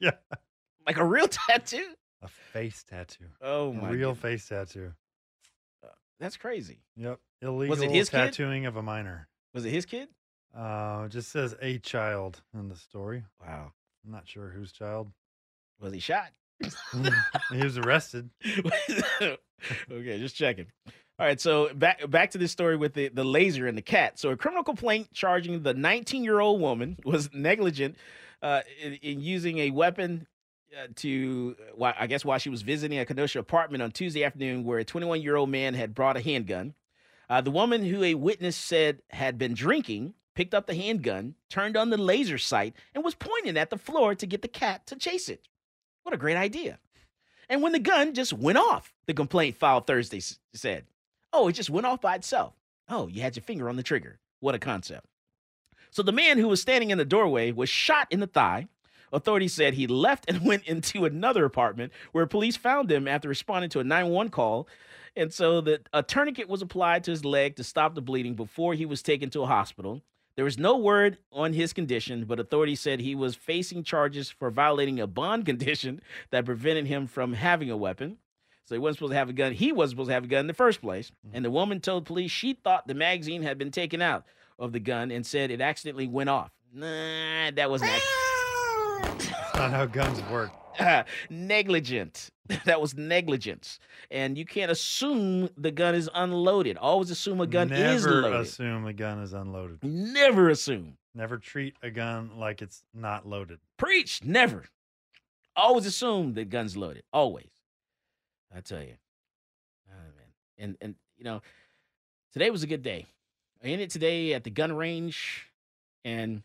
Yeah. 0.00 0.16
Like 0.84 0.96
a 0.96 1.04
real 1.04 1.28
tattoo? 1.28 1.94
A 2.22 2.26
face 2.26 2.82
tattoo. 2.82 3.26
Oh 3.40 3.72
my 3.72 3.88
a 3.88 3.92
real 3.92 4.16
face 4.16 4.48
tattoo. 4.48 4.92
Uh, 5.80 5.90
that's 6.18 6.36
crazy. 6.36 6.80
Yep. 6.96 7.20
Illegal 7.42 7.70
was 7.70 7.82
it 7.82 7.90
his 7.90 8.08
tattooing 8.08 8.62
kid? 8.62 8.68
of 8.68 8.76
a 8.76 8.82
minor. 8.82 9.28
Was 9.52 9.64
it 9.64 9.70
his 9.70 9.84
kid? 9.84 10.08
Uh, 10.56 11.08
just 11.08 11.30
says 11.30 11.54
a 11.60 11.78
child 11.78 12.40
in 12.54 12.68
the 12.68 12.76
story. 12.76 13.24
Wow. 13.40 13.72
I'm 14.04 14.12
not 14.12 14.28
sure 14.28 14.48
whose 14.48 14.72
child. 14.72 15.10
Was 15.80 15.92
he 15.92 16.00
shot? 16.00 16.30
He 17.52 17.62
was 17.62 17.76
arrested. 17.76 18.30
okay, 19.22 19.38
just 19.90 20.36
checking. 20.36 20.66
All 21.18 21.26
right, 21.26 21.40
so 21.40 21.72
back 21.74 22.08
back 22.10 22.30
to 22.32 22.38
this 22.38 22.52
story 22.52 22.76
with 22.76 22.94
the, 22.94 23.08
the 23.08 23.24
laser 23.24 23.66
and 23.66 23.76
the 23.76 23.82
cat. 23.82 24.18
So 24.18 24.30
a 24.30 24.36
criminal 24.36 24.64
complaint 24.64 25.12
charging 25.12 25.62
the 25.62 25.74
19 25.74 26.24
year 26.24 26.40
old 26.40 26.60
woman 26.60 26.98
was 27.04 27.30
negligent 27.32 27.96
uh, 28.42 28.62
in, 28.80 28.94
in 28.94 29.20
using 29.20 29.58
a 29.58 29.70
weapon 29.70 30.26
uh, 30.76 30.86
to, 30.96 31.56
well, 31.76 31.94
I 31.98 32.06
guess, 32.06 32.24
while 32.24 32.38
she 32.38 32.48
was 32.48 32.62
visiting 32.62 32.98
a 32.98 33.04
Kenosha 33.04 33.38
apartment 33.38 33.82
on 33.82 33.90
Tuesday 33.90 34.24
afternoon, 34.24 34.64
where 34.64 34.78
a 34.78 34.84
21 34.84 35.20
year 35.20 35.36
old 35.36 35.50
man 35.50 35.74
had 35.74 35.94
brought 35.94 36.16
a 36.16 36.20
handgun. 36.20 36.74
Uh, 37.32 37.40
the 37.40 37.50
woman 37.50 37.82
who 37.82 38.04
a 38.04 38.14
witness 38.14 38.54
said 38.54 39.00
had 39.08 39.38
been 39.38 39.54
drinking 39.54 40.12
picked 40.34 40.52
up 40.52 40.66
the 40.66 40.74
handgun, 40.74 41.34
turned 41.48 41.78
on 41.78 41.88
the 41.88 41.96
laser 41.96 42.36
sight, 42.36 42.76
and 42.94 43.02
was 43.02 43.14
pointing 43.14 43.56
at 43.56 43.70
the 43.70 43.78
floor 43.78 44.14
to 44.14 44.26
get 44.26 44.42
the 44.42 44.48
cat 44.48 44.86
to 44.86 44.96
chase 44.96 45.30
it. 45.30 45.48
What 46.02 46.14
a 46.14 46.18
great 46.18 46.36
idea. 46.36 46.78
And 47.48 47.62
when 47.62 47.72
the 47.72 47.78
gun 47.78 48.12
just 48.12 48.34
went 48.34 48.58
off, 48.58 48.92
the 49.06 49.14
complaint 49.14 49.56
filed 49.56 49.86
Thursday 49.86 50.18
s- 50.18 50.40
said, 50.52 50.84
Oh, 51.32 51.48
it 51.48 51.54
just 51.54 51.70
went 51.70 51.86
off 51.86 52.02
by 52.02 52.16
itself. 52.16 52.52
Oh, 52.90 53.06
you 53.06 53.22
had 53.22 53.34
your 53.34 53.42
finger 53.44 53.70
on 53.70 53.76
the 53.76 53.82
trigger. 53.82 54.18
What 54.40 54.54
a 54.54 54.58
concept. 54.58 55.06
So 55.90 56.02
the 56.02 56.12
man 56.12 56.36
who 56.36 56.48
was 56.48 56.60
standing 56.60 56.90
in 56.90 56.98
the 56.98 57.04
doorway 57.06 57.50
was 57.50 57.70
shot 57.70 58.08
in 58.10 58.20
the 58.20 58.26
thigh. 58.26 58.68
Authorities 59.10 59.54
said 59.54 59.72
he 59.72 59.86
left 59.86 60.26
and 60.28 60.42
went 60.46 60.64
into 60.64 61.06
another 61.06 61.46
apartment 61.46 61.94
where 62.12 62.26
police 62.26 62.58
found 62.58 62.92
him 62.92 63.08
after 63.08 63.30
responding 63.30 63.70
to 63.70 63.80
a 63.80 63.84
911 63.84 64.30
call. 64.30 64.68
And 65.14 65.32
so 65.32 65.60
the, 65.60 65.80
a 65.92 66.02
tourniquet 66.02 66.48
was 66.48 66.62
applied 66.62 67.04
to 67.04 67.10
his 67.10 67.24
leg 67.24 67.56
to 67.56 67.64
stop 67.64 67.94
the 67.94 68.00
bleeding 68.00 68.34
before 68.34 68.74
he 68.74 68.86
was 68.86 69.02
taken 69.02 69.30
to 69.30 69.42
a 69.42 69.46
hospital. 69.46 70.02
There 70.34 70.44
was 70.44 70.58
no 70.58 70.78
word 70.78 71.18
on 71.30 71.52
his 71.52 71.74
condition, 71.74 72.24
but 72.24 72.40
authorities 72.40 72.80
said 72.80 73.00
he 73.00 73.14
was 73.14 73.34
facing 73.34 73.84
charges 73.84 74.30
for 74.30 74.50
violating 74.50 74.98
a 75.00 75.06
bond 75.06 75.44
condition 75.46 76.00
that 76.30 76.46
prevented 76.46 76.86
him 76.86 77.06
from 77.06 77.34
having 77.34 77.70
a 77.70 77.76
weapon. 77.76 78.18
So 78.64 78.74
he 78.74 78.78
wasn't 78.78 78.98
supposed 78.98 79.12
to 79.12 79.18
have 79.18 79.28
a 79.28 79.34
gun. 79.34 79.52
He 79.52 79.72
wasn't 79.72 79.96
supposed 79.96 80.08
to 80.08 80.14
have 80.14 80.24
a 80.24 80.28
gun 80.28 80.40
in 80.40 80.46
the 80.46 80.54
first 80.54 80.80
place. 80.80 81.10
Mm-hmm. 81.26 81.36
And 81.36 81.44
the 81.44 81.50
woman 81.50 81.80
told 81.80 82.06
police 82.06 82.30
she 82.30 82.54
thought 82.54 82.86
the 82.86 82.94
magazine 82.94 83.42
had 83.42 83.58
been 83.58 83.70
taken 83.70 84.00
out 84.00 84.24
of 84.58 84.72
the 84.72 84.80
gun 84.80 85.10
and 85.10 85.26
said 85.26 85.50
it 85.50 85.60
accidentally 85.60 86.06
went 86.06 86.30
off. 86.30 86.52
Nah, 86.72 87.50
that 87.50 87.70
was 87.70 87.82
not 87.82 88.00
That's 89.02 89.54
not 89.54 89.70
how 89.72 89.84
guns 89.84 90.22
work. 90.30 90.52
negligent. 91.30 92.30
That 92.66 92.80
was 92.80 92.94
negligence. 92.94 93.78
And 94.10 94.36
you 94.36 94.44
can't 94.44 94.70
assume 94.70 95.48
the 95.56 95.70
gun 95.70 95.94
is 95.94 96.10
unloaded. 96.12 96.76
Always 96.76 97.10
assume 97.10 97.40
a 97.40 97.46
gun 97.46 97.68
Never 97.68 97.94
is 97.94 98.04
loaded. 98.04 98.22
Never 98.22 98.42
assume 98.42 98.86
a 98.86 98.92
gun 98.92 99.20
is 99.20 99.32
unloaded. 99.32 99.78
Never 99.82 100.50
assume. 100.50 100.98
Never 101.14 101.38
treat 101.38 101.74
a 101.82 101.90
gun 101.90 102.32
like 102.36 102.60
it's 102.60 102.84
not 102.92 103.26
loaded. 103.26 103.58
Preach. 103.78 104.22
Never. 104.24 104.64
Always 105.56 105.86
assume 105.86 106.34
the 106.34 106.44
gun's 106.44 106.76
loaded. 106.76 107.04
Always. 107.12 107.50
I 108.54 108.60
tell 108.60 108.82
you. 108.82 108.94
Oh, 109.90 109.94
man. 109.94 110.26
And 110.58 110.76
and 110.80 110.94
you 111.16 111.24
know, 111.24 111.40
today 112.32 112.50
was 112.50 112.62
a 112.62 112.66
good 112.66 112.82
day. 112.82 113.06
I 113.62 113.68
ended 113.68 113.90
today 113.90 114.34
at 114.34 114.44
the 114.44 114.50
gun 114.50 114.72
range, 114.72 115.46
and 116.04 116.42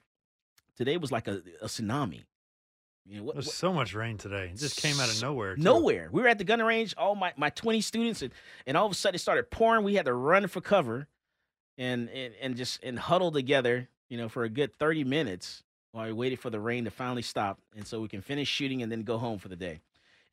today 0.78 0.98
was 0.98 1.12
like 1.12 1.28
a, 1.28 1.42
a 1.62 1.66
tsunami. 1.66 2.24
You 3.10 3.18
know, 3.20 3.24
what, 3.24 3.36
There's 3.36 3.46
what- 3.48 3.56
so 3.56 3.72
much 3.74 3.94
rain 3.94 4.18
today. 4.18 4.50
It 4.54 4.58
just 4.58 4.78
came 4.82 5.00
out 5.00 5.10
of 5.10 5.22
nowhere. 5.22 5.56
too. 5.56 5.62
Nowhere. 5.62 6.10
We 6.12 6.22
were 6.22 6.28
at 6.28 6.38
the 6.38 6.44
gun 6.44 6.62
range, 6.62 6.94
all 6.98 7.16
my, 7.16 7.34
my 7.38 7.50
20 7.50 7.80
students, 7.82 8.22
and, 8.22 8.32
and 8.66 8.76
all 8.76 8.86
of 8.86 8.92
a 8.92 8.96
sudden 8.96 9.16
it 9.16 9.20
started 9.20 9.50
pouring. 9.50 9.84
We 9.86 9.96
had 9.96 10.06
to 10.06 10.14
run 10.14 10.48
for 10.48 10.60
cover 10.62 11.08
and, 11.78 12.10
and, 12.10 12.34
and 12.42 12.56
just 12.56 12.84
and 12.84 13.00
huddle 13.00 13.32
together, 13.32 13.88
you 14.10 14.18
know, 14.18 14.28
for 14.30 14.44
a 14.44 14.50
good 14.50 14.76
30 14.76 15.04
minutes 15.06 15.64
while 15.94 16.06
we 16.06 16.12
waited 16.14 16.40
for 16.40 16.50
the 16.50 16.60
rain 16.60 16.84
to 16.86 16.92
finally 16.92 17.22
stop. 17.22 17.60
And 17.76 17.88
so 17.88 18.02
we 18.02 18.08
can 18.10 18.22
finish 18.22 18.48
shooting 18.50 18.82
and 18.84 18.92
then 18.92 19.04
go 19.04 19.18
home 19.18 19.40
for 19.40 19.48
the 19.48 19.56
day. 19.56 19.80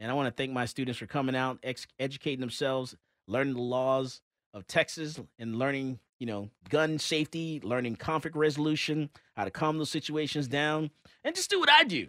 And 0.00 0.10
I 0.10 0.14
want 0.14 0.26
to 0.26 0.32
thank 0.32 0.52
my 0.52 0.64
students 0.66 0.98
for 0.98 1.06
coming 1.06 1.36
out, 1.36 1.58
ex- 1.62 1.86
educating 2.00 2.40
themselves, 2.40 2.96
learning 3.28 3.54
the 3.54 3.62
laws 3.62 4.20
of 4.52 4.66
Texas 4.66 5.20
and 5.38 5.56
learning, 5.56 6.00
you 6.18 6.26
know, 6.26 6.50
gun 6.68 6.98
safety, 6.98 7.60
learning 7.62 7.96
conflict 7.96 8.36
resolution, 8.36 9.10
how 9.36 9.44
to 9.44 9.50
calm 9.50 9.78
those 9.78 9.90
situations 9.90 10.48
down, 10.48 10.90
and 11.22 11.34
just 11.36 11.50
do 11.50 11.60
what 11.60 11.70
I 11.70 11.84
do. 11.84 12.08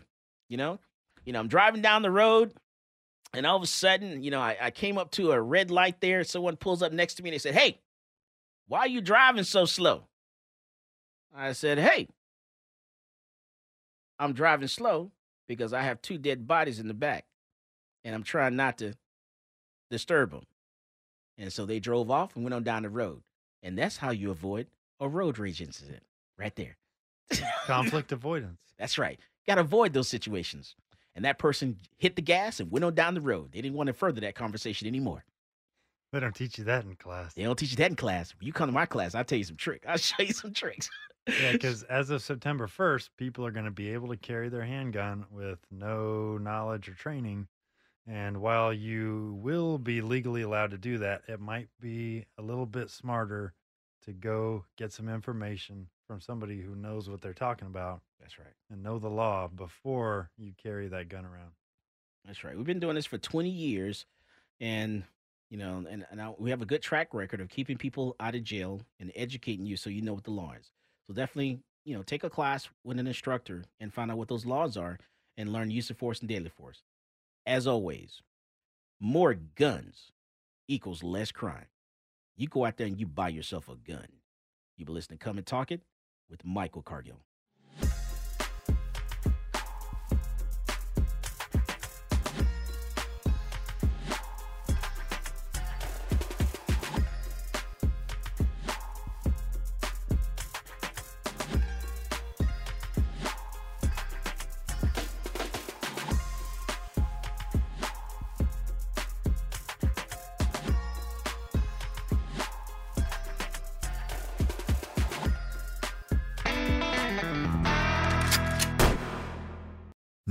You 0.49 0.57
know, 0.57 0.79
you 1.25 1.33
know, 1.33 1.39
I'm 1.39 1.47
driving 1.47 1.81
down 1.81 2.01
the 2.01 2.11
road, 2.11 2.53
and 3.33 3.45
all 3.45 3.57
of 3.57 3.63
a 3.63 3.67
sudden, 3.67 4.23
you 4.23 4.31
know, 4.31 4.39
I, 4.39 4.57
I 4.61 4.71
came 4.71 4.97
up 4.97 5.11
to 5.11 5.31
a 5.31 5.41
red 5.41 5.71
light 5.71 6.01
there. 6.01 6.23
Someone 6.23 6.55
pulls 6.55 6.81
up 6.81 6.91
next 6.91 7.15
to 7.15 7.23
me 7.23 7.29
and 7.29 7.33
they 7.33 7.39
said, 7.39 7.55
Hey, 7.55 7.79
why 8.67 8.79
are 8.79 8.87
you 8.87 9.01
driving 9.01 9.43
so 9.43 9.65
slow? 9.65 10.05
I 11.35 11.53
said, 11.53 11.79
Hey, 11.79 12.07
I'm 14.19 14.33
driving 14.33 14.67
slow 14.67 15.11
because 15.47 15.73
I 15.73 15.81
have 15.81 16.01
two 16.01 16.17
dead 16.17 16.47
bodies 16.47 16.79
in 16.79 16.87
the 16.87 16.93
back, 16.93 17.25
and 18.03 18.15
I'm 18.15 18.23
trying 18.23 18.55
not 18.55 18.77
to 18.79 18.93
disturb 19.89 20.31
them. 20.31 20.45
And 21.37 21.51
so 21.51 21.65
they 21.65 21.79
drove 21.79 22.09
off 22.09 22.35
and 22.35 22.43
went 22.43 22.53
on 22.53 22.63
down 22.63 22.83
the 22.83 22.89
road. 22.89 23.21
And 23.61 23.77
that's 23.77 23.97
how 23.97 24.11
you 24.11 24.31
avoid 24.31 24.67
a 24.99 25.07
road 25.07 25.37
rage 25.37 25.61
incident 25.61 26.03
right 26.37 26.55
there. 26.55 26.77
Conflict 27.65 28.11
avoidance. 28.11 28.59
That's 28.77 28.97
right. 28.97 29.19
Got 29.47 29.55
to 29.55 29.61
avoid 29.61 29.93
those 29.93 30.07
situations. 30.07 30.75
And 31.15 31.23
that 31.23 31.39
person 31.39 31.77
hit 31.97 32.15
the 32.15 32.21
gas 32.21 32.59
and 32.59 32.71
went 32.71 32.83
on 32.83 32.93
down 32.93 33.13
the 33.13 33.21
road. 33.21 33.51
They 33.53 33.61
didn't 33.61 33.77
want 33.77 33.87
to 33.87 33.93
further 33.93 34.21
that 34.21 34.35
conversation 34.35 34.87
anymore. 34.87 35.23
They 36.11 36.19
don't 36.19 36.35
teach 36.35 36.57
you 36.57 36.63
that 36.65 36.83
in 36.83 36.95
class. 36.95 37.33
They 37.33 37.43
don't 37.43 37.57
teach 37.57 37.71
you 37.71 37.77
that 37.77 37.89
in 37.89 37.95
class. 37.95 38.33
When 38.37 38.45
you 38.47 38.53
come 38.53 38.67
to 38.69 38.73
my 38.73 38.85
class, 38.85 39.15
I'll 39.15 39.23
tell 39.23 39.37
you 39.37 39.43
some 39.43 39.55
tricks. 39.55 39.85
I'll 39.87 39.97
show 39.97 40.23
you 40.23 40.33
some 40.33 40.53
tricks. 40.53 40.89
Yeah, 41.27 41.51
because 41.53 41.83
as 41.83 42.09
of 42.09 42.21
September 42.21 42.67
1st, 42.67 43.09
people 43.17 43.45
are 43.45 43.51
going 43.51 43.65
to 43.65 43.71
be 43.71 43.91
able 43.91 44.09
to 44.09 44.17
carry 44.17 44.49
their 44.49 44.63
handgun 44.65 45.25
with 45.31 45.59
no 45.71 46.37
knowledge 46.37 46.89
or 46.89 46.93
training. 46.93 47.47
And 48.07 48.37
while 48.37 48.71
you 48.71 49.39
will 49.41 49.77
be 49.77 50.01
legally 50.01 50.43
allowed 50.43 50.71
to 50.71 50.77
do 50.77 50.99
that, 50.99 51.23
it 51.27 51.39
might 51.39 51.69
be 51.79 52.25
a 52.37 52.41
little 52.41 52.67
bit 52.67 52.89
smarter 52.91 53.53
to 54.05 54.13
go 54.13 54.63
get 54.77 54.93
some 54.93 55.09
information 55.09 55.87
from 56.07 56.21
somebody 56.21 56.61
who 56.61 56.75
knows 56.75 57.09
what 57.09 57.21
they're 57.21 57.33
talking 57.33 57.67
about 57.67 58.01
That's 58.19 58.37
right. 58.37 58.53
and 58.69 58.83
know 58.83 58.99
the 58.99 59.09
law 59.09 59.47
before 59.47 60.29
you 60.37 60.53
carry 60.61 60.87
that 60.87 61.09
gun 61.09 61.25
around. 61.25 61.51
That's 62.25 62.43
right. 62.43 62.55
We've 62.55 62.65
been 62.65 62.79
doing 62.79 62.95
this 62.95 63.05
for 63.05 63.17
20 63.17 63.49
years, 63.49 64.05
and 64.59 65.03
you 65.49 65.57
know, 65.57 65.83
and, 65.89 66.05
and 66.09 66.21
I, 66.21 66.33
we 66.37 66.49
have 66.49 66.61
a 66.61 66.65
good 66.65 66.81
track 66.81 67.13
record 67.13 67.39
of 67.39 67.49
keeping 67.49 67.77
people 67.77 68.15
out 68.19 68.35
of 68.35 68.43
jail 68.43 68.81
and 68.99 69.11
educating 69.15 69.65
you 69.65 69.77
so 69.77 69.89
you 69.89 70.01
know 70.01 70.13
what 70.13 70.23
the 70.23 70.31
law 70.31 70.53
is. 70.59 70.71
So 71.07 71.13
definitely, 71.13 71.59
you 71.83 71.95
know, 71.95 72.01
take 72.01 72.23
a 72.23 72.29
class 72.29 72.67
with 72.83 72.97
an 72.97 73.05
instructor 73.07 73.63
and 73.79 73.93
find 73.93 74.09
out 74.09 74.17
what 74.17 74.27
those 74.27 74.45
laws 74.45 74.75
are 74.75 74.97
and 75.37 75.53
learn 75.53 75.69
use 75.69 75.89
of 75.91 75.97
force 75.97 76.19
and 76.19 76.29
deadly 76.29 76.49
force. 76.49 76.81
As 77.45 77.67
always, 77.67 78.21
more 78.99 79.35
guns 79.35 80.11
equals 80.67 81.03
less 81.03 81.31
crime. 81.31 81.67
You 82.37 82.47
go 82.47 82.65
out 82.65 82.77
there 82.77 82.87
and 82.87 82.99
you 82.99 83.05
buy 83.05 83.29
yourself 83.29 83.69
a 83.69 83.75
gun. 83.75 84.07
You've 84.75 84.87
been 84.87 84.95
listening 84.95 85.19
Come 85.19 85.37
and 85.37 85.47
Talk 85.47 85.71
It 85.71 85.83
with 86.29 86.43
Michael 86.43 86.81
Cargill. 86.81 87.21